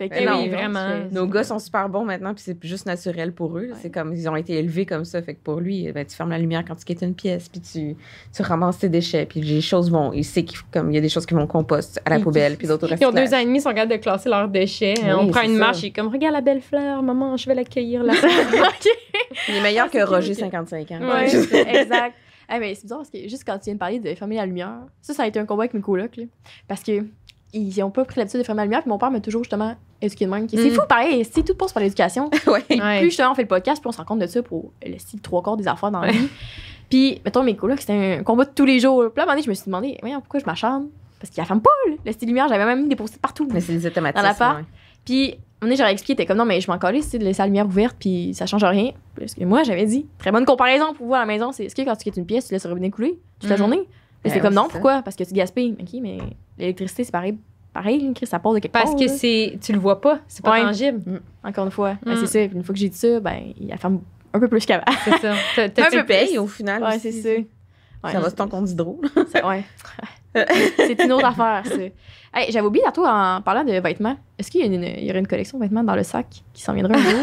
[0.01, 0.89] Fait que Ben non, oui, vraiment.
[1.13, 3.69] Nos gars sont super bons maintenant, puis c'est juste naturel pour eux.
[3.83, 5.21] C'est comme, ils ont été élevés comme ça.
[5.21, 7.61] Fait que pour lui, ben, tu fermes la lumière quand tu quittes une pièce, puis
[7.61, 7.97] tu,
[8.35, 10.15] tu ramasses tes déchets, puis les choses vont.
[10.15, 12.19] Il sait qu'il comme il y a des choses qui vont au compost, à la
[12.19, 14.31] poubelle, puis d'autres au Ils ont deux ans et demi, ils sont capables de classer
[14.31, 14.95] leurs déchets.
[15.03, 15.59] Oui, on prend une ça.
[15.59, 18.15] marche, il est comme Regarde la belle fleur, maman, je vais l'accueillir là.
[19.49, 20.41] Il est meilleur Ah, que Roger, cute.
[20.41, 20.99] 55 ans.
[21.01, 21.81] Ouais, Ouais.
[21.83, 22.15] exact.
[22.53, 24.45] Ah, mais c'est bizarre parce que juste quand tu viens de parler de fermer la
[24.47, 26.17] lumière, ça, ça a été un combat avec mes colocs.
[26.17, 26.25] Là,
[26.67, 27.05] parce que
[27.53, 28.81] ils n'ont pas pris l'habitude de fermer la lumière.
[28.83, 30.47] Puis mon père m'a toujours justement éduqué de même.
[30.47, 30.75] que C'est Mm.
[30.75, 32.31] fou, pareil, si tout passe par l'éducation.
[32.47, 32.61] ouais.
[33.01, 34.99] Plus justement on fait le podcast, puis on se rend compte de ça pour le
[34.99, 36.29] style trois quarts des affaires dans la vie.
[36.89, 39.05] Puis, mettons, mes colocs, c'était un combat de tous les jours.
[39.13, 40.89] Puis là, à un moment donné, je me suis demandé, voyons, pourquoi je m'acharne?
[41.21, 42.49] Parce qu'il la ferme pas, là, le style lumière.
[42.49, 43.47] J'avais même mis des post partout.
[43.53, 44.23] Mais c'est des automatismes.
[44.23, 44.59] Dans l'appart.
[44.59, 44.65] ouais.
[45.05, 47.19] Puis, à un moment donné, j'aurais expliqué, t'es comme non, mais je m'en calais, c'est
[47.19, 48.91] de laisser la lumière ouverte, puis ça change rien.
[49.17, 51.75] Parce que moi, j'avais dit, très bonne comparaison pour vous à la maison, c'est est-ce
[51.77, 53.59] que quand tu quittes une pièce, tu laisses le robinet couler toute la Mhm.
[53.59, 53.83] journée?
[54.25, 54.73] Ben c'est comme non, c'est ça.
[54.73, 55.03] pourquoi?
[55.03, 55.77] Parce que tu gaspilles.
[55.81, 56.19] Ok, mais
[56.61, 57.37] l'électricité, c'est pareil.
[57.73, 58.97] Pareil, Chris, ça part de quelque Parce part.
[58.99, 59.09] que là.
[59.09, 60.63] c'est, tu le vois pas, c'est pas Ouais.
[60.63, 61.21] tangible.
[61.45, 61.97] Encore une fois.
[62.05, 62.17] Ben, Mm.
[62.21, 62.49] c'est ça.
[62.49, 64.01] Puis une fois que j'ai dit ça, ben, il a ferme
[64.33, 64.83] un peu plus qu'avant.
[65.05, 65.35] C'est ça.
[65.57, 66.39] T'as- t'as- Un Tu peu le payes plus.
[66.39, 66.83] au final.
[66.83, 67.13] Ouais, aussi.
[67.13, 67.29] c'est ça.
[68.03, 69.01] Ouais, Ça va sur ton compte d'hydro.
[69.45, 69.65] ouais.
[70.35, 71.74] c'est une autre affaire, ça.
[72.33, 74.16] Hey, J'avais oublié tantôt en parlant de vêtements.
[74.39, 76.26] Est-ce qu'il y, a une- il y aurait une collection de vêtements dans le sac
[76.53, 77.20] qui s'en viendrait un jour?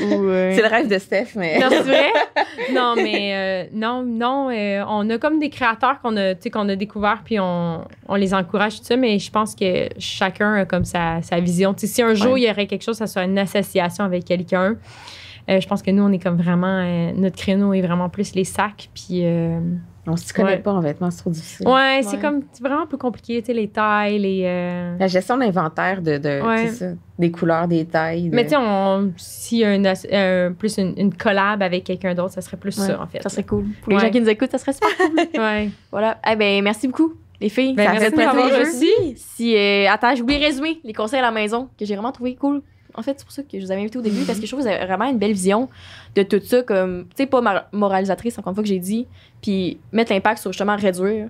[0.00, 1.58] Ou, euh, C'est le rêve de Steph, mais.
[1.58, 2.12] Non, c'est vrai?
[2.72, 4.50] non, mais euh, non, non.
[4.50, 7.84] euh, on a comme des créateurs qu'on a, tu sais, qu'on a découverts, puis on,
[8.08, 11.74] on les encourage, tout ça, mais je pense que chacun a comme sa, sa vision.
[11.76, 12.42] Si un jour Ouais.
[12.42, 14.76] il y aurait quelque chose, ça soit une association avec quelqu'un,
[15.50, 16.66] euh, je pense que nous, on est comme vraiment.
[16.84, 19.22] euh, notre créneau est vraiment plus les sacs, puis.
[20.06, 20.58] On s'y connaît Ouais.
[20.58, 21.66] pas en vêtements, c'est trop difficile.
[21.66, 22.22] ouais, c'est Ouais.
[22.22, 24.42] comme c'est vraiment plus compliqué, tu sais, les tailles, les.
[24.44, 26.68] euh, La gestion d'inventaire de, de Ouais.
[26.68, 26.86] ça,
[27.18, 28.28] des couleurs, des tailles.
[28.28, 28.56] de- Mais tu sais,
[29.16, 32.78] s'il y a une, euh, plus une, une collab avec quelqu'un d'autre, ça serait plus
[32.78, 33.22] Ouais, ça, en fait.
[33.22, 33.64] Ça serait cool.
[33.82, 34.88] Pour les gens qui nous écoutent, ça serait super.
[35.40, 35.70] Ouais.
[35.90, 36.18] voilà.
[36.30, 37.72] Eh ben, merci beaucoup, les filles.
[37.74, 39.14] Ben, Ça merci de m'avoir jeux.
[39.16, 42.12] Si, euh, attends, j'ai oublié de résumer les conseils à la maison que j'ai vraiment
[42.12, 42.60] trouvé cool.
[42.94, 44.50] En fait, c'est pour ça que je vous avais invité au début, parce que je
[44.50, 45.68] trouve que vous avez vraiment une belle vision
[46.14, 49.06] de tout ça, comme, tu sais, pas moralisatrice, encore une fois que j'ai dit,
[49.42, 51.28] puis mettre l'impact sur justement réduire,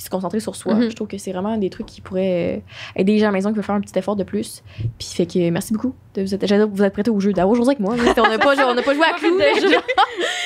[0.00, 0.74] puis se concentrer sur soi.
[0.76, 0.90] Mhm.
[0.90, 2.60] Je trouve que c'est vraiment des trucs qui pourraient euh,
[3.00, 4.62] aider les gens à la maison qui veulent faire un petit effort de plus.
[4.98, 5.94] Puis fait que merci beaucoup.
[6.14, 7.34] De vous êtes, vous êtes prêtés au jeu.
[7.34, 7.94] D'avoir aujourd'hui avec moi.
[7.94, 9.38] On n'a pas, on n'a pas joué à Clou.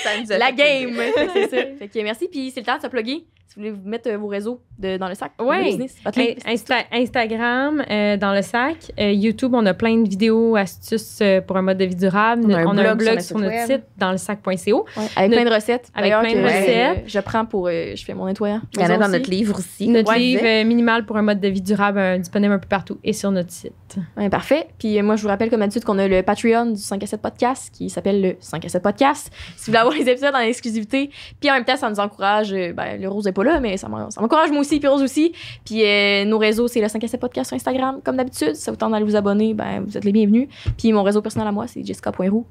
[0.02, 0.90] Ça nous a La game!
[0.92, 1.14] plaisir.
[1.14, 1.56] Fait que c'est ça.
[1.78, 2.26] Fait que merci.
[2.28, 3.24] Puis c'est le temps de se plugger.
[3.46, 5.30] Si vous voulez vous mettre euh, vos réseaux de- dans le sac.
[5.38, 8.90] Insta- Instagram, euh, dans le sac.
[8.98, 12.42] Euh, YouTube, on a plein de vidéos, astuces euh, pour un mode de vie durable.
[12.46, 13.80] On a un on a un blog sur notre sur site notre web.
[13.80, 14.50] site, dans le sac.co.
[14.96, 15.88] Ouais, avec Notre- plein de recettes.
[15.94, 17.04] avec plein de euh, recettes.
[17.06, 17.68] je prends pour.
[17.68, 18.60] euh, je fais mon nettoyant.
[18.74, 19.88] Il y en a dans notre livre aussi.
[19.88, 22.98] Notre livre euh, minimal pour un mode de vie durable euh, disponible un peu partout
[23.04, 23.72] et sur notre site.
[24.16, 24.68] Ouais, parfait.
[24.78, 27.06] Puis euh, moi, je vous rappelle comme d'habitude qu'on a le Patreon du 5 à
[27.06, 29.30] 7 podcast qui s'appelle le 5 à 7 podcast.
[29.56, 31.10] Si vous voulez avoir les épisodes en exclusivité.
[31.40, 32.52] Puis en même temps, ça nous encourage.
[32.52, 34.88] euh, ben, le Rose n'est pas là, mais ça m'en- ça m'encourage moi aussi, puis
[34.88, 35.32] Rose aussi.
[35.64, 38.54] Puis euh, nos réseaux, c'est le 5 à 7 podcast sur Instagram, comme d'habitude.
[38.54, 40.48] Si ça vous tente d'aller vous abonner, ben, vous êtes les bienvenus.
[40.78, 42.46] Puis mon réseau personnel à moi, c'est jessica.roux.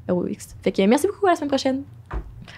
[0.63, 1.83] Fait que merci beaucoup, à la semaine prochaine.